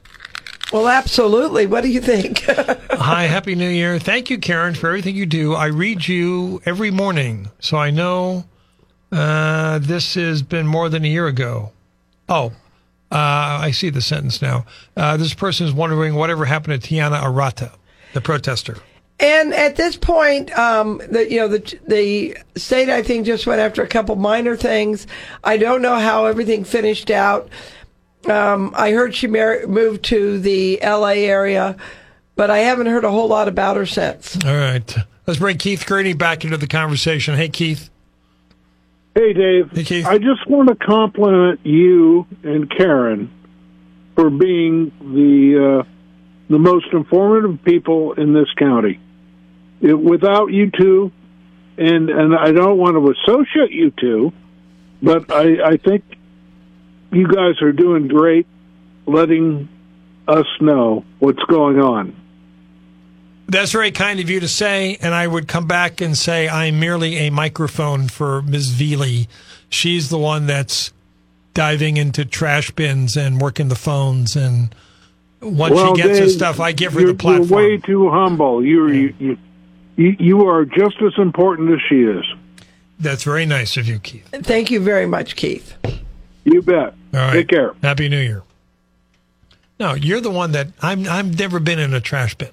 Well, 0.72 0.88
absolutely. 0.88 1.66
What 1.66 1.82
do 1.82 1.90
you 1.90 2.00
think? 2.00 2.40
Hi, 2.90 3.24
Happy 3.24 3.54
New 3.54 3.68
Year. 3.68 3.98
Thank 3.98 4.30
you, 4.30 4.38
Karen, 4.38 4.74
for 4.74 4.88
everything 4.88 5.14
you 5.14 5.26
do. 5.26 5.52
I 5.52 5.66
read 5.66 6.08
you 6.08 6.62
every 6.64 6.90
morning, 6.90 7.50
so 7.60 7.76
I 7.76 7.90
know 7.90 8.46
uh, 9.12 9.78
this 9.80 10.14
has 10.14 10.42
been 10.42 10.66
more 10.66 10.88
than 10.88 11.04
a 11.04 11.08
year 11.08 11.26
ago. 11.26 11.72
Oh, 12.26 12.52
uh, 13.10 13.60
I 13.60 13.70
see 13.72 13.90
the 13.90 14.00
sentence 14.00 14.40
now. 14.40 14.64
Uh, 14.96 15.18
this 15.18 15.34
person 15.34 15.66
is 15.66 15.74
wondering 15.74 16.14
whatever 16.14 16.46
happened 16.46 16.80
to 16.80 16.88
Tianna 16.88 17.20
Arata, 17.20 17.72
the 18.14 18.22
protester. 18.22 18.78
And 19.20 19.52
at 19.52 19.76
this 19.76 19.96
point, 19.96 20.56
um, 20.58 21.02
the 21.10 21.30
you 21.30 21.38
know 21.38 21.48
the 21.48 21.78
the 21.86 22.36
state 22.56 22.88
I 22.88 23.02
think 23.02 23.26
just 23.26 23.46
went 23.46 23.60
after 23.60 23.82
a 23.82 23.86
couple 23.86 24.16
minor 24.16 24.56
things. 24.56 25.06
I 25.44 25.58
don't 25.58 25.82
know 25.82 25.98
how 25.98 26.24
everything 26.24 26.64
finished 26.64 27.10
out. 27.10 27.50
Um, 28.28 28.72
I 28.76 28.92
heard 28.92 29.14
she 29.14 29.26
mar- 29.26 29.66
moved 29.66 30.04
to 30.06 30.38
the 30.38 30.80
L.A. 30.82 31.26
area, 31.26 31.76
but 32.36 32.50
I 32.50 32.58
haven't 32.58 32.86
heard 32.86 33.04
a 33.04 33.10
whole 33.10 33.28
lot 33.28 33.48
about 33.48 33.76
her 33.76 33.86
since. 33.86 34.36
All 34.44 34.54
right, 34.54 34.96
let's 35.26 35.40
bring 35.40 35.58
Keith 35.58 35.84
Gurnee 35.86 36.16
back 36.16 36.44
into 36.44 36.56
the 36.56 36.66
conversation. 36.66 37.34
Hey, 37.34 37.48
Keith. 37.48 37.90
Hey, 39.14 39.32
Dave. 39.32 39.70
Hey, 39.72 39.84
Keith. 39.84 40.06
I 40.06 40.18
just 40.18 40.48
want 40.48 40.68
to 40.68 40.74
compliment 40.74 41.60
you 41.64 42.26
and 42.42 42.70
Karen 42.70 43.30
for 44.14 44.30
being 44.30 44.92
the 45.00 45.82
uh, 45.82 45.88
the 46.48 46.58
most 46.58 46.86
informative 46.92 47.62
people 47.64 48.12
in 48.14 48.32
this 48.32 48.48
county. 48.58 49.00
It, 49.80 49.94
without 49.94 50.52
you 50.52 50.70
two, 50.70 51.12
and 51.76 52.08
and 52.08 52.34
I 52.34 52.52
don't 52.52 52.78
want 52.78 52.94
to 52.96 53.10
associate 53.10 53.72
you 53.72 53.90
two, 53.90 54.32
but 55.02 55.30
I, 55.32 55.72
I 55.72 55.76
think 55.76 56.04
you 57.12 57.28
guys 57.28 57.60
are 57.62 57.72
doing 57.72 58.08
great, 58.08 58.46
letting 59.06 59.68
us 60.26 60.46
know 60.60 61.04
what's 61.18 61.42
going 61.44 61.78
on. 61.78 62.16
That's 63.48 63.72
very 63.72 63.90
kind 63.90 64.18
of 64.18 64.30
you 64.30 64.40
to 64.40 64.48
say, 64.48 64.96
and 65.00 65.14
I 65.14 65.26
would 65.26 65.46
come 65.46 65.66
back 65.66 66.00
and 66.00 66.16
say 66.16 66.48
I'm 66.48 66.80
merely 66.80 67.16
a 67.18 67.30
microphone 67.30 68.08
for 68.08 68.40
Ms. 68.42 68.70
Velie. 68.70 69.28
She's 69.68 70.08
the 70.08 70.18
one 70.18 70.46
that's 70.46 70.92
diving 71.52 71.98
into 71.98 72.24
trash 72.24 72.70
bins 72.70 73.16
and 73.16 73.40
working 73.40 73.68
the 73.68 73.74
phones, 73.74 74.36
and 74.36 74.74
once 75.42 75.74
well, 75.74 75.94
she 75.94 76.02
gets 76.02 76.18
Dave, 76.18 76.24
the 76.24 76.30
stuff, 76.30 76.60
I 76.60 76.72
give 76.72 76.94
her 76.94 77.04
the 77.04 77.14
platform. 77.14 77.48
You're 77.48 77.70
way 77.70 77.76
too 77.76 78.10
humble. 78.10 78.64
You're, 78.64 78.92
you, 78.92 79.14
you, 79.18 79.38
you, 79.96 80.16
you 80.18 80.48
are 80.48 80.64
just 80.64 81.02
as 81.02 81.12
important 81.18 81.72
as 81.72 81.80
she 81.88 82.02
is. 82.02 82.24
That's 82.98 83.24
very 83.24 83.44
nice 83.44 83.76
of 83.76 83.86
you, 83.86 83.98
Keith. 83.98 84.28
Thank 84.32 84.70
you 84.70 84.80
very 84.80 85.06
much, 85.06 85.36
Keith. 85.36 85.76
You 86.44 86.62
bet. 86.62 86.94
All 87.14 87.20
right. 87.20 87.32
Take 87.32 87.48
care. 87.48 87.74
Happy 87.82 88.08
New 88.08 88.20
Year. 88.20 88.42
No, 89.78 89.94
you're 89.94 90.20
the 90.20 90.30
one 90.30 90.52
that 90.52 90.68
I'm. 90.80 91.08
I've 91.08 91.38
never 91.38 91.60
been 91.60 91.78
in 91.78 91.94
a 91.94 92.00
trash 92.00 92.34
bin. 92.34 92.50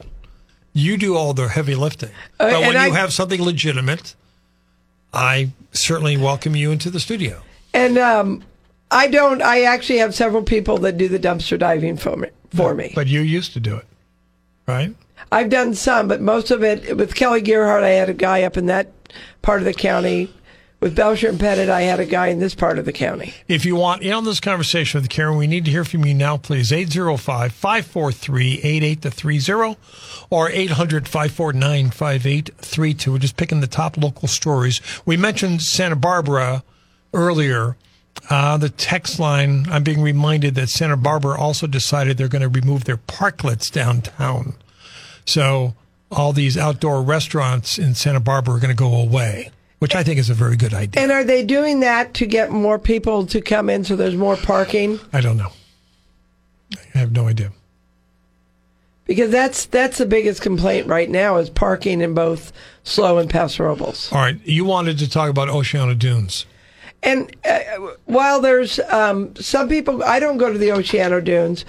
You 0.73 0.97
do 0.97 1.15
all 1.15 1.33
the 1.33 1.47
heavy 1.47 1.75
lifting. 1.75 2.11
Uh, 2.39 2.51
but 2.51 2.61
when 2.61 2.75
and 2.75 2.87
you 2.87 2.93
have 2.93 3.11
something 3.13 3.41
legitimate, 3.41 4.15
I 5.13 5.51
certainly 5.71 6.17
welcome 6.17 6.55
you 6.55 6.71
into 6.71 6.89
the 6.89 6.99
studio. 6.99 7.41
And 7.73 7.97
um, 7.97 8.43
I 8.91 9.07
don't. 9.07 9.41
I 9.41 9.63
actually 9.63 9.99
have 9.99 10.15
several 10.15 10.43
people 10.43 10.77
that 10.79 10.97
do 10.97 11.07
the 11.07 11.19
dumpster 11.19 11.57
diving 11.57 11.97
for 11.97 12.15
me. 12.15 12.29
For 12.55 12.73
me, 12.73 12.91
But 12.95 13.05
you 13.05 13.19
used 13.19 13.53
to 13.53 13.59
do 13.59 13.75
it, 13.77 13.85
right? 14.67 14.95
I've 15.31 15.51
done 15.51 15.75
some, 15.75 16.07
but 16.07 16.19
most 16.19 16.49
of 16.49 16.63
it 16.63 16.97
with 16.97 17.13
Kelly 17.13 17.43
Gearhart. 17.43 17.83
I 17.83 17.89
had 17.89 18.09
a 18.09 18.13
guy 18.15 18.41
up 18.41 18.57
in 18.57 18.65
that 18.65 18.91
part 19.43 19.59
of 19.59 19.65
the 19.65 19.73
county. 19.73 20.33
With 20.79 20.95
Belcher 20.95 21.27
and 21.27 21.39
Pettit, 21.39 21.67
I 21.67 21.81
had 21.81 21.99
a 21.99 22.05
guy 22.05 22.27
in 22.27 22.39
this 22.39 22.55
part 22.55 22.79
of 22.79 22.85
the 22.85 22.93
county. 22.93 23.33
If 23.49 23.65
you 23.65 23.75
want 23.75 24.01
in 24.01 24.13
on 24.13 24.23
this 24.23 24.39
conversation 24.39 25.01
with 25.01 25.09
Karen, 25.09 25.35
we 25.37 25.45
need 25.45 25.65
to 25.65 25.71
hear 25.71 25.83
from 25.83 26.05
you 26.05 26.13
now, 26.13 26.37
please. 26.37 26.71
805 26.71 27.51
543 27.51 28.61
8830 28.63 29.77
or 30.29 30.49
800 30.49 31.07
549 31.07 31.89
5832. 31.89 33.11
We're 33.11 33.17
just 33.17 33.35
picking 33.35 33.59
the 33.59 33.67
top 33.67 33.97
local 33.97 34.29
stories. 34.29 34.79
We 35.05 35.17
mentioned 35.17 35.61
Santa 35.63 35.97
Barbara 35.97 36.63
earlier. 37.13 37.75
Uh, 38.29 38.57
the 38.57 38.69
text 38.69 39.19
line, 39.19 39.65
I'm 39.69 39.83
being 39.83 40.01
reminded 40.01 40.55
that 40.55 40.69
Santa 40.69 40.97
Barbara 40.97 41.37
also 41.37 41.67
decided 41.67 42.17
they're 42.17 42.27
going 42.29 42.41
to 42.41 42.49
remove 42.49 42.85
their 42.85 42.97
parklets 42.97 43.69
downtown. 43.69 44.53
So 45.25 45.73
all 46.11 46.31
these 46.31 46.57
outdoor 46.57 47.01
restaurants 47.01 47.77
in 47.77 47.95
Santa 47.95 48.19
Barbara 48.19 48.55
are 48.55 48.59
going 48.59 48.75
to 48.75 48.81
go 48.81 48.95
away, 48.95 49.51
which 49.79 49.95
I 49.95 50.03
think 50.03 50.19
is 50.19 50.29
a 50.29 50.33
very 50.33 50.55
good 50.55 50.73
idea. 50.73 51.01
And 51.01 51.11
are 51.11 51.23
they 51.23 51.43
doing 51.43 51.79
that 51.79 52.13
to 52.15 52.25
get 52.25 52.51
more 52.51 52.77
people 52.77 53.25
to 53.27 53.41
come 53.41 53.69
in 53.69 53.83
so 53.83 53.95
there's 53.95 54.15
more 54.15 54.35
parking? 54.37 54.99
I 55.11 55.21
don't 55.21 55.37
know. 55.37 55.51
I 56.93 56.97
have 56.97 57.11
no 57.11 57.27
idea. 57.27 57.51
Because 59.05 59.31
that's 59.31 59.65
that's 59.65 59.97
the 59.97 60.05
biggest 60.05 60.41
complaint 60.41 60.85
right 60.85 61.09
now 61.09 61.37
is 61.37 61.49
parking 61.49 62.01
in 62.01 62.13
both 62.13 62.53
SLO 62.83 63.17
and 63.17 63.27
Paso 63.27 63.63
Robles. 63.63 64.11
All 64.13 64.19
right, 64.19 64.39
you 64.45 64.65
wanted 64.65 64.99
to 64.99 65.09
talk 65.09 65.31
about 65.31 65.47
Oceano 65.47 65.97
Dunes. 65.97 66.45
And 67.01 67.35
uh, 67.43 67.59
while 68.05 68.39
there's 68.39 68.79
um, 68.81 69.35
some 69.35 69.67
people, 69.67 70.03
I 70.03 70.19
don't 70.19 70.37
go 70.37 70.51
to 70.51 70.59
the 70.59 70.69
Oceano 70.69 71.23
Dunes, 71.23 71.65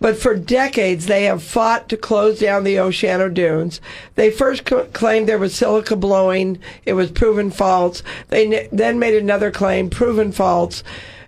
but 0.00 0.16
for 0.16 0.34
decades 0.34 1.06
they 1.06 1.24
have 1.24 1.42
fought 1.42 1.88
to 1.88 1.96
close 1.96 2.40
down 2.40 2.64
the 2.64 2.76
Oceano 2.76 3.32
Dunes. 3.32 3.80
They 4.14 4.30
first 4.30 4.64
co- 4.64 4.84
claimed 4.92 5.28
there 5.28 5.38
was 5.38 5.54
silica 5.54 5.96
blowing; 5.96 6.58
it 6.84 6.94
was 6.94 7.10
proven 7.10 7.50
false. 7.50 8.02
They 8.28 8.46
n- 8.46 8.68
then 8.72 8.98
made 8.98 9.14
another 9.14 9.50
claim, 9.50 9.90
proven 9.90 10.32
false. 10.32 10.82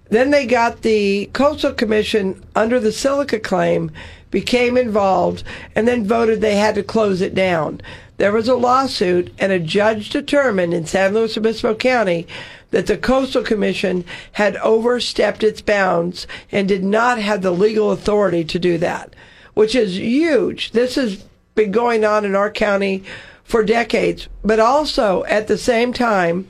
Then 0.08 0.30
they 0.30 0.46
got 0.46 0.82
the 0.82 1.30
Coastal 1.32 1.72
Commission 1.72 2.42
under 2.56 2.80
the 2.80 2.92
silica 2.92 3.38
claim, 3.38 3.90
became 4.30 4.76
involved, 4.76 5.44
and 5.74 5.86
then 5.86 6.04
voted 6.04 6.40
they 6.40 6.56
had 6.56 6.74
to 6.74 6.82
close 6.82 7.20
it 7.20 7.34
down. 7.34 7.80
There 8.20 8.32
was 8.32 8.48
a 8.48 8.54
lawsuit, 8.54 9.32
and 9.38 9.50
a 9.50 9.58
judge 9.58 10.10
determined 10.10 10.74
in 10.74 10.84
San 10.84 11.14
Luis 11.14 11.38
Obispo 11.38 11.74
County 11.74 12.26
that 12.70 12.86
the 12.86 12.98
Coastal 12.98 13.42
Commission 13.42 14.04
had 14.32 14.56
overstepped 14.56 15.42
its 15.42 15.62
bounds 15.62 16.26
and 16.52 16.68
did 16.68 16.84
not 16.84 17.18
have 17.18 17.40
the 17.40 17.50
legal 17.50 17.90
authority 17.90 18.44
to 18.44 18.58
do 18.58 18.76
that, 18.76 19.16
which 19.54 19.74
is 19.74 19.98
huge. 19.98 20.72
This 20.72 20.96
has 20.96 21.24
been 21.54 21.72
going 21.72 22.04
on 22.04 22.26
in 22.26 22.34
our 22.34 22.50
county 22.50 23.04
for 23.42 23.64
decades, 23.64 24.28
but 24.44 24.60
also 24.60 25.24
at 25.24 25.46
the 25.46 25.56
same 25.56 25.94
time, 25.94 26.46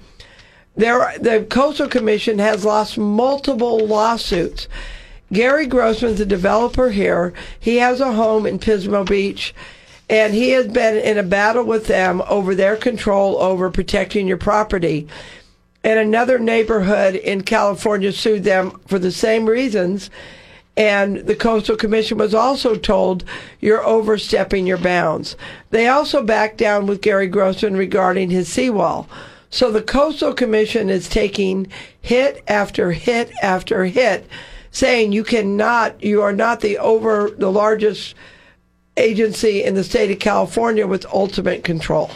there, 0.74 1.14
the 1.20 1.46
Coastal 1.48 1.86
Commission 1.86 2.40
has 2.40 2.64
lost 2.64 2.98
multiple 2.98 3.78
lawsuits. 3.78 4.66
Gary 5.32 5.66
Grossman's 5.68 6.18
a 6.18 6.26
developer 6.26 6.90
here. 6.90 7.32
He 7.60 7.76
has 7.76 8.00
a 8.00 8.14
home 8.14 8.44
in 8.44 8.58
Pismo 8.58 9.08
Beach, 9.08 9.54
and 10.10 10.34
he 10.34 10.50
has 10.50 10.66
been 10.66 10.96
in 10.96 11.18
a 11.18 11.22
battle 11.22 11.62
with 11.62 11.86
them 11.86 12.20
over 12.28 12.52
their 12.52 12.76
control 12.76 13.38
over 13.38 13.70
protecting 13.70 14.26
your 14.26 14.36
property. 14.36 15.06
And 15.84 16.00
another 16.00 16.38
neighborhood 16.38 17.14
in 17.14 17.42
California 17.42 18.12
sued 18.12 18.42
them 18.42 18.72
for 18.88 18.98
the 18.98 19.12
same 19.12 19.48
reasons. 19.48 20.10
And 20.76 21.18
the 21.18 21.36
Coastal 21.36 21.76
Commission 21.76 22.18
was 22.18 22.34
also 22.34 22.74
told 22.74 23.22
you're 23.60 23.86
overstepping 23.86 24.66
your 24.66 24.78
bounds. 24.78 25.36
They 25.70 25.86
also 25.86 26.24
backed 26.24 26.58
down 26.58 26.86
with 26.86 27.02
Gary 27.02 27.28
Grossman 27.28 27.76
regarding 27.76 28.30
his 28.30 28.48
seawall. 28.48 29.08
So 29.48 29.70
the 29.70 29.82
Coastal 29.82 30.34
Commission 30.34 30.90
is 30.90 31.08
taking 31.08 31.68
hit 32.00 32.42
after 32.48 32.90
hit 32.90 33.30
after 33.42 33.84
hit, 33.84 34.26
saying 34.72 35.12
you 35.12 35.22
cannot, 35.22 36.02
you 36.02 36.20
are 36.20 36.32
not 36.32 36.60
the 36.60 36.78
over, 36.78 37.30
the 37.30 37.50
largest 37.50 38.16
agency 39.00 39.64
in 39.64 39.74
the 39.74 39.84
state 39.84 40.10
of 40.10 40.18
California 40.18 40.86
with 40.86 41.06
ultimate 41.12 41.64
control. 41.64 42.10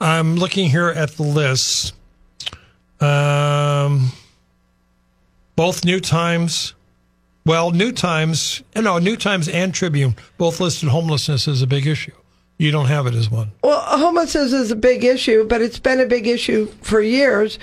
I'm 0.00 0.36
looking 0.36 0.70
here 0.70 0.88
at 0.88 1.12
the 1.12 1.22
list. 1.22 1.94
Um, 3.00 4.12
both 5.54 5.84
New 5.84 6.00
Times, 6.00 6.74
well, 7.44 7.70
New 7.70 7.92
Times, 7.92 8.62
and 8.74 8.84
no, 8.84 8.98
New 8.98 9.16
Times 9.16 9.48
and 9.48 9.74
Tribune 9.74 10.16
both 10.38 10.60
listed 10.60 10.88
homelessness 10.88 11.48
as 11.48 11.62
a 11.62 11.66
big 11.66 11.86
issue. 11.86 12.12
You 12.58 12.70
don't 12.70 12.86
have 12.86 13.06
it 13.06 13.14
as 13.14 13.30
one. 13.30 13.52
Well, 13.62 13.80
homelessness 13.80 14.52
is 14.52 14.70
a 14.70 14.76
big 14.76 15.04
issue, 15.04 15.46
but 15.46 15.60
it's 15.60 15.78
been 15.78 16.00
a 16.00 16.06
big 16.06 16.26
issue 16.26 16.66
for 16.80 17.00
years. 17.00 17.58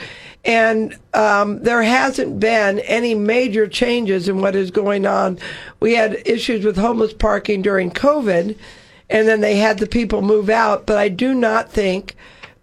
And 0.46 0.98
um, 1.14 1.64
there 1.64 1.82
hasn't 1.82 2.40
been 2.40 2.80
any 2.80 3.16
major 3.16 3.68
changes 3.68 4.28
in 4.28 4.40
what 4.40 4.56
is 4.56 4.72
going 4.72 5.06
on. 5.06 5.40
We 5.80 5.96
had 5.96 6.22
issues 6.28 6.66
with 6.66 6.78
homeless 6.78 7.14
parking 7.14 7.62
during 7.62 7.92
COVID, 7.92 8.56
and 9.10 9.28
then 9.28 9.42
they 9.42 9.56
had 9.56 9.80
the 9.80 9.88
people 9.88 10.22
move 10.22 10.50
out. 10.50 10.86
But 10.86 10.98
I 10.98 11.08
do 11.08 11.34
not 11.34 11.72
think 11.72 12.16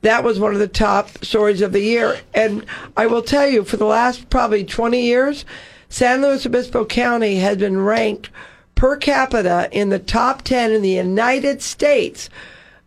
that 0.02 0.22
was 0.22 0.38
one 0.38 0.52
of 0.52 0.60
the 0.60 0.68
top 0.68 1.24
stories 1.24 1.62
of 1.62 1.72
the 1.72 1.80
year. 1.80 2.20
And 2.32 2.64
I 2.96 3.06
will 3.06 3.22
tell 3.22 3.48
you, 3.48 3.64
for 3.64 3.76
the 3.76 3.86
last 3.86 4.30
probably 4.30 4.64
20 4.64 5.00
years, 5.02 5.44
San 5.88 6.22
Luis 6.22 6.46
Obispo 6.46 6.84
County 6.84 7.36
has 7.36 7.56
been 7.56 7.80
ranked 7.80 8.30
per 8.80 8.96
capita 8.96 9.68
in 9.72 9.90
the 9.90 9.98
top 9.98 10.40
10 10.40 10.72
in 10.72 10.80
the 10.80 10.88
United 10.88 11.60
States. 11.60 12.30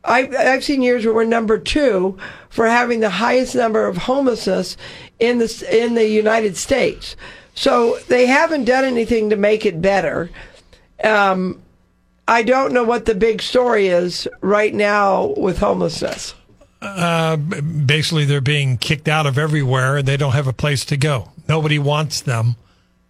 I've, 0.04 0.36
I've 0.36 0.64
seen 0.64 0.82
years 0.82 1.06
where 1.06 1.14
we're 1.14 1.24
number 1.24 1.60
two 1.60 2.18
for 2.50 2.66
having 2.66 3.00
the 3.00 3.12
highest 3.12 3.54
number 3.54 3.86
of 3.86 3.96
homelessness 3.96 4.76
in 5.20 5.38
the, 5.38 5.68
in 5.86 5.94
the 5.94 6.08
United 6.08 6.58
States. 6.58 7.16
So 7.54 8.00
they 8.08 8.26
haven't 8.26 8.66
done 8.66 8.86
anything 8.86 9.30
to 9.30 9.36
make 9.36 9.68
it 9.68 9.84
better. 9.84 10.32
Um, 11.04 11.62
I 12.28 12.42
don't 12.42 12.74
know 12.74 12.84
what 12.84 13.06
the 13.06 13.14
big 13.14 13.40
story 13.44 13.90
is 13.90 14.28
right 14.42 14.74
now 14.74 15.36
with 15.38 15.60
homelessness. 15.60 16.34
Uh, 16.82 17.36
basically, 17.36 18.26
they're 18.26 18.42
being 18.42 18.80
kicked 18.80 19.08
out 19.08 19.28
of 19.28 19.38
everywhere 19.38 19.98
and 19.98 20.08
they 20.08 20.18
don't 20.18 20.34
have 20.34 20.48
a 20.48 20.54
place 20.54 20.86
to 20.86 20.98
go. 20.98 21.30
Nobody 21.48 21.78
wants 21.78 22.20
them. 22.20 22.56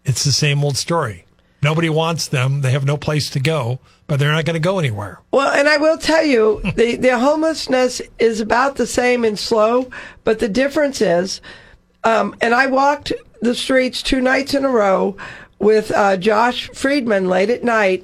It's 0.04 0.26
the 0.26 0.34
same 0.34 0.66
old 0.66 0.76
story. 0.76 1.24
Nobody 1.64 1.90
wants 1.90 2.28
them. 2.28 2.62
They 2.62 2.72
have 2.72 2.86
no 2.86 2.98
place 2.98 3.30
to 3.32 3.40
go, 3.40 3.80
but 4.08 4.20
they're 4.20 4.32
not 4.32 4.46
going 4.46 4.56
to 4.56 4.60
go 4.60 4.80
anywhere. 4.80 5.22
Well, 5.32 5.50
and 5.54 5.70
I 5.70 5.78
will 5.78 5.98
tell 5.98 6.24
you, 6.24 6.62
the, 6.76 6.98
the 6.98 7.18
homelessness 7.18 8.02
is 8.20 8.42
about 8.42 8.76
the 8.76 8.88
same 8.88 9.24
in 9.24 9.38
SLO, 9.38 9.90
but 10.24 10.40
the 10.40 10.50
difference 10.50 11.02
is, 11.02 11.42
um, 12.04 12.36
and 12.42 12.54
I 12.54 12.68
walked 12.68 13.14
the 13.42 13.56
streets 13.56 14.04
two 14.04 14.20
nights 14.22 14.54
in 14.54 14.66
a 14.66 14.70
row 14.70 15.16
with 15.60 15.92
uh, 15.92 16.18
Josh 16.18 16.70
Friedman 16.74 17.30
late 17.30 17.50
at 17.50 17.64
night, 17.64 18.04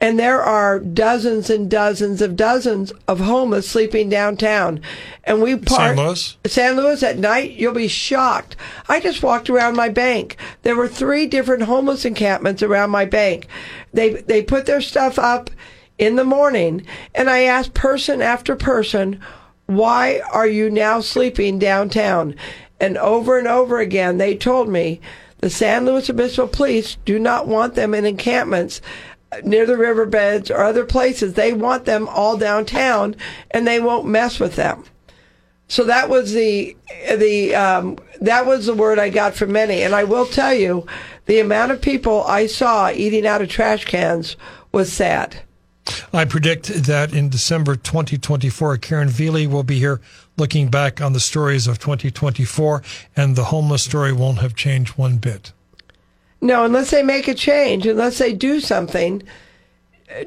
and 0.00 0.18
there 0.18 0.42
are 0.42 0.78
dozens 0.78 1.48
and 1.48 1.70
dozens 1.70 2.20
of 2.20 2.36
dozens 2.36 2.92
of 3.08 3.20
homeless 3.20 3.68
sleeping 3.68 4.08
downtown. 4.10 4.80
And 5.24 5.40
we 5.40 5.56
park 5.56 5.96
Louis? 5.96 6.36
San 6.46 6.76
Luis 6.76 7.02
at 7.02 7.18
night, 7.18 7.52
you'll 7.52 7.72
be 7.72 7.88
shocked. 7.88 8.56
I 8.88 9.00
just 9.00 9.22
walked 9.22 9.48
around 9.48 9.74
my 9.74 9.88
bank. 9.88 10.36
There 10.62 10.76
were 10.76 10.88
three 10.88 11.26
different 11.26 11.62
homeless 11.62 12.04
encampments 12.04 12.62
around 12.62 12.90
my 12.90 13.06
bank. 13.06 13.46
They 13.92 14.10
they 14.10 14.42
put 14.42 14.66
their 14.66 14.82
stuff 14.82 15.18
up 15.18 15.50
in 15.98 16.16
the 16.16 16.24
morning, 16.24 16.86
and 17.14 17.30
I 17.30 17.44
asked 17.44 17.72
person 17.72 18.20
after 18.20 18.54
person, 18.54 19.18
"Why 19.64 20.20
are 20.30 20.46
you 20.46 20.68
now 20.68 21.00
sleeping 21.00 21.58
downtown?" 21.58 22.34
And 22.78 22.98
over 22.98 23.38
and 23.38 23.48
over 23.48 23.80
again, 23.80 24.18
they 24.18 24.36
told 24.36 24.68
me 24.68 25.00
the 25.40 25.48
San 25.48 25.86
Luis 25.86 26.10
Obispo 26.10 26.46
police 26.46 26.98
do 27.06 27.18
not 27.18 27.48
want 27.48 27.74
them 27.74 27.94
in 27.94 28.04
encampments 28.04 28.82
near 29.44 29.66
the 29.66 29.76
riverbeds 29.76 30.50
or 30.50 30.62
other 30.62 30.84
places. 30.84 31.34
They 31.34 31.52
want 31.52 31.84
them 31.84 32.08
all 32.08 32.36
downtown, 32.36 33.16
and 33.50 33.66
they 33.66 33.80
won't 33.80 34.06
mess 34.06 34.40
with 34.40 34.56
them. 34.56 34.84
So 35.68 35.84
that 35.84 36.08
was 36.08 36.32
the 36.32 36.76
the 37.16 37.54
um, 37.54 37.98
that 38.20 38.46
was 38.46 38.66
the 38.66 38.74
word 38.74 38.98
I 38.98 39.10
got 39.10 39.34
from 39.34 39.52
many, 39.52 39.82
and 39.82 39.94
I 39.94 40.04
will 40.04 40.26
tell 40.26 40.54
you, 40.54 40.86
the 41.26 41.40
amount 41.40 41.72
of 41.72 41.80
people 41.80 42.24
I 42.24 42.46
saw 42.46 42.90
eating 42.90 43.26
out 43.26 43.42
of 43.42 43.48
trash 43.48 43.84
cans 43.84 44.36
was 44.72 44.92
sad. 44.92 45.42
I 46.12 46.24
predict 46.24 46.66
that 46.86 47.12
in 47.12 47.28
December 47.28 47.76
2024, 47.76 48.78
Karen 48.78 49.08
Velie 49.08 49.46
will 49.46 49.62
be 49.62 49.78
here 49.78 50.00
looking 50.36 50.68
back 50.68 51.00
on 51.00 51.12
the 51.12 51.20
stories 51.20 51.66
of 51.66 51.78
2024, 51.78 52.82
and 53.16 53.36
the 53.36 53.44
homeless 53.44 53.84
story 53.84 54.12
won't 54.12 54.38
have 54.38 54.54
changed 54.54 54.98
one 54.98 55.18
bit. 55.18 55.52
No, 56.40 56.64
unless 56.64 56.90
they 56.90 57.02
make 57.02 57.28
a 57.28 57.34
change, 57.34 57.86
unless 57.86 58.18
they 58.18 58.32
do 58.32 58.60
something 58.60 59.22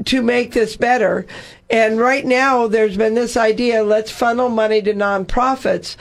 to 0.06 0.22
make 0.22 0.52
this 0.54 0.76
better. 0.76 1.26
And 1.70 2.00
right 2.00 2.26
now, 2.26 2.68
there's 2.68 2.98
been 2.98 3.14
this 3.14 3.38
idea 3.38 3.84
let's 3.84 4.12
funnel 4.12 4.50
money 4.50 4.82
to 4.82 4.94
nonprofits. 4.94 5.96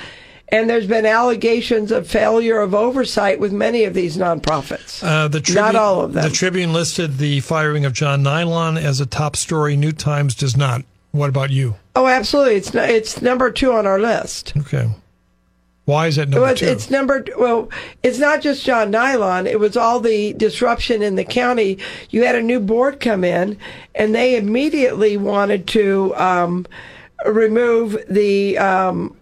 And 0.51 0.69
there's 0.69 0.87
been 0.87 1.05
allegations 1.05 1.93
of 1.93 2.09
failure 2.09 2.61
of 2.61 2.75
oversight 2.75 3.39
with 3.39 3.53
many 3.53 3.85
of 3.85 3.93
these 3.93 4.17
nonprofits. 4.17 5.05
Uh, 5.05 5.29
the 5.29 5.41
Tribune, 5.43 5.65
Not 5.67 5.77
all 5.77 6.01
of 6.01 6.15
them. 6.15 6.25
The 6.25 6.35
Tribune 6.35 6.73
listed 6.73 7.19
the 7.19 7.41
firing 7.41 7.85
of 7.85 7.93
John 7.93 8.23
Nilon 8.25 8.83
as 8.83 8.99
a 8.99 9.05
top 9.07 9.37
story. 9.37 9.77
New 9.77 9.93
Times 9.93 10.35
does 10.35 10.57
not. 10.57 10.85
What 11.13 11.29
about 11.29 11.51
you? 11.51 11.75
oh, 11.97 12.07
absolutely. 12.07 12.55
It's 12.57 12.75
it's 12.75 13.21
number 13.21 13.51
two 13.51 13.73
on 13.73 13.87
our 13.87 13.99
list. 14.01 14.55
Okay. 14.57 14.89
Why 15.89 16.07
is 16.09 16.17
that 16.17 16.29
number 16.29 16.43
Well, 16.43 16.51
it's, 16.51 16.61
two? 16.61 16.67
it's 16.67 16.91
number 16.91 17.25
well. 17.39 17.71
It's 18.03 18.19
not 18.19 18.43
just 18.43 18.63
John 18.63 18.93
Nilon. 18.93 19.47
It 19.47 19.59
was 19.59 19.75
all 19.75 20.01
the 20.01 20.35
disruption 20.35 21.01
in 21.01 21.15
the 21.15 21.25
county. 21.25 21.79
You 22.11 22.25
had 22.25 22.35
a 22.35 22.43
new 22.43 22.61
board 22.61 23.01
come 23.01 23.25
in, 23.25 23.57
and 23.95 24.15
they 24.15 24.37
immediately 24.37 25.17
wanted 25.17 25.67
to 25.69 26.15
um, 26.17 26.67
remove 27.25 27.97
the 28.07 28.59
um, 28.59 29.17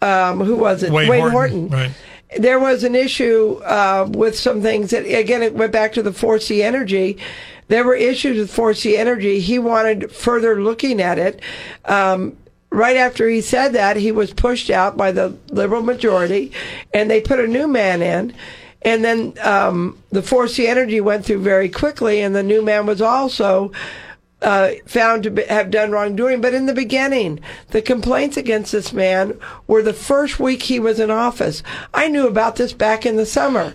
um, 0.00 0.40
who 0.40 0.56
was 0.56 0.82
it? 0.82 0.90
Wade 0.90 1.08
Horton, 1.30 1.68
right. 1.68 1.92
There 2.36 2.58
was 2.58 2.82
an 2.82 2.96
issue 2.96 3.60
uh, 3.64 4.08
with 4.10 4.36
some 4.36 4.60
things 4.60 4.90
that 4.90 5.04
again 5.04 5.40
it 5.40 5.54
went 5.54 5.70
back 5.70 5.92
to 5.92 6.02
the 6.02 6.10
4C 6.10 6.62
energy. 6.64 7.16
There 7.68 7.84
were 7.84 7.94
issues 7.94 8.38
with 8.38 8.50
4C 8.50 8.98
energy. 8.98 9.38
He 9.38 9.60
wanted 9.60 10.10
further 10.10 10.60
looking 10.60 11.00
at 11.00 11.20
it. 11.20 11.40
Um, 11.84 12.36
right 12.72 12.96
after 12.96 13.28
he 13.28 13.40
said 13.40 13.74
that, 13.74 13.96
he 13.96 14.12
was 14.12 14.32
pushed 14.32 14.70
out 14.70 14.96
by 14.96 15.12
the 15.12 15.36
liberal 15.50 15.82
majority, 15.82 16.52
and 16.92 17.10
they 17.10 17.20
put 17.20 17.38
a 17.38 17.46
new 17.46 17.68
man 17.68 18.02
in. 18.02 18.34
And 18.84 19.04
then 19.04 19.34
um, 19.42 20.02
the 20.10 20.22
4C 20.22 20.66
Energy 20.66 21.00
went 21.00 21.24
through 21.24 21.40
very 21.40 21.68
quickly, 21.68 22.20
and 22.20 22.34
the 22.34 22.42
new 22.42 22.62
man 22.62 22.86
was 22.86 23.00
also 23.00 23.70
uh, 24.40 24.72
found 24.86 25.22
to 25.22 25.30
be, 25.30 25.44
have 25.44 25.70
done 25.70 25.92
wrongdoing. 25.92 26.40
But 26.40 26.54
in 26.54 26.66
the 26.66 26.74
beginning, 26.74 27.38
the 27.68 27.80
complaints 27.82 28.36
against 28.36 28.72
this 28.72 28.92
man 28.92 29.38
were 29.68 29.82
the 29.82 29.92
first 29.92 30.40
week 30.40 30.62
he 30.62 30.80
was 30.80 30.98
in 30.98 31.10
office. 31.10 31.62
I 31.94 32.08
knew 32.08 32.26
about 32.26 32.56
this 32.56 32.72
back 32.72 33.06
in 33.06 33.16
the 33.16 33.26
summer. 33.26 33.74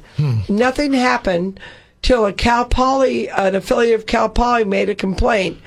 Nothing 0.50 0.92
happened 0.92 1.60
till 2.02 2.26
a 2.26 2.34
Cal 2.34 2.66
Poly, 2.66 3.30
an 3.30 3.56
affiliate 3.56 4.00
of 4.00 4.06
Cal 4.06 4.30
Poly, 4.30 4.66
made 4.66 4.90
a 4.90 4.96
complaint. 4.96 5.58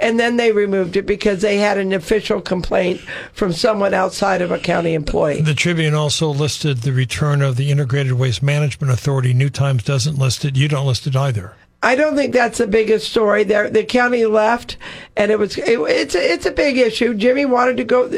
And 0.00 0.18
then 0.18 0.36
they 0.36 0.52
removed 0.52 0.96
it 0.96 1.06
because 1.06 1.42
they 1.42 1.58
had 1.58 1.78
an 1.78 1.92
official 1.92 2.40
complaint 2.40 3.00
from 3.32 3.52
someone 3.52 3.94
outside 3.94 4.42
of 4.42 4.50
a 4.50 4.58
county 4.58 4.94
employee. 4.94 5.42
The 5.42 5.54
Tribune 5.54 5.94
also 5.94 6.28
listed 6.30 6.78
the 6.78 6.92
return 6.92 7.42
of 7.42 7.56
the 7.56 7.70
Integrated 7.70 8.12
Waste 8.12 8.42
Management 8.42 8.92
Authority. 8.92 9.34
New 9.34 9.50
Times 9.50 9.82
doesn't 9.82 10.18
list 10.18 10.44
it. 10.44 10.56
You 10.56 10.68
don't 10.68 10.86
list 10.86 11.06
it 11.06 11.16
either. 11.16 11.54
I 11.82 11.94
don't 11.94 12.14
think 12.14 12.34
that's 12.34 12.58
the 12.58 12.66
biggest 12.66 13.10
story. 13.10 13.44
There, 13.44 13.70
the 13.70 13.84
county 13.84 14.26
left, 14.26 14.76
and 15.16 15.30
it 15.30 15.38
was 15.38 15.56
it, 15.56 15.80
it's 15.80 16.14
a, 16.14 16.32
it's 16.32 16.46
a 16.46 16.50
big 16.50 16.76
issue. 16.76 17.14
Jimmy 17.14 17.46
wanted 17.46 17.78
to 17.78 17.84
go. 17.84 18.12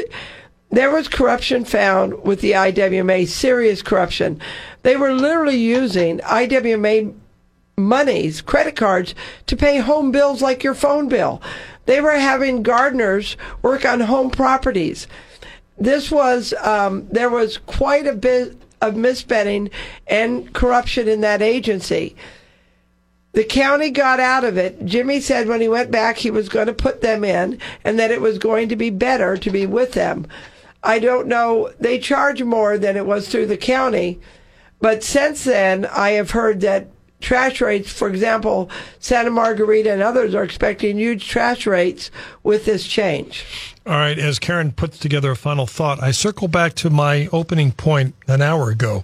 There 0.69 0.91
was 0.91 1.07
corruption 1.07 1.63
found 1.65 2.23
with 2.23 2.41
the 2.41 2.51
IWMA, 2.51 3.27
serious 3.27 3.81
corruption. 3.81 4.41
They 4.81 4.97
were 4.97 5.13
literally 5.13 5.55
using 5.55 6.19
IWMA 6.19 7.13
monies, 7.77 8.41
credit 8.41 8.75
cards, 8.75 9.15
to 9.47 9.55
pay 9.55 9.79
home 9.79 10.11
bills 10.11 10.41
like 10.41 10.63
your 10.63 10.75
phone 10.75 11.07
bill. 11.07 11.41
They 11.85 12.01
were 12.01 12.11
having 12.11 12.63
gardeners 12.63 13.35
work 13.61 13.85
on 13.85 13.99
home 13.99 14.29
properties. 14.29 15.07
This 15.77 16.11
was 16.11 16.53
um, 16.61 17.07
there 17.11 17.29
was 17.29 17.57
quite 17.57 18.07
a 18.07 18.13
bit 18.13 18.57
of 18.81 18.93
misspending 18.95 19.71
and 20.07 20.53
corruption 20.53 21.07
in 21.07 21.21
that 21.21 21.41
agency. 21.41 22.15
The 23.33 23.43
county 23.43 23.89
got 23.89 24.19
out 24.19 24.43
of 24.43 24.57
it. 24.57 24.85
Jimmy 24.85 25.19
said 25.19 25.47
when 25.47 25.61
he 25.61 25.67
went 25.67 25.89
back 25.89 26.17
he 26.17 26.29
was 26.29 26.49
going 26.49 26.67
to 26.67 26.73
put 26.73 27.01
them 27.01 27.23
in 27.23 27.59
and 27.83 27.97
that 27.97 28.11
it 28.11 28.21
was 28.21 28.37
going 28.37 28.69
to 28.69 28.75
be 28.75 28.91
better 28.91 29.37
to 29.37 29.49
be 29.49 29.65
with 29.65 29.93
them. 29.93 30.27
I 30.83 30.99
don't 30.99 31.27
know. 31.27 31.71
They 31.79 31.97
charge 31.97 32.43
more 32.43 32.77
than 32.77 32.95
it 32.95 33.05
was 33.05 33.27
through 33.27 33.47
the 33.47 33.57
county. 33.57 34.19
But 34.81 35.01
since 35.01 35.45
then, 35.45 35.85
I 35.85 36.11
have 36.11 36.31
heard 36.31 36.59
that 36.61 36.87
trash 37.23 37.61
rates, 37.61 37.91
for 37.91 38.07
example, 38.07 38.69
Santa 38.99 39.31
Margarita 39.31 39.91
and 39.91 40.03
others 40.03 40.35
are 40.35 40.43
expecting 40.43 40.97
huge 40.97 41.27
trash 41.27 41.65
rates 41.65 42.11
with 42.43 42.65
this 42.65 42.85
change. 42.85 43.45
All 43.85 43.93
right, 43.93 44.19
as 44.19 44.39
Karen 44.39 44.71
puts 44.71 44.99
together 44.99 45.31
a 45.31 45.35
final 45.35 45.65
thought, 45.65 46.01
I 46.01 46.11
circle 46.11 46.47
back 46.47 46.73
to 46.75 46.89
my 46.89 47.27
opening 47.31 47.71
point 47.71 48.13
an 48.27 48.41
hour 48.41 48.69
ago 48.69 49.03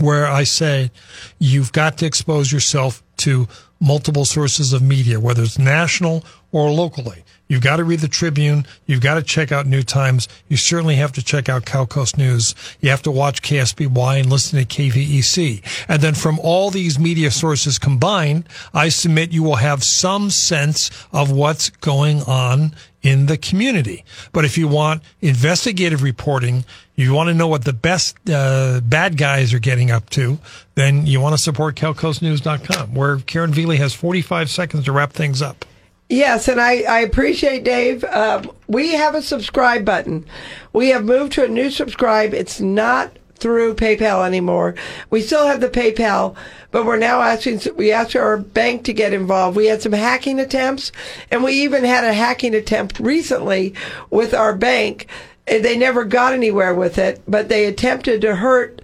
where 0.00 0.26
I 0.26 0.44
say 0.44 0.90
you've 1.38 1.72
got 1.72 1.98
to 1.98 2.06
expose 2.06 2.52
yourself 2.52 3.02
to 3.18 3.48
multiple 3.80 4.24
sources 4.24 4.72
of 4.72 4.82
media, 4.82 5.18
whether 5.18 5.42
it's 5.42 5.58
national 5.58 6.24
or 6.52 6.70
locally. 6.70 7.24
You've 7.48 7.62
got 7.62 7.76
to 7.76 7.84
read 7.84 8.00
the 8.00 8.08
Tribune. 8.08 8.66
You've 8.86 9.00
got 9.00 9.14
to 9.14 9.22
check 9.22 9.50
out 9.50 9.66
New 9.66 9.82
Times. 9.82 10.28
You 10.48 10.58
certainly 10.58 10.96
have 10.96 11.12
to 11.12 11.24
check 11.24 11.48
out 11.48 11.64
CalCoast 11.64 12.18
News. 12.18 12.54
You 12.80 12.90
have 12.90 13.02
to 13.02 13.10
watch 13.10 13.40
KSBY 13.42 14.20
and 14.20 14.30
listen 14.30 14.58
to 14.58 14.66
KVEC. 14.66 15.86
And 15.88 16.02
then 16.02 16.14
from 16.14 16.38
all 16.40 16.70
these 16.70 16.98
media 16.98 17.30
sources 17.30 17.78
combined, 17.78 18.46
I 18.74 18.90
submit 18.90 19.32
you 19.32 19.42
will 19.42 19.56
have 19.56 19.82
some 19.82 20.28
sense 20.28 20.90
of 21.12 21.32
what's 21.32 21.70
going 21.70 22.22
on 22.22 22.74
in 23.02 23.26
the 23.26 23.38
community. 23.38 24.04
But 24.32 24.44
if 24.44 24.58
you 24.58 24.68
want 24.68 25.02
investigative 25.22 26.02
reporting, 26.02 26.64
you 26.96 27.14
want 27.14 27.28
to 27.28 27.34
know 27.34 27.46
what 27.46 27.64
the 27.64 27.72
best 27.72 28.16
uh, 28.28 28.80
bad 28.84 29.16
guys 29.16 29.54
are 29.54 29.58
getting 29.58 29.90
up 29.90 30.10
to, 30.10 30.38
then 30.74 31.06
you 31.06 31.20
want 31.20 31.34
to 31.34 31.38
support 31.42 31.76
CalCoastNews.com, 31.76 32.94
where 32.94 33.18
Karen 33.18 33.52
Velie 33.52 33.76
has 33.76 33.94
45 33.94 34.50
seconds 34.50 34.84
to 34.84 34.92
wrap 34.92 35.12
things 35.12 35.40
up. 35.40 35.64
Yes, 36.08 36.48
and 36.48 36.58
I, 36.58 36.82
I 36.82 37.00
appreciate 37.00 37.64
Dave. 37.64 38.02
Uh, 38.02 38.42
we 38.66 38.94
have 38.94 39.14
a 39.14 39.20
subscribe 39.20 39.84
button. 39.84 40.24
We 40.72 40.88
have 40.88 41.04
moved 41.04 41.34
to 41.34 41.44
a 41.44 41.48
new 41.48 41.70
subscribe. 41.70 42.32
It's 42.32 42.60
not 42.60 43.12
through 43.36 43.74
PayPal 43.74 44.26
anymore. 44.26 44.74
We 45.10 45.20
still 45.20 45.46
have 45.46 45.60
the 45.60 45.68
PayPal, 45.68 46.34
but 46.70 46.86
we're 46.86 46.96
now 46.96 47.20
asking, 47.20 47.60
we 47.76 47.92
asked 47.92 48.16
our 48.16 48.38
bank 48.38 48.84
to 48.84 48.92
get 48.92 49.12
involved. 49.12 49.56
We 49.56 49.66
had 49.66 49.82
some 49.82 49.92
hacking 49.92 50.40
attempts, 50.40 50.92
and 51.30 51.44
we 51.44 51.52
even 51.62 51.84
had 51.84 52.04
a 52.04 52.14
hacking 52.14 52.54
attempt 52.54 52.98
recently 52.98 53.74
with 54.10 54.34
our 54.34 54.54
bank. 54.54 55.06
They 55.46 55.76
never 55.76 56.04
got 56.04 56.32
anywhere 56.32 56.74
with 56.74 56.98
it, 56.98 57.22
but 57.28 57.48
they 57.48 57.66
attempted 57.66 58.22
to 58.22 58.34
hurt 58.34 58.82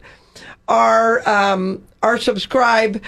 our, 0.68 1.26
um, 1.28 1.82
our 2.02 2.18
subscribe 2.18 3.02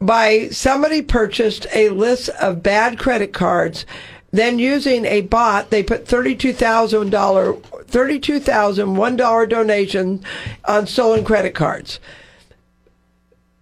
by 0.00 0.48
somebody 0.48 1.02
purchased 1.02 1.66
a 1.74 1.88
list 1.90 2.28
of 2.40 2.62
bad 2.62 2.98
credit 2.98 3.32
cards. 3.32 3.86
Then 4.30 4.58
using 4.58 5.04
a 5.04 5.20
bot, 5.20 5.70
they 5.70 5.82
put 5.84 6.08
thirty-two 6.08 6.52
thousand 6.52 7.10
dollar, 7.10 7.54
thirty-two 7.86 8.40
thousand 8.40 8.96
one 8.96 9.16
dollar 9.16 9.46
donation 9.46 10.24
on 10.64 10.88
stolen 10.88 11.24
credit 11.24 11.54
cards. 11.54 12.00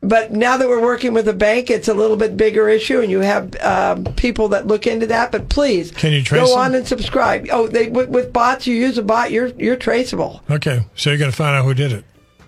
But 0.05 0.33
now 0.33 0.57
that 0.57 0.67
we're 0.67 0.83
working 0.83 1.13
with 1.13 1.29
a 1.29 1.33
bank, 1.33 1.71
it's 1.71 1.87
a 1.87 1.95
little 1.95 2.17
bit 2.17 2.37
bigger 2.37 2.69
issue, 2.69 3.01
and 3.01 3.11
you 3.11 3.21
have 3.21 3.55
um, 3.63 4.05
people 4.15 4.49
that 4.49 4.67
look 4.67 4.87
into 4.87 5.07
that. 5.09 5.31
But 5.31 5.49
please, 5.49 5.93
Can 5.93 6.13
you 6.13 6.25
go 6.25 6.47
them? 6.49 6.59
on 6.59 6.75
and 6.75 6.89
subscribe. 6.89 7.47
Oh, 7.53 7.69
they 7.69 7.89
with, 7.89 8.09
with 8.09 8.33
bots, 8.33 8.67
you 8.67 8.75
use 8.75 8.99
a 8.99 9.03
bot, 9.03 9.31
you're 9.31 9.49
you're 9.49 9.77
traceable. 9.77 10.43
Okay, 10.51 10.87
so 10.97 11.11
you're 11.11 11.19
going 11.19 11.31
to 11.31 11.37
find 11.37 11.55
out 11.55 11.65
who 11.67 11.75
did 11.75 11.93
it. 11.93 12.05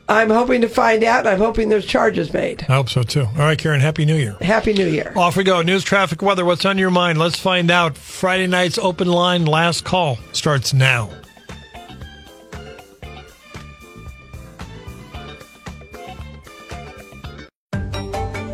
I'm 0.09 0.31
hoping 0.31 0.61
to 0.61 0.69
find 0.69 1.03
out. 1.03 1.27
I'm 1.27 1.39
hoping 1.39 1.69
there's 1.69 1.87
charges 1.87 2.33
made. 2.33 2.65
I 2.69 2.75
hope 2.75 2.91
so 2.91 3.03
too. 3.03 3.23
All 3.25 3.39
right, 3.39 3.59
Karen, 3.59 3.81
Happy 3.81 4.05
New 4.05 4.17
Year. 4.17 4.37
Happy 4.41 4.73
New 4.75 4.87
Year. 4.87 5.13
Off 5.17 5.37
we 5.37 5.45
go. 5.45 5.63
News, 5.63 5.83
traffic, 5.83 6.21
weather. 6.21 6.45
What's 6.45 6.65
on 6.65 6.77
your 6.79 6.91
mind? 6.91 7.19
Let's 7.19 7.39
find 7.39 7.71
out. 7.71 7.97
Friday 7.97 8.47
night's 8.47 8.79
open 8.79 9.09
line 9.09 9.47
last 9.47 9.85
call 9.85 10.19
starts 10.33 10.75
now. 10.75 11.11